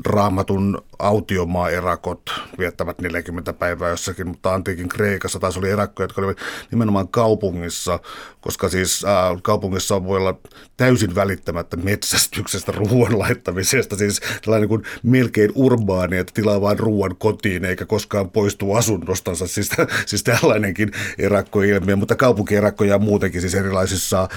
raamatun 0.06 0.82
autiomaa-erakot 1.00 2.22
viettävät 2.58 3.02
40 3.02 3.54
päivää 3.54 3.90
jossakin, 3.90 4.28
mutta 4.28 4.54
antiikin 4.54 4.90
Kreikassa 4.90 5.40
taas 5.40 5.58
oli 5.58 5.70
erakkoja, 5.70 6.04
jotka 6.04 6.22
olivat 6.22 6.38
nimenomaan 6.72 7.08
kaupungissa, 7.08 8.00
koska 8.42 8.70
siis 8.70 9.06
äh, 9.06 9.42
kaupungissa 9.42 10.04
voi 10.04 10.18
olla 10.18 10.36
täysin 10.78 11.16
välittämättä 11.16 11.78
metsästyksestä, 11.78 12.72
ruoan 12.72 13.20
laittamisesta, 13.20 13.98
siis 13.98 14.22
tällainen 14.46 14.70
kuin 14.70 14.84
melkein 15.04 15.52
urbaani, 15.56 16.18
että 16.18 16.34
tilaa 16.34 16.62
vain 16.62 16.80
ruoan 16.80 17.16
kotiin 17.16 17.66
eikä 17.66 17.86
koskaan 17.86 18.30
poistu 18.30 18.74
asunnostansa, 18.74 19.48
siis, 19.48 19.70
siis 20.06 20.24
tällainenkin 20.24 20.92
erakkoilmiö, 21.18 21.96
mutta 21.96 22.16
kaupunkierakkoja 22.16 23.00
muutenkin 23.00 23.42
siis 23.42 23.56
erilaisissa 23.56 24.22
äh, 24.22 24.30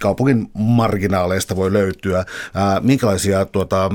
kaupungin 0.00 0.50
marginaaleista 0.54 1.56
voi 1.56 1.67
löytyä. 1.72 2.18
Äh, 2.18 2.24
minkälaisia 2.82 3.44
tuota, 3.44 3.90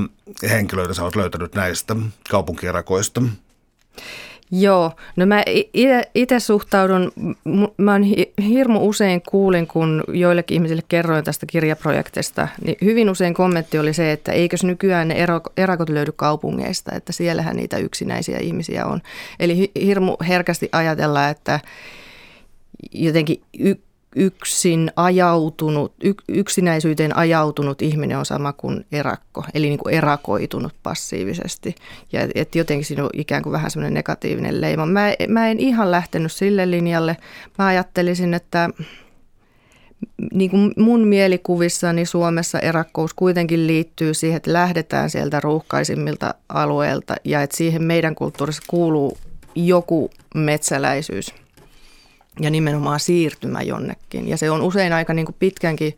henkilöitä 0.50 0.94
sä 0.94 1.04
oot 1.04 1.16
löytänyt 1.16 1.54
näistä 1.54 1.96
kaupunkierakoista? 2.30 3.22
Joo, 4.50 4.92
no 5.16 5.26
mä 5.26 5.42
itse 6.14 6.40
suhtaudun, 6.40 7.12
mä 7.76 7.92
oon 7.92 8.04
hirmu 8.48 8.88
usein 8.88 9.22
kuulin, 9.30 9.66
kun 9.66 10.04
joillekin 10.08 10.54
ihmisille 10.54 10.82
kerroin 10.88 11.24
tästä 11.24 11.46
kirjaprojektista, 11.46 12.48
niin 12.64 12.76
hyvin 12.84 13.10
usein 13.10 13.34
kommentti 13.34 13.78
oli 13.78 13.94
se, 13.94 14.12
että 14.12 14.32
eikös 14.32 14.64
nykyään 14.64 15.08
ne 15.08 15.26
erakot 15.56 15.88
löydy 15.88 16.12
kaupungeista, 16.16 16.92
että 16.94 17.12
siellähän 17.12 17.56
niitä 17.56 17.76
yksinäisiä 17.76 18.38
ihmisiä 18.38 18.86
on. 18.86 19.00
Eli 19.40 19.70
hirmu 19.84 20.16
herkästi 20.28 20.68
ajatella, 20.72 21.28
että 21.28 21.60
jotenkin 22.92 23.42
yksin 24.16 24.90
ajautunut, 24.96 25.94
yksinäisyyteen 26.28 27.16
ajautunut 27.16 27.82
ihminen 27.82 28.18
on 28.18 28.26
sama 28.26 28.52
kuin 28.52 28.86
erakko, 28.92 29.44
eli 29.54 29.66
niin 29.66 29.78
kuin 29.78 29.94
erakoitunut 29.94 30.72
passiivisesti. 30.82 31.74
Ja 32.12 32.28
et 32.34 32.54
jotenkin 32.54 32.84
siinä 32.84 33.04
on 33.04 33.10
ikään 33.12 33.42
kuin 33.42 33.52
vähän 33.52 33.70
semmoinen 33.70 33.94
negatiivinen 33.94 34.60
leima. 34.60 34.86
Mä, 34.86 35.12
mä 35.28 35.50
en 35.50 35.60
ihan 35.60 35.90
lähtenyt 35.90 36.32
sille 36.32 36.70
linjalle. 36.70 37.16
Mä 37.58 37.66
ajattelisin, 37.66 38.34
että 38.34 38.70
niin 40.32 40.50
kuin 40.50 40.72
mun 40.76 41.08
mielikuvissani 41.08 42.06
Suomessa 42.06 42.58
erakkous 42.58 43.14
kuitenkin 43.14 43.66
liittyy 43.66 44.14
siihen, 44.14 44.36
että 44.36 44.52
lähdetään 44.52 45.10
sieltä 45.10 45.40
ruuhkaisimmilta 45.40 46.34
alueilta 46.48 47.14
ja 47.24 47.42
että 47.42 47.56
siihen 47.56 47.82
meidän 47.82 48.14
kulttuurissa 48.14 48.62
kuuluu 48.66 49.18
joku 49.54 50.10
metsäläisyys– 50.34 51.34
ja 52.40 52.50
nimenomaan 52.50 53.00
siirtymä 53.00 53.62
jonnekin. 53.62 54.28
Ja 54.28 54.36
se 54.36 54.50
on 54.50 54.62
usein 54.62 54.92
aika 54.92 55.14
niin 55.14 55.26
kuin 55.26 55.36
pitkänkin 55.38 55.96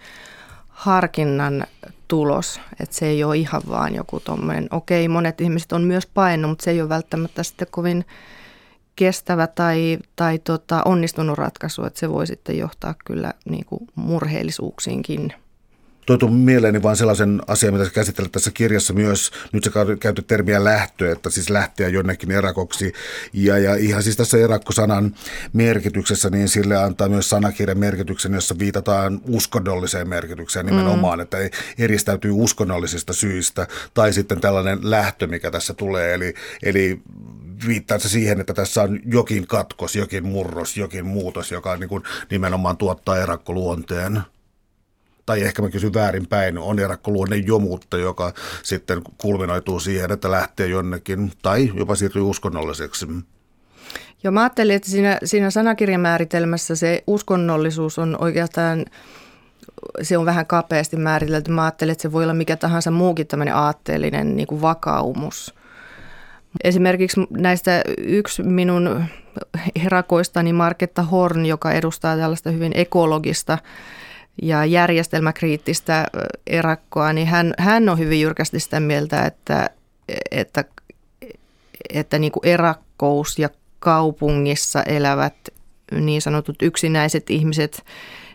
harkinnan 0.69 1.67
tulos, 2.09 2.61
että 2.81 2.97
se 2.97 3.07
ei 3.07 3.25
ole 3.25 3.37
ihan 3.37 3.63
vaan 3.69 3.95
joku 3.95 4.21
tuommoinen, 4.21 4.69
okei, 4.71 5.09
monet 5.09 5.41
ihmiset 5.41 5.73
on 5.73 5.83
myös 5.83 6.07
painut, 6.07 6.51
mutta 6.51 6.65
se 6.65 6.71
ei 6.71 6.81
ole 6.81 6.89
välttämättä 6.89 7.43
sitten 7.43 7.69
kovin 7.71 8.05
kestävä 8.97 9.47
tai, 9.47 9.99
tai 10.17 10.39
tota, 10.39 10.83
onnistunut 10.85 11.39
ratkaisu, 11.39 11.85
että 11.85 12.01
se 12.01 12.11
voi 12.11 12.27
sitten 12.27 12.59
johtaa 12.59 12.95
kyllä 13.05 13.33
niin 13.45 13.65
kuin 13.65 13.89
murheellisuuksiinkin 13.95 15.33
tuotu 16.07 16.29
mieleeni 16.29 16.83
vain 16.83 16.97
sellaisen 16.97 17.43
asian, 17.47 17.75
mitä 17.75 17.91
käsittelet 17.91 18.33
tässä 18.33 18.51
kirjassa 18.51 18.93
myös, 18.93 19.31
nyt 19.53 19.65
se 19.65 19.71
käyty 20.01 20.23
termiä 20.23 20.65
lähtö, 20.65 21.13
että 21.13 21.31
siis 21.31 21.51
lähteä 21.51 21.89
jonnekin 21.89 22.31
erakoksi. 22.31 22.93
Ja, 23.33 23.59
ja 23.59 23.75
ihan 23.75 24.03
siis 24.03 24.17
tässä 24.17 24.39
erakkosanan 24.39 25.15
merkityksessä, 25.53 26.31
niin 26.31 26.49
sille 26.49 26.77
antaa 26.77 27.09
myös 27.09 27.29
sanakirjan 27.29 27.79
merkityksen, 27.79 28.35
jossa 28.35 28.59
viitataan 28.59 29.21
uskonnolliseen 29.29 30.09
merkitykseen 30.09 30.67
nimenomaan, 30.67 31.19
mm. 31.19 31.23
että 31.23 31.39
eristäytyy 31.79 32.31
uskonnollisista 32.31 33.13
syistä. 33.13 33.67
Tai 33.95 34.13
sitten 34.13 34.41
tällainen 34.41 34.79
lähtö, 34.83 35.27
mikä 35.27 35.51
tässä 35.51 35.75
tulee, 35.75 36.15
eli, 36.15 36.35
eli 36.63 37.01
viittaa 37.67 37.99
se 37.99 38.09
siihen, 38.09 38.41
että 38.41 38.55
tässä 38.55 38.83
on 38.83 39.01
jokin 39.07 39.47
katkos, 39.47 39.97
jokin 39.97 40.27
murros, 40.27 40.77
jokin 40.77 41.07
muutos, 41.07 41.51
joka 41.51 41.77
niin 41.77 41.89
kuin 41.89 42.03
nimenomaan 42.31 42.77
tuottaa 42.77 43.19
erakkoluonteen 43.19 44.23
tai 45.27 45.43
ehkä 45.43 45.63
mä 45.63 45.71
kysyn 45.71 45.95
väärinpäin, 45.95 46.59
on 46.59 46.79
erakkoluonne 46.79 47.37
jomuutta, 47.37 47.97
joka 47.97 48.33
sitten 48.63 49.03
kulminoituu 49.19 49.81
siihen, 49.81 50.13
että 50.13 50.31
lähtee 50.31 50.67
jonnekin 50.67 51.33
tai 51.43 51.73
jopa 51.75 51.95
siirtyy 51.95 52.23
uskonnolliseksi. 52.23 53.07
Joo, 54.25 54.33
mä 54.33 54.41
ajattelin, 54.41 54.77
että 54.77 54.91
siinä, 54.91 55.19
siinä 55.25 55.51
sanakirjamääritelmässä 55.51 56.77
se 56.77 57.03
uskonnollisuus 57.07 57.99
on 57.99 58.17
oikeastaan, 58.21 58.85
se 60.03 60.19
on 60.19 60.27
vähän 60.27 60.47
kapeasti 60.47 60.97
määritelty. 60.97 61.51
Mä 61.51 61.65
ajattelin, 61.65 61.93
että 61.93 62.03
se 62.03 62.13
voi 62.13 62.23
olla 62.23 62.35
mikä 62.35 62.57
tahansa 62.57 62.91
muukin 62.91 63.27
tämmöinen 63.27 63.55
aatteellinen 63.55 64.37
niin 64.37 64.47
kuin 64.47 64.61
vakaumus. 64.61 65.55
Esimerkiksi 66.65 67.21
näistä 67.31 67.83
yksi 67.99 68.43
minun 68.43 69.05
herakoistani 69.85 70.53
Marketta 70.53 71.03
Horn, 71.03 71.47
joka 71.47 71.73
edustaa 71.73 72.17
tällaista 72.17 72.51
hyvin 72.51 72.73
ekologista 72.75 73.59
ja 74.43 74.65
järjestelmäkriittistä 74.65 76.07
erakkoa, 76.47 77.13
niin 77.13 77.27
hän, 77.27 77.55
hän 77.59 77.89
on 77.89 77.99
hyvin 77.99 78.21
jyrkästi 78.21 78.61
sitä 78.61 78.81
mieltä, 78.81 79.23
että, 79.23 79.71
että, 80.31 80.65
että 81.91 82.19
niin 82.19 82.33
kuin 82.33 82.47
erakkous 82.47 83.39
ja 83.39 83.49
kaupungissa 83.79 84.83
elävät 84.83 85.35
niin 86.01 86.23
sanotut 86.23 86.63
yksinäiset 86.63 87.31
ihmiset, 87.31 87.85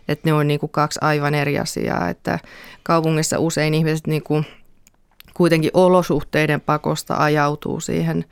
että 0.07 0.29
ne 0.29 0.33
on 0.33 0.47
niin 0.47 0.59
kuin 0.59 0.69
kaksi 0.69 0.99
aivan 1.01 1.35
eri 1.35 1.59
asiaa, 1.59 2.09
että 2.09 2.39
kaupungissa 2.83 3.39
usein 3.39 3.73
ihmiset 3.73 4.07
niin 4.07 4.23
kuin 4.23 4.45
kuitenkin 5.33 5.71
olosuhteiden 5.73 6.61
pakosta 6.61 7.15
ajautuu 7.17 7.79
siihen 7.79 8.25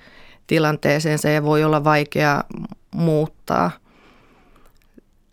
tilanteeseen, 0.47 1.19
se 1.19 1.43
voi 1.43 1.63
olla 1.63 1.83
vaikea 1.83 2.43
muuttaa– 2.91 3.71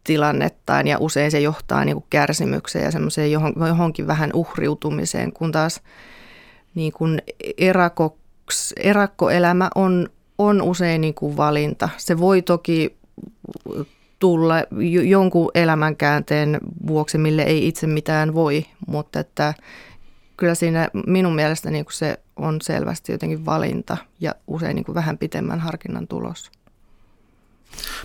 tilannettaan 0.07 0.87
ja 0.87 0.99
usein 1.01 1.31
se 1.31 1.41
johtaa 1.41 1.85
niin 1.85 1.95
kuin 1.95 2.07
kärsimykseen 2.11 2.85
ja 2.85 2.91
semmoiseen 2.91 3.31
johonkin 3.69 4.07
vähän 4.07 4.31
uhriutumiseen, 4.35 5.33
kun 5.33 5.53
taas 5.53 5.81
niin 6.75 6.93
kuin 6.93 7.23
erakoks, 7.59 8.75
erakkoelämä 8.77 9.71
on, 9.75 10.09
on 10.39 10.63
usein 10.63 11.01
niin 11.01 11.15
kuin 11.15 11.37
valinta. 11.37 11.89
Se 11.97 12.19
voi 12.19 12.43
toki 12.43 12.97
tulla 14.19 14.55
jonkun 15.05 15.51
elämänkäänteen 15.55 16.59
vuoksi, 16.87 17.19
mille 17.19 17.43
ei 17.43 17.69
itse 17.69 17.87
mitään 17.87 18.35
voi, 18.35 18.65
mutta 18.87 19.21
että 19.21 19.55
kyllä 20.37 20.55
siinä 20.55 20.89
minun 21.07 21.35
mielestä 21.35 21.71
niin 21.71 21.85
se 21.91 22.19
on 22.37 22.61
selvästi 22.61 23.13
jotenkin 23.13 23.47
valinta 23.47 23.97
ja 24.21 24.35
usein 24.47 24.75
niin 24.75 24.85
kuin 24.85 24.95
vähän 24.95 25.19
pitemmän 25.19 25.61
harkinnan 25.61 26.09
tulos. 26.09 26.51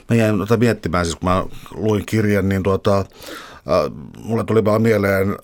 Mä 0.09 0.15
jäin 0.15 0.37
tuota 0.37 0.57
miettimään, 0.57 1.05
siis 1.05 1.15
kun 1.15 1.29
mä 1.29 1.45
luin 1.71 2.05
kirjan, 2.05 2.49
niin 2.49 2.63
tuota, 2.63 2.97
äh, 2.99 3.05
mulle 4.23 4.43
tuli 4.43 4.65
vaan 4.65 4.81
mieleen 4.81 5.35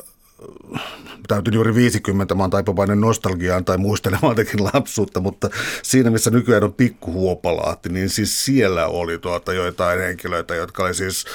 täytyy 1.27 1.53
juuri 1.53 1.75
50, 1.75 2.35
mä 2.35 2.43
oon 2.43 2.49
taipuvainen 2.49 3.01
nostalgiaan 3.01 3.65
tai 3.65 3.77
muistelemaan 3.77 4.31
jotenkin 4.31 4.63
lapsuutta, 4.73 5.19
mutta 5.19 5.49
siinä 5.83 6.09
missä 6.09 6.31
nykyään 6.31 6.63
on 6.63 6.73
pikkuhuopalaatti, 6.73 7.89
niin 7.89 8.09
siis 8.09 8.45
siellä 8.45 8.87
oli 8.87 9.17
tuota 9.17 9.53
joitain 9.53 9.99
henkilöitä, 9.99 10.55
jotka 10.55 10.83
oli 10.83 10.93
siis 10.93 11.25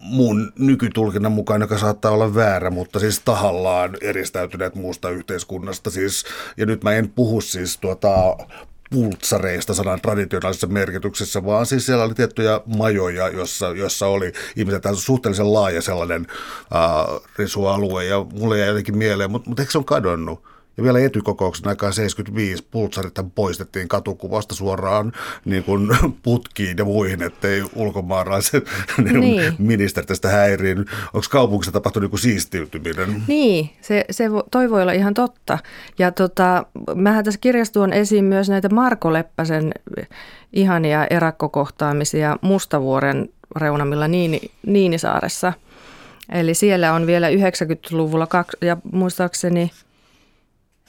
mun 0.00 0.52
nykytulkinnan 0.58 1.32
mukaan, 1.32 1.60
joka 1.60 1.78
saattaa 1.78 2.10
olla 2.10 2.34
väärä, 2.34 2.70
mutta 2.70 2.98
siis 2.98 3.20
tahallaan 3.20 3.96
eristäytyneet 4.00 4.74
muusta 4.74 5.10
yhteiskunnasta. 5.10 5.90
Siis, 5.90 6.24
ja 6.56 6.66
nyt 6.66 6.84
mä 6.84 6.92
en 6.92 7.10
puhu 7.10 7.40
siis 7.40 7.78
tuota 7.78 8.36
pultsareista 8.90 9.74
sanan 9.74 10.00
traditionaalisessa 10.00 10.66
merkityksessä, 10.66 11.44
vaan 11.44 11.66
siis 11.66 11.86
siellä 11.86 12.04
oli 12.04 12.14
tiettyjä 12.14 12.60
majoja, 12.66 13.28
jossa, 13.28 13.68
jossa 13.68 14.06
oli 14.06 14.32
ihmiset 14.56 14.82
suhteellisen 14.94 15.52
laaja 15.52 15.82
sellainen 15.82 16.26
äh, 16.74 17.20
risualue, 17.38 18.04
ja 18.04 18.26
mulle 18.32 18.58
jäi 18.58 18.68
jotenkin 18.68 18.98
mieleen, 18.98 19.30
mutta, 19.30 19.48
mutta 19.48 19.62
eikö 19.62 19.72
se 19.72 19.78
on 19.78 19.84
kadonnut? 19.84 20.57
Ja 20.78 20.84
vielä 20.84 21.00
etykokouksen 21.00 21.68
aikaan 21.68 21.92
75 21.92 22.64
pultsarit 22.70 23.14
poistettiin 23.34 23.88
katukuvasta 23.88 24.54
suoraan 24.54 25.12
niin 25.44 25.64
kuin 25.64 25.88
putkiin 26.22 26.78
ja 26.78 26.84
muihin, 26.84 27.22
ettei 27.22 27.62
ulkomaalaiset 27.74 28.64
niin. 29.04 29.20
niin. 29.20 29.54
ministerit 29.58 30.08
tästä 30.08 30.28
häiriin. 30.28 30.78
Onko 30.78 31.26
kaupungissa 31.30 31.72
tapahtunut 31.72 32.12
niin 32.12 32.18
siistiytyminen? 32.18 33.22
Niin, 33.26 33.70
se, 33.80 34.04
se, 34.10 34.24
toi 34.50 34.70
voi 34.70 34.82
olla 34.82 34.92
ihan 34.92 35.14
totta. 35.14 35.58
Ja 35.98 36.12
tota, 36.12 36.66
mähän 36.94 37.24
tässä 37.24 37.40
kirjassa 37.40 37.74
tuon 37.74 37.92
esiin 37.92 38.24
myös 38.24 38.48
näitä 38.48 38.68
Marko 38.68 39.12
Leppäsen 39.12 39.72
ihania 40.52 41.06
erakkokohtaamisia 41.10 42.36
Mustavuoren 42.40 43.28
reunamilla 43.56 44.08
Niini, 44.08 44.40
Niinisaaressa. 44.66 45.52
Eli 46.32 46.54
siellä 46.54 46.92
on 46.92 47.06
vielä 47.06 47.28
90-luvulla 47.30 48.28
ja 48.60 48.76
muistaakseni– 48.92 49.70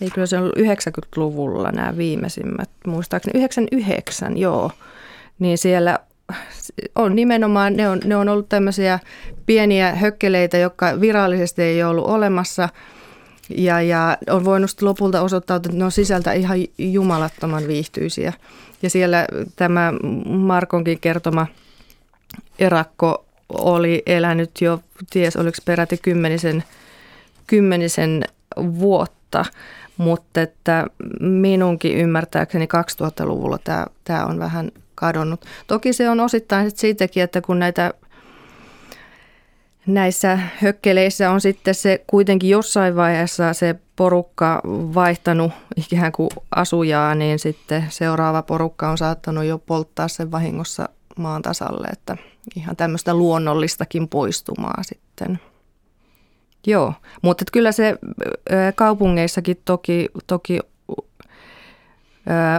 ei 0.01 0.09
kyllä 0.09 0.27
se 0.27 0.37
on 0.37 0.51
90-luvulla 0.57 1.71
nämä 1.71 1.97
viimeisimmät, 1.97 2.69
muistaakseni 2.87 3.39
99, 3.39 4.37
joo. 4.37 4.71
Niin 5.39 5.57
siellä 5.57 5.99
on 6.95 7.15
nimenomaan, 7.15 7.73
ne 7.73 7.89
on, 7.89 7.99
ne 8.05 8.15
on 8.15 8.29
ollut 8.29 8.49
tämmöisiä 8.49 8.99
pieniä 9.45 9.95
hökkeleitä, 9.95 10.57
jotka 10.57 11.01
virallisesti 11.01 11.61
ei 11.61 11.83
ollut 11.83 12.05
olemassa. 12.05 12.69
Ja, 13.49 13.81
ja 13.81 14.17
on 14.29 14.45
voinut 14.45 14.81
lopulta 14.81 15.21
osoittaa, 15.21 15.57
että 15.57 15.69
ne 15.71 15.85
on 15.85 15.91
sisältä 15.91 16.33
ihan 16.33 16.57
jumalattoman 16.77 17.67
viihtyisiä. 17.67 18.33
Ja 18.81 18.89
siellä 18.89 19.27
tämä 19.55 19.93
Markonkin 20.25 20.99
kertoma 20.99 21.47
erakko 22.59 23.25
oli 23.49 24.03
elänyt 24.05 24.51
jo, 24.61 24.79
ties 25.09 25.35
oliko 25.35 25.57
peräti 25.65 25.97
kymmenisen, 25.97 26.63
kymmenisen 27.47 28.25
vuotta 28.57 29.45
mutta 29.99 30.41
että 30.41 30.87
minunkin 31.19 31.97
ymmärtääkseni 31.97 32.65
2000-luvulla 32.65 33.57
tämä, 33.57 33.85
tämä 34.03 34.25
on 34.25 34.39
vähän 34.39 34.71
kadonnut. 34.95 35.45
Toki 35.67 35.93
se 35.93 36.09
on 36.09 36.19
osittain 36.19 36.71
siitäkin, 36.77 37.23
että 37.23 37.41
kun 37.41 37.59
näitä 37.59 37.93
näissä 39.85 40.39
hökkeleissä 40.61 41.31
on 41.31 41.41
sitten 41.41 41.75
se 41.75 42.03
kuitenkin 42.07 42.49
jossain 42.49 42.95
vaiheessa 42.95 43.53
se 43.53 43.75
porukka 43.95 44.61
vaihtanut 44.65 45.51
ikään 45.77 46.11
kuin 46.11 46.29
asujaa, 46.55 47.15
niin 47.15 47.39
sitten 47.39 47.85
seuraava 47.89 48.41
porukka 48.41 48.89
on 48.89 48.97
saattanut 48.97 49.43
jo 49.43 49.57
polttaa 49.57 50.07
sen 50.07 50.31
vahingossa 50.31 50.89
maan 51.17 51.41
tasalle, 51.41 51.87
että 51.87 52.17
ihan 52.55 52.75
tämmöistä 52.75 53.13
luonnollistakin 53.13 54.07
poistumaa 54.07 54.83
sitten. 54.83 55.39
Joo, 56.67 56.93
mutta 57.21 57.45
kyllä 57.51 57.71
se 57.71 57.95
kaupungeissakin 58.75 59.61
toki, 59.65 60.09
toki 60.27 60.59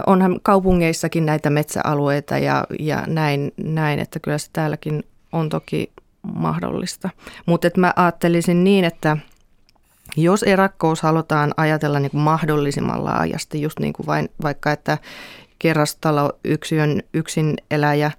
onhan 0.07 0.39
kaupungeissakin 0.43 1.25
näitä 1.25 1.49
metsäalueita 1.49 2.37
ja, 2.37 2.63
ja 2.79 3.03
näin, 3.07 3.51
näin, 3.63 3.99
että 3.99 4.19
kyllä 4.19 4.37
se 4.37 4.49
täälläkin 4.53 5.03
on 5.31 5.49
toki 5.49 5.91
mahdollista. 6.33 7.09
Mutta 7.45 7.67
mä 7.77 7.93
ajattelisin 7.95 8.63
niin, 8.63 8.85
että 8.85 9.17
jos 10.17 10.43
erakkous 10.43 11.01
halutaan 11.01 11.53
ajatella 11.57 11.99
niin 11.99 12.11
kuin 12.11 12.21
mahdollisimman 12.21 13.05
laajasti, 13.05 13.61
just 13.61 13.79
niin 13.79 13.93
kuin 13.93 14.07
vain, 14.07 14.29
vaikka 14.43 14.71
että 14.71 14.97
kerrostalo 15.59 16.39
yksin, 16.43 17.03
yksin 17.13 17.57
eläjä, 17.71 18.11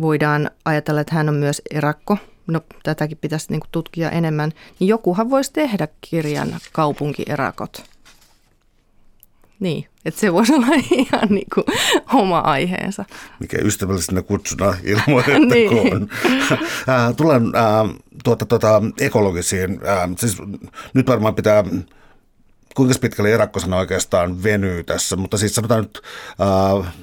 voidaan 0.00 0.50
ajatella, 0.64 1.00
että 1.00 1.14
hän 1.14 1.28
on 1.28 1.34
myös 1.34 1.62
erakko. 1.70 2.18
No 2.46 2.60
tätäkin 2.82 3.18
pitäisi 3.18 3.46
niin 3.50 3.60
tutkia 3.72 4.10
enemmän. 4.10 4.52
Niin 4.80 4.88
jokuhan 4.88 5.30
voisi 5.30 5.52
tehdä 5.52 5.88
kirjan 6.00 6.56
kaupunkierakot. 6.72 7.84
Niin, 9.60 9.88
että 10.04 10.20
se 10.20 10.32
voisi 10.32 10.54
olla 10.54 10.66
ihan 10.90 11.28
niin 11.28 11.46
kuin 11.54 11.64
oma 12.14 12.38
aiheensa. 12.38 13.04
Mikä 13.40 13.58
ystävällisenä 13.62 14.22
kutsuna 14.22 14.74
ilmoitettakoon. 14.84 15.50
niin. 15.50 16.10
Tulen 17.16 17.42
äh, 17.42 17.96
tuota, 18.24 18.46
tuota, 18.46 18.82
ekologisiin, 19.00 19.70
äh, 19.70 20.10
siis 20.18 20.36
nyt 20.94 21.06
varmaan 21.06 21.34
pitää 21.34 21.64
kuinka 22.74 22.94
pitkälle 23.00 23.34
erakkosana 23.34 23.76
oikeastaan 23.76 24.42
venyy 24.42 24.84
tässä, 24.84 25.16
mutta 25.16 25.38
siis 25.38 25.54
sanotaan 25.54 25.82
nyt 25.82 26.02
äh, 26.40 26.94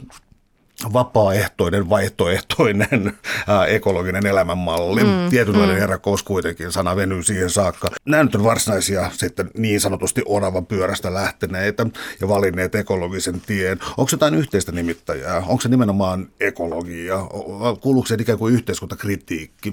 vapaaehtoinen, 0.93 1.89
vaihtoehtoinen 1.89 3.13
ää, 3.47 3.65
ekologinen 3.65 4.25
elämänmalli. 4.25 5.03
Mm, 5.03 5.29
Tietynlainen 5.29 5.75
mm. 5.75 5.83
erakous 5.83 6.23
kuitenkin, 6.23 6.71
sana 6.71 6.95
venyy 6.95 7.23
siihen 7.23 7.49
saakka. 7.49 7.89
Nämä 8.05 8.23
nyt 8.23 8.35
on 8.35 8.43
varsinaisia 8.43 9.09
sitten 9.13 9.49
niin 9.57 9.81
sanotusti 9.81 10.21
oravan 10.25 10.65
pyörästä 10.65 11.13
lähteneitä 11.13 11.85
ja 12.21 12.27
valinneet 12.27 12.75
ekologisen 12.75 13.41
tien. 13.41 13.79
Onko 13.97 14.09
jotain 14.11 14.35
yhteistä 14.35 14.71
nimittäjää? 14.71 15.37
Onko 15.37 15.61
se 15.61 15.69
nimenomaan 15.69 16.27
ekologia? 16.39 17.17
Kuuluuko 17.81 18.07
se 18.07 18.15
ikään 18.19 18.39
kuin 18.39 18.53
yhteiskuntakritiikki? 18.53 19.71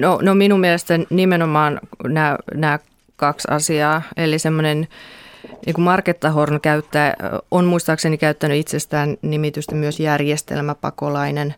No, 0.00 0.18
no 0.22 0.34
minun 0.34 0.60
mielestä 0.60 0.98
nimenomaan 1.10 1.80
nämä, 2.04 2.38
nämä 2.54 2.78
kaksi 3.16 3.48
asiaa, 3.50 4.02
eli 4.16 4.38
semmoinen 4.38 4.88
niin 5.66 5.74
kuin 5.74 5.84
Marketta 5.84 6.30
Horn 6.30 6.60
käyttää, 6.60 7.14
on 7.50 7.64
muistaakseni 7.64 8.18
käyttänyt 8.18 8.58
itsestään 8.58 9.16
nimitystä 9.22 9.74
myös 9.74 10.00
järjestelmäpakolainen, 10.00 11.54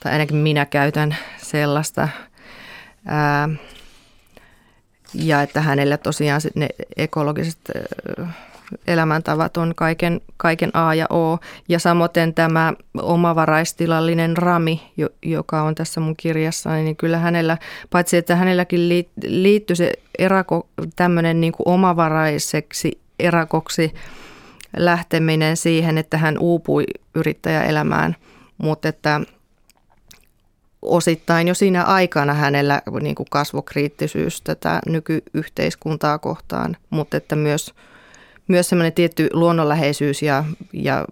tai 0.00 0.12
ainakin 0.12 0.36
minä 0.36 0.66
käytän 0.66 1.16
sellaista. 1.36 2.08
Ää, 3.06 3.48
ja 5.14 5.42
että 5.42 5.60
hänelle 5.60 5.98
tosiaan 5.98 6.40
ne 6.54 6.68
ekologiset 6.96 7.58
elämäntavat 8.86 9.56
on 9.56 9.72
kaiken, 9.76 10.20
kaiken 10.36 10.70
A 10.74 10.94
ja 10.94 11.06
O. 11.10 11.38
Ja 11.68 11.78
samoin 11.78 12.34
tämä 12.34 12.72
omavaraistilallinen 12.98 14.36
Rami, 14.36 14.82
joka 15.22 15.62
on 15.62 15.74
tässä 15.74 16.00
mun 16.00 16.16
kirjassa, 16.16 16.74
niin 16.74 16.96
kyllä 16.96 17.18
hänellä, 17.18 17.58
paitsi 17.90 18.16
että 18.16 18.36
hänelläkin 18.36 18.88
liittyy 19.26 19.76
se 19.76 19.92
erako, 20.18 20.68
tämmöinen 20.96 21.40
niin 21.40 21.52
kuin 21.52 21.68
omavaraiseksi 21.68 23.01
erakoksi 23.18 23.94
lähteminen 24.76 25.56
siihen, 25.56 25.98
että 25.98 26.18
hän 26.18 26.38
uupui 26.38 26.84
yrittäjäelämään, 27.14 28.16
mutta 28.58 28.88
että 28.88 29.20
osittain 30.82 31.48
jo 31.48 31.54
siinä 31.54 31.84
aikana 31.84 32.34
hänellä 32.34 32.82
niin 33.00 33.14
kuin 33.14 33.26
kasvokriittisyys 33.30 34.42
tätä 34.42 34.80
nykyyhteiskuntaa 34.86 36.18
kohtaan, 36.18 36.76
mutta 36.90 37.16
että 37.16 37.36
myös, 37.36 37.74
myös 38.48 38.68
semmoinen 38.68 38.92
tietty 38.92 39.28
luonnonläheisyys 39.32 40.22
ja, 40.22 40.44
ja 40.72 41.04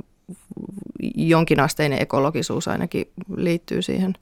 jonkinasteinen 1.14 2.02
ekologisuus 2.02 2.68
ainakin 2.68 3.08
liittyy 3.36 3.82
siihen 3.82 4.14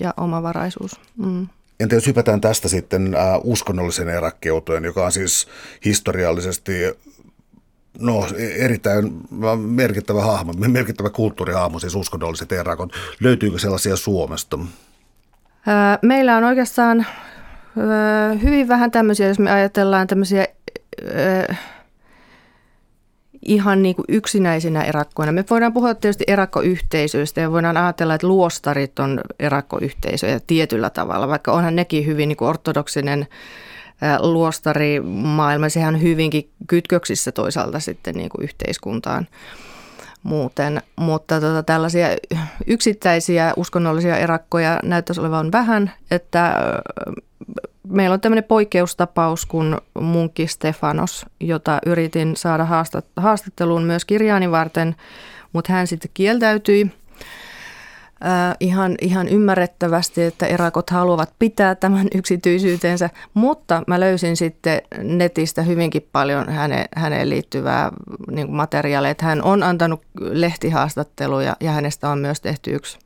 ja 0.00 0.14
omavaraisuus. 0.16 1.00
Mm. 1.16 1.46
Entä 1.80 1.94
jos 1.94 2.06
hypätään 2.06 2.40
tästä 2.40 2.68
sitten 2.68 3.14
äh, 3.14 3.40
uskonnollisen 3.44 4.08
eräkkeuteen, 4.08 4.84
joka 4.84 5.04
on 5.04 5.12
siis 5.12 5.46
historiallisesti 5.84 6.72
No 7.98 8.26
erittäin 8.58 9.12
merkittävä 9.56 10.22
hahmo, 10.22 10.52
merkittävä 10.68 11.10
kulttuurihahmo, 11.10 11.78
siis 11.78 11.94
uskonnolliset 11.94 12.52
erakot. 12.52 12.92
Löytyykö 13.20 13.58
sellaisia 13.58 13.96
Suomesta? 13.96 14.58
Meillä 16.02 16.36
on 16.36 16.44
oikeastaan 16.44 17.06
hyvin 18.42 18.68
vähän 18.68 18.90
tämmöisiä, 18.90 19.28
jos 19.28 19.38
me 19.38 19.50
ajatellaan 19.50 20.06
tämmöisiä 20.06 20.46
ihan 23.46 23.82
niin 23.82 23.96
kuin 23.96 24.06
yksinäisinä 24.08 24.82
erakkoina. 24.82 25.32
Me 25.32 25.44
voidaan 25.50 25.72
puhua 25.72 25.94
tietysti 25.94 26.24
erakkoyhteisöistä 26.26 27.40
ja 27.40 27.52
voidaan 27.52 27.76
ajatella, 27.76 28.14
että 28.14 28.26
luostarit 28.26 28.98
on 28.98 29.20
erakkoyhteisöjä 29.38 30.40
tietyllä 30.46 30.90
tavalla, 30.90 31.28
vaikka 31.28 31.52
onhan 31.52 31.76
nekin 31.76 32.06
hyvin 32.06 32.28
niin 32.28 32.36
kuin 32.36 32.48
ortodoksinen 32.48 33.26
luostarimaailma, 34.18 35.68
sehän 35.68 36.02
hyvinkin 36.02 36.50
kytköksissä 36.66 37.32
toisaalta 37.32 37.80
sitten 37.80 38.14
niin 38.14 38.28
kuin 38.28 38.44
yhteiskuntaan 38.44 39.28
muuten. 40.22 40.82
Mutta 40.96 41.40
tota, 41.40 41.62
tällaisia 41.62 42.06
yksittäisiä 42.66 43.52
uskonnollisia 43.56 44.16
erakkoja 44.16 44.80
näyttäisi 44.82 45.20
olevan 45.20 45.52
vähän, 45.52 45.92
että 46.10 46.54
meillä 47.88 48.14
on 48.14 48.20
tämmöinen 48.20 48.44
poikkeustapaus 48.44 49.46
kuin 49.46 49.76
munkki 50.00 50.46
Stefanos, 50.46 51.26
jota 51.40 51.78
yritin 51.86 52.36
saada 52.36 52.66
haastatteluun 53.16 53.82
myös 53.82 54.04
kirjaani 54.04 54.50
varten, 54.50 54.96
mutta 55.52 55.72
hän 55.72 55.86
sitten 55.86 56.10
kieltäytyi– 56.14 56.90
äh, 58.24 58.56
ihan, 58.60 58.94
ihan 59.00 59.28
ymmärrettävästi, 59.28 60.22
että 60.22 60.46
erakot 60.46 60.90
haluavat 60.90 61.34
pitää 61.38 61.74
tämän 61.74 62.08
yksityisyytensä, 62.18 63.10
mutta 63.34 63.82
mä 63.86 64.00
löysin 64.00 64.36
sitten 64.36 64.82
netistä 65.02 65.62
hyvinkin 65.62 66.08
paljon 66.12 66.48
häne, 66.48 66.84
häneen 66.96 67.30
liittyvää 67.30 67.90
niin 68.30 68.52
materiaalia, 68.52 69.10
että 69.10 69.26
hän 69.26 69.42
on 69.42 69.62
antanut 69.62 70.02
lehtihaastatteluja 70.20 71.56
ja 71.60 71.72
hänestä 71.72 72.08
on 72.08 72.18
myös 72.18 72.40
tehty 72.40 72.74
yksi, 72.74 72.98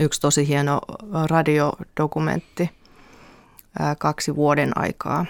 yksi 0.00 0.20
tosi 0.20 0.48
hieno 0.48 0.80
radiodokumentti 1.28 2.70
äh, 3.80 3.96
kaksi 3.98 4.36
vuoden 4.36 4.78
aikaa 4.78 5.26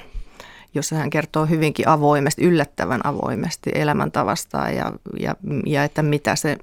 jossa 0.75 0.97
hän 0.97 1.11
kertoo 1.11 1.47
hyvinkin 1.47 1.89
avoimesti, 1.89 2.45
yllättävän 2.45 3.07
avoimesti 3.07 3.71
elämäntavastaan 3.75 4.77
ja, 4.77 4.93
ja, 5.21 5.37
ja 5.67 5.85
että 5.85 6.03
mitä 6.03 6.37
se, 6.37 6.59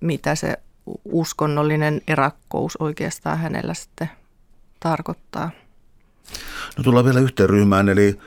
mitä 0.00 0.34
se 0.34 0.56
uskonnollinen 1.04 2.00
erakkous 2.08 2.76
oikeastaan 2.76 3.38
hänellä 3.38 3.74
sitten 3.74 4.10
tarkoittaa. 4.80 5.50
No 6.76 6.84
tullaan 6.84 7.04
vielä 7.04 7.20
yhteen 7.20 7.50
ryhmään, 7.50 7.88
eli 7.88 8.18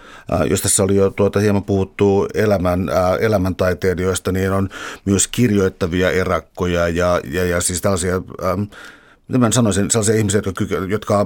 jos 0.50 0.62
tässä 0.62 0.84
oli 0.84 0.96
jo 0.96 1.10
tuota 1.10 1.40
hieman 1.40 1.64
puhuttu 1.64 2.28
elämän, 2.34 2.90
äh, 2.90 3.18
elämäntaiteilijoista, 3.20 4.32
niin 4.32 4.52
on 4.52 4.70
myös 5.06 5.28
kirjoittavia 5.28 6.12
erakkoja 6.12 6.88
ja, 6.88 7.22
ja, 7.32 7.46
ja 7.46 7.62
siis 7.62 7.82
tällaisia, 7.82 8.16
ähm, 8.44 8.64
mä 9.38 9.52
sanoisin, 9.52 9.92
sellaisia 9.92 10.16
ihmisiä, 10.16 10.42
jotka, 10.46 10.66
jotka, 10.88 11.26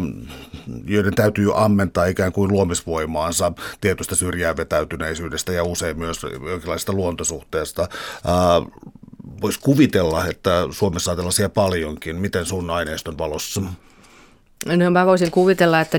joiden 0.86 1.16
täytyy 1.16 1.64
ammentaa 1.64 2.06
ikään 2.06 2.32
kuin 2.32 2.52
luomisvoimaansa 2.52 3.52
tietystä 3.82 4.16
syrjään 4.16 4.58
vetäytyneisyydestä 4.58 5.52
ja 5.52 5.64
usein 5.64 6.00
myös 6.00 6.24
jonkinlaista 6.50 6.94
luontosuhteesta. 6.94 7.82
Äh, 7.82 8.86
voisi 9.42 9.60
kuvitella, 9.60 10.28
että 10.28 10.68
Suomessa 10.72 11.12
on 11.12 11.18
tällaisia 11.18 11.50
paljonkin. 11.50 12.16
Miten 12.16 12.46
sun 12.46 12.70
aineiston 12.70 13.18
valossa? 13.18 13.62
No 14.66 14.92
mä 14.92 15.06
voisin 15.06 15.32
kuvitella, 15.32 15.82
että 15.82 15.98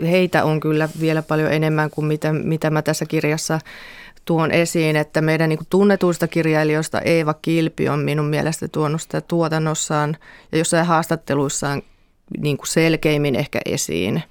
heitä 0.00 0.44
on 0.44 0.60
kyllä 0.60 0.88
vielä 1.00 1.22
paljon 1.22 1.52
enemmän 1.52 1.90
kuin 1.90 2.04
mitä, 2.04 2.32
mitä 2.32 2.70
mä 2.70 2.82
tässä 2.82 3.06
kirjassa 3.06 3.60
tuon 4.24 4.50
esiin, 4.50 4.96
että 4.96 5.20
meidän 5.20 5.48
niin 5.48 5.58
tunnetuista 5.70 6.28
kirjailijoista 6.28 7.00
Eeva 7.00 7.34
Kilpi 7.34 7.88
on 7.88 7.98
minun 7.98 8.26
mielestä 8.26 8.68
tuonut 8.68 9.02
sitä 9.02 9.20
tuotannossaan 9.20 10.16
ja 10.52 10.58
jossain 10.58 10.86
haastatteluissaan 10.86 11.82
niin 12.38 12.56
kuin 12.56 12.66
selkeimmin 12.66 13.34
ehkä 13.36 13.60
esiin. 13.66 14.22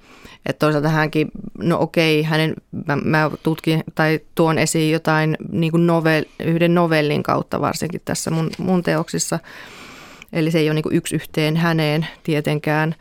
Että 0.46 0.66
toisaalta 0.66 0.88
hänkin, 0.88 1.28
no 1.58 1.80
okei, 1.80 2.22
hänen, 2.22 2.54
mä, 2.86 2.96
mä 2.96 3.30
tutkin 3.42 3.84
tai 3.94 4.20
tuon 4.34 4.58
esiin 4.58 4.92
jotain 4.92 5.36
niin 5.52 5.70
kuin 5.70 5.86
novel, 5.86 6.24
yhden 6.40 6.74
novellin 6.74 7.22
kautta 7.22 7.60
varsinkin 7.60 8.00
tässä 8.04 8.30
mun, 8.30 8.50
mun 8.58 8.82
teoksissa. 8.82 9.38
Eli 10.32 10.50
se 10.50 10.58
ei 10.58 10.68
ole 10.68 10.74
niin 10.74 10.82
kuin 10.82 10.96
yksi 10.96 11.14
yhteen 11.14 11.56
häneen 11.56 12.06
tietenkään, 12.22 12.94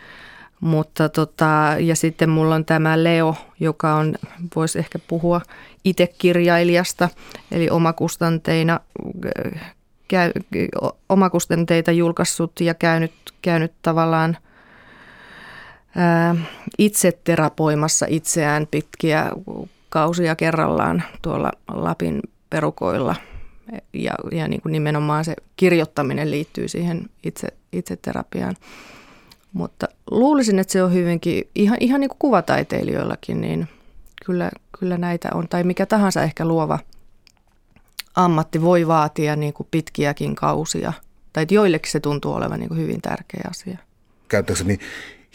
Mutta 0.60 1.10
tota, 1.10 1.76
ja 1.80 1.96
sitten 1.96 2.30
mulla 2.30 2.56
on 2.56 2.66
tämä 2.66 3.04
Leo, 3.04 3.36
joka 3.60 3.96
on, 3.96 4.16
voisi 4.56 4.80
ehkä 4.80 5.00
puhua 5.00 5.42
itse 5.84 6.08
kirjailijasta, 6.18 7.10
eli 7.52 7.70
omakustanteina 7.70 8.80
käy, 10.08 10.32
omakustanteita 11.10 11.92
julkaissut 11.92 12.62
ja 12.62 12.74
käynyt, 12.74 13.14
käynyt 13.42 13.74
tavallaan 13.82 14.38
itse 16.78 17.20
terapoimassa 17.24 18.06
itseään 18.10 18.68
pitkiä 18.72 19.32
kausia 19.90 20.36
kerrallaan 20.36 21.04
tuolla 21.22 21.52
Lapin 21.68 22.22
perukoilla. 22.50 23.16
Ja, 23.94 24.14
ja 24.32 24.48
niin 24.48 24.62
kuin 24.62 24.72
nimenomaan 24.72 25.26
se 25.26 25.36
kirjoittaminen 25.56 26.32
liittyy 26.32 26.68
siihen 26.68 27.10
itse, 27.24 27.48
itse 27.74 27.96
terapiaan. 27.96 28.56
Mutta 29.54 29.88
luulisin, 30.12 30.60
että 30.60 30.74
se 30.74 30.84
on 30.84 30.94
hyvinkin, 30.94 31.44
ihan, 31.56 31.78
ihan 31.80 32.02
niin 32.02 32.10
kuin 32.10 32.20
kuvataiteilijoillakin, 32.20 33.42
niin 33.42 33.68
kyllä, 34.26 34.52
kyllä 34.80 34.98
näitä 34.98 35.30
on. 35.34 35.48
Tai 35.48 35.64
mikä 35.64 35.86
tahansa 35.86 36.24
ehkä 36.24 36.46
luova 36.46 36.80
ammatti 38.16 38.62
voi 38.62 38.88
vaatia 38.88 39.36
niin 39.36 39.54
kuin 39.54 39.68
pitkiäkin 39.72 40.36
kausia. 40.36 40.94
Tai 41.34 41.46
joillekin 41.52 41.92
se 41.92 42.00
tuntuu 42.00 42.34
olevan 42.34 42.60
niin 42.60 42.70
kuin 42.70 42.80
hyvin 42.80 43.02
tärkeä 43.02 43.42
asia. 43.50 43.78
Käyttääkseni 44.28 44.80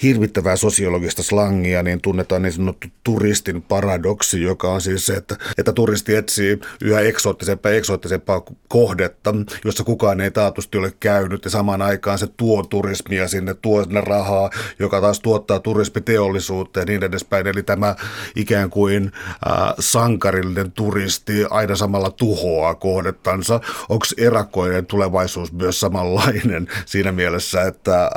hirvittävää 0.02 0.56
sosiologista 0.56 1.22
slangia, 1.22 1.82
niin 1.82 2.00
tunnetaan 2.00 2.42
niin 2.42 2.52
sanottu 2.52 2.88
turistin 3.04 3.62
paradoksi, 3.62 4.42
joka 4.42 4.70
on 4.70 4.80
siis 4.80 5.06
se, 5.06 5.14
että, 5.14 5.36
että 5.58 5.72
turisti 5.72 6.14
etsii 6.14 6.58
yhä 6.82 7.00
eksoottisempaa 7.00 7.72
eksoottisempaa 7.72 8.42
kohdetta, 8.68 9.34
jossa 9.64 9.84
kukaan 9.84 10.20
ei 10.20 10.30
taatusti 10.30 10.78
ole 10.78 10.92
käynyt 11.00 11.44
ja 11.44 11.50
samaan 11.50 11.82
aikaan 11.82 12.18
se 12.18 12.26
tuo 12.36 12.62
turismia 12.62 13.28
sinne, 13.28 13.54
tuo 13.54 13.84
sinne 13.84 14.00
rahaa, 14.00 14.50
joka 14.78 15.00
taas 15.00 15.20
tuottaa 15.20 15.60
turismiteollisuutta 15.60 16.80
ja 16.80 16.86
niin 16.86 17.02
edespäin. 17.02 17.46
Eli 17.46 17.62
tämä 17.62 17.96
ikään 18.36 18.70
kuin 18.70 19.12
äh, 19.26 19.74
sankarillinen 19.78 20.72
turisti 20.72 21.44
aina 21.50 21.76
samalla 21.76 22.10
tuhoaa 22.10 22.74
kohdettansa. 22.74 23.60
Onko 23.88 24.06
erakoiden 24.16 24.86
tulevaisuus 24.86 25.52
myös 25.52 25.80
samanlainen 25.80 26.68
siinä 26.86 27.12
mielessä, 27.12 27.62
että 27.62 28.04
äh, 28.04 28.10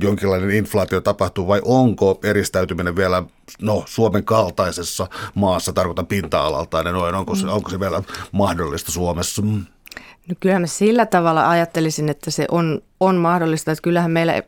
jonkinlainen 0.00 0.50
inflaatio 0.50 1.00
tapahtuu 1.00 1.25
tapahtuu 1.26 1.48
vai 1.48 1.60
onko 1.64 2.18
eristäytyminen 2.24 2.96
vielä 2.96 3.22
no, 3.62 3.82
Suomen 3.86 4.24
kaltaisessa 4.24 5.06
maassa, 5.34 5.72
tarkoitan 5.72 6.06
pinta-alalta, 6.06 6.82
niin 6.82 6.94
noin, 6.94 7.14
onko, 7.14 7.34
se, 7.34 7.44
mm. 7.46 7.52
onko 7.52 7.70
se 7.70 7.80
vielä 7.80 8.02
mahdollista 8.32 8.92
Suomessa? 8.92 9.42
No 10.28 10.34
kyllähän 10.40 10.62
mä 10.62 10.66
sillä 10.66 11.06
tavalla 11.06 11.50
ajattelisin, 11.50 12.08
että 12.08 12.30
se 12.30 12.46
on, 12.50 12.82
on 13.00 13.16
mahdollista, 13.16 13.72
että 13.72 13.82
kyllähän 13.82 14.10
meillä 14.10 14.42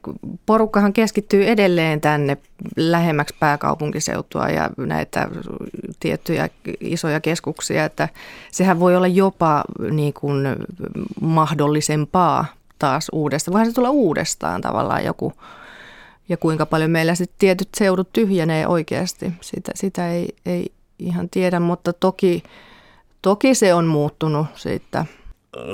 porukkahan 0.46 0.92
keskittyy 0.92 1.46
edelleen 1.46 2.00
tänne 2.00 2.36
lähemmäksi 2.76 3.34
pääkaupunkiseutua 3.40 4.48
ja 4.48 4.70
näitä 4.76 5.28
tiettyjä 6.00 6.48
isoja 6.80 7.20
keskuksia, 7.20 7.84
että 7.84 8.08
sehän 8.52 8.80
voi 8.80 8.96
olla 8.96 9.06
jopa 9.06 9.64
niin 9.90 10.12
kuin 10.12 10.46
mahdollisempaa 11.20 12.44
taas 12.78 13.08
uudestaan. 13.12 13.52
Voihan 13.52 13.66
se 13.66 13.74
tulla 13.74 13.90
uudestaan 13.90 14.60
tavallaan 14.60 15.04
joku 15.04 15.32
ja 16.28 16.36
kuinka 16.36 16.66
paljon 16.66 16.90
meillä 16.90 17.14
sitten 17.14 17.38
tietyt 17.38 17.68
seudut 17.76 18.12
tyhjenee 18.12 18.66
oikeasti. 18.66 19.32
Sitä, 19.40 19.72
sitä 19.74 20.12
ei, 20.12 20.28
ei 20.46 20.72
ihan 20.98 21.28
tiedä, 21.30 21.60
mutta 21.60 21.92
toki, 21.92 22.42
toki 23.22 23.54
se 23.54 23.74
on 23.74 23.86
muuttunut 23.86 24.46
siitä. 24.54 25.06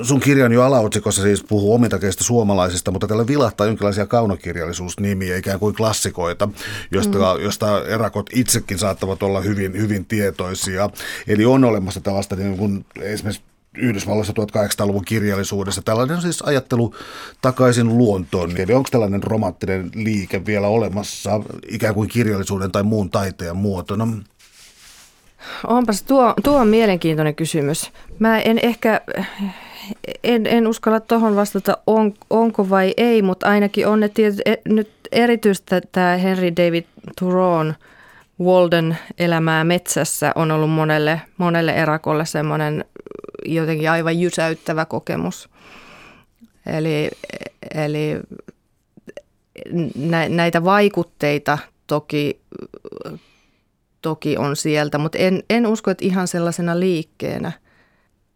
Sun 0.03 0.19
kirjan 0.19 0.51
jo 0.51 0.63
alaotsikossa 0.63 1.21
siis 1.21 1.43
puhuu 1.43 1.73
omintakeista 1.73 2.23
suomalaisista, 2.23 2.91
mutta 2.91 3.07
tällä 3.07 3.27
vilahtaa 3.27 3.67
jonkinlaisia 3.67 4.05
kaunokirjallisuusnimiä, 4.05 5.37
ikään 5.37 5.59
kuin 5.59 5.75
klassikoita, 5.75 6.49
josta, 6.91 7.17
mm. 7.17 7.43
josta 7.43 7.85
erakot 7.85 8.29
itsekin 8.33 8.79
saattavat 8.79 9.23
olla 9.23 9.41
hyvin, 9.41 9.73
hyvin 9.73 10.05
tietoisia. 10.05 10.89
Eli 11.27 11.45
on 11.45 11.63
olemassa 11.63 12.01
tällaista 12.01 12.35
niin 12.35 12.57
kuin 12.57 12.85
esimerkiksi 13.01 13.43
Yhdysvalloissa 13.77 14.33
1800-luvun 14.33 15.05
kirjallisuudessa. 15.05 15.81
Tällainen 15.81 16.21
siis 16.21 16.41
ajattelu 16.41 16.95
takaisin 17.41 17.97
luontoon. 17.97 18.57
Eli 18.57 18.73
onko 18.73 18.89
tällainen 18.91 19.23
romanttinen 19.23 19.89
liike 19.95 20.45
vielä 20.45 20.67
olemassa 20.67 21.41
ikään 21.69 21.93
kuin 21.93 22.09
kirjallisuuden 22.09 22.71
tai 22.71 22.83
muun 22.83 23.09
taiteen 23.09 23.55
muotona? 23.55 24.07
Onpas 25.67 26.03
tuo, 26.03 26.33
tuo 26.43 26.57
on 26.57 26.67
mielenkiintoinen 26.67 27.35
kysymys. 27.35 27.91
Mä 28.19 28.39
en 28.39 28.59
ehkä, 28.63 29.01
en, 30.23 30.45
en 30.45 30.67
uskalla 30.67 30.99
tuohon 30.99 31.35
vastata, 31.35 31.77
on, 31.87 32.13
onko 32.29 32.69
vai 32.69 32.93
ei, 32.97 33.21
mutta 33.21 33.47
ainakin 33.47 33.87
on 33.87 33.99
ne 33.99 34.09
tietyt, 34.09 34.41
e, 34.45 34.55
nyt 34.65 34.89
erityisesti 35.11 35.75
tämä 35.91 36.17
Henry 36.17 36.55
David 36.55 36.83
Thoreau 37.19 37.73
Walden 38.41 38.97
elämää 39.19 39.63
metsässä 39.63 40.31
on 40.35 40.51
ollut 40.51 40.71
monelle, 40.71 41.21
monelle 41.37 41.71
erakolle 41.71 42.25
semmoinen 42.25 42.85
jotenkin 43.45 43.91
aivan 43.91 44.19
jysäyttävä 44.19 44.85
kokemus. 44.85 45.49
Eli, 46.65 47.09
eli 47.75 48.19
näitä 50.29 50.63
vaikutteita 50.63 51.57
toki, 51.87 52.41
toki 54.01 54.37
on 54.37 54.55
sieltä, 54.55 54.97
mutta 54.97 55.17
en, 55.17 55.43
en 55.49 55.67
usko, 55.67 55.91
että 55.91 56.05
ihan 56.05 56.27
sellaisena 56.27 56.79
liikkeenä. 56.79 57.51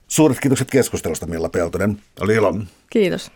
Suuret 0.07 0.39
kiitokset 0.39 0.71
keskustelusta, 0.71 1.27
Milla 1.27 1.49
Peltonen. 1.49 2.01
Oli 2.19 2.36
ilo. 2.36 2.55
Kiitos. 2.89 3.32